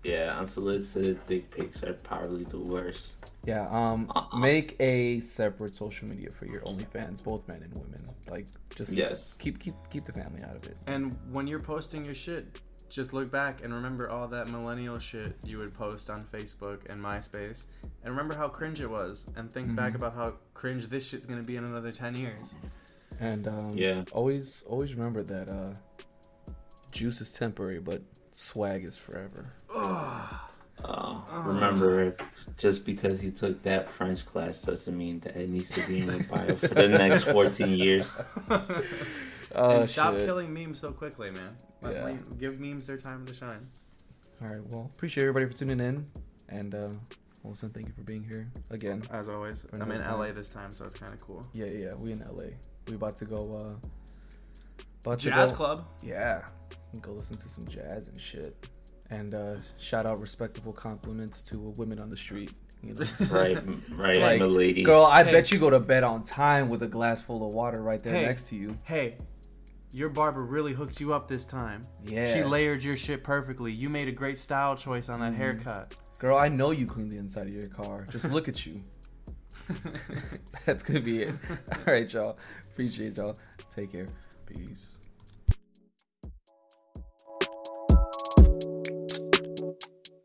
yeah. 0.04 0.38
Unsolicited 0.38 1.18
dick 1.26 1.50
pics 1.50 1.82
are 1.82 1.94
probably 1.94 2.44
the 2.44 2.58
worst. 2.58 3.14
Yeah. 3.44 3.64
Um. 3.70 4.10
Uh-uh. 4.14 4.38
Make 4.38 4.76
a 4.80 5.20
separate 5.20 5.74
social 5.74 6.08
media 6.08 6.30
for 6.30 6.46
your 6.46 6.60
OnlyFans, 6.62 7.22
both 7.22 7.46
men 7.48 7.62
and 7.62 7.72
women. 7.76 8.00
Like, 8.30 8.46
just 8.74 8.92
Yes. 8.92 9.34
keep 9.34 9.58
keep 9.58 9.74
keep 9.90 10.04
the 10.04 10.12
family 10.12 10.42
out 10.42 10.56
of 10.56 10.64
it. 10.66 10.76
And 10.86 11.16
when 11.32 11.46
you're 11.46 11.60
posting 11.60 12.04
your 12.04 12.14
shit, 12.14 12.60
just 12.90 13.12
look 13.12 13.30
back 13.30 13.62
and 13.64 13.74
remember 13.74 14.08
all 14.10 14.26
that 14.28 14.48
millennial 14.50 14.98
shit 14.98 15.36
you 15.44 15.58
would 15.58 15.74
post 15.74 16.08
on 16.10 16.24
Facebook 16.32 16.88
and 16.90 17.02
MySpace. 17.02 17.66
And 18.02 18.10
remember 18.10 18.34
how 18.36 18.48
cringe 18.48 18.80
it 18.80 18.88
was. 18.90 19.30
And 19.36 19.52
think 19.52 19.74
back 19.76 19.92
Mhm. 19.92 19.96
about 19.96 20.14
how 20.14 20.34
cringe 20.54 20.86
this 20.88 21.06
shit's 21.06 21.26
gonna 21.26 21.42
be 21.42 21.56
in 21.56 21.64
another 21.64 21.92
10 21.92 22.14
years. 22.14 22.54
And 23.20 23.46
um, 23.48 23.70
Yeah. 23.76 24.04
always 24.12 24.62
always 24.66 24.94
remember 24.94 25.22
that 25.22 25.48
uh, 25.48 25.74
juice 26.92 27.20
is 27.20 27.32
temporary, 27.32 27.78
but 27.80 28.02
swag 28.32 28.84
is 28.84 28.98
forever. 28.98 29.52
Uh, 30.84 31.20
remember, 31.44 32.16
just 32.56 32.84
because 32.84 33.20
he 33.20 33.30
took 33.32 33.60
that 33.62 33.90
French 33.90 34.24
class 34.24 34.62
doesn't 34.62 34.96
mean 34.96 35.18
that 35.20 35.36
it 35.36 35.50
needs 35.50 35.70
to 35.70 35.84
be 35.88 36.00
in 36.00 36.06
your 36.06 36.22
bio 36.24 36.54
for 36.54 36.68
the 36.68 36.88
next 36.88 37.24
14 37.24 37.68
years. 37.70 38.20
Oh, 39.54 39.76
and 39.76 39.86
stop 39.88 40.14
shit. 40.14 40.26
killing 40.26 40.52
memes 40.52 40.78
so 40.78 40.90
quickly, 40.92 41.30
man. 41.30 41.56
Let 41.80 41.94
Yeah. 41.94 42.06
me- 42.12 42.18
give 42.38 42.60
memes 42.60 42.86
their 42.86 42.98
time 42.98 43.24
to 43.24 43.32
shine. 43.32 43.66
All 44.42 44.48
right. 44.48 44.62
Well, 44.70 44.90
appreciate 44.94 45.22
everybody 45.24 45.46
for 45.46 45.56
tuning 45.56 45.80
in, 45.80 46.06
and 46.50 46.74
uh, 46.74 46.88
Wilson, 47.42 47.70
thank 47.70 47.86
you 47.86 47.94
for 47.94 48.02
being 48.02 48.22
here 48.22 48.46
again. 48.68 49.02
As 49.10 49.30
always, 49.30 49.64
I'm 49.72 49.90
in 49.90 50.02
time. 50.02 50.18
LA 50.18 50.32
this 50.32 50.50
time, 50.50 50.70
so 50.70 50.84
it's 50.84 50.96
kind 50.98 51.14
of 51.14 51.20
cool. 51.22 51.46
Yeah, 51.54 51.64
yeah. 51.70 51.94
We 51.94 52.12
in 52.12 52.18
LA. 52.30 52.48
We 52.88 52.96
about 52.96 53.16
to 53.16 53.24
go. 53.24 53.56
uh 53.56 54.82
about 55.02 55.18
to 55.20 55.30
Jazz 55.30 55.50
go- 55.52 55.56
Club. 55.56 55.86
Yeah. 56.02 56.44
Go 57.00 57.12
listen 57.12 57.36
to 57.36 57.48
some 57.48 57.66
jazz 57.66 58.08
and 58.08 58.20
shit. 58.20 58.68
And 59.10 59.34
uh 59.34 59.56
shout 59.78 60.04
out 60.06 60.20
respectable 60.20 60.72
compliments 60.72 61.42
to 61.44 61.58
women 61.76 61.98
on 62.00 62.10
the 62.10 62.16
street. 62.16 62.52
You 62.82 62.94
know. 62.94 63.00
Right, 63.30 63.56
right, 63.96 64.20
Like, 64.20 64.38
the 64.38 64.46
ladies. 64.46 64.86
Girl, 64.86 65.04
I 65.04 65.24
Hey. 65.24 65.32
bet 65.32 65.50
you 65.50 65.58
go 65.58 65.70
to 65.70 65.80
bed 65.80 66.04
on 66.04 66.22
time 66.22 66.68
with 66.68 66.82
a 66.82 66.86
glass 66.88 67.20
full 67.20 67.46
of 67.46 67.52
water 67.54 67.82
right 67.82 68.02
there 68.02 68.12
Hey. 68.14 68.24
next 68.26 68.46
to 68.48 68.56
you. 68.56 68.76
Hey, 68.84 69.16
your 69.92 70.08
barber 70.10 70.44
really 70.44 70.72
hooked 70.74 71.00
you 71.00 71.12
up 71.14 71.26
this 71.28 71.44
time. 71.44 71.80
Yeah. 72.06 72.26
She 72.26 72.42
layered 72.44 72.82
your 72.84 72.94
shit 72.96 73.24
perfectly. 73.24 73.72
You 73.72 73.88
made 73.88 74.06
a 74.08 74.12
great 74.12 74.38
style 74.38 74.76
choice 74.76 75.08
on 75.08 75.20
that 75.20 75.32
Mm-hmm. 75.32 75.42
haircut. 75.42 75.96
Girl, 76.18 76.36
I 76.36 76.48
know 76.48 76.70
you 76.72 76.86
clean 76.86 77.08
the 77.08 77.16
inside 77.18 77.46
of 77.46 77.54
your 77.54 77.68
car. 77.68 78.04
Just 78.10 78.30
look 78.32 78.48
at 78.48 78.64
you. 78.66 78.78
That's 80.64 80.82
gonna 80.82 81.00
be 81.00 81.22
it. 81.24 81.34
All 81.72 81.92
right, 81.92 82.12
y'all. 82.12 82.38
Appreciate 82.72 83.16
y'all. 83.16 83.36
Take 83.70 83.92
care. 83.92 84.06
Peace. 84.46 84.98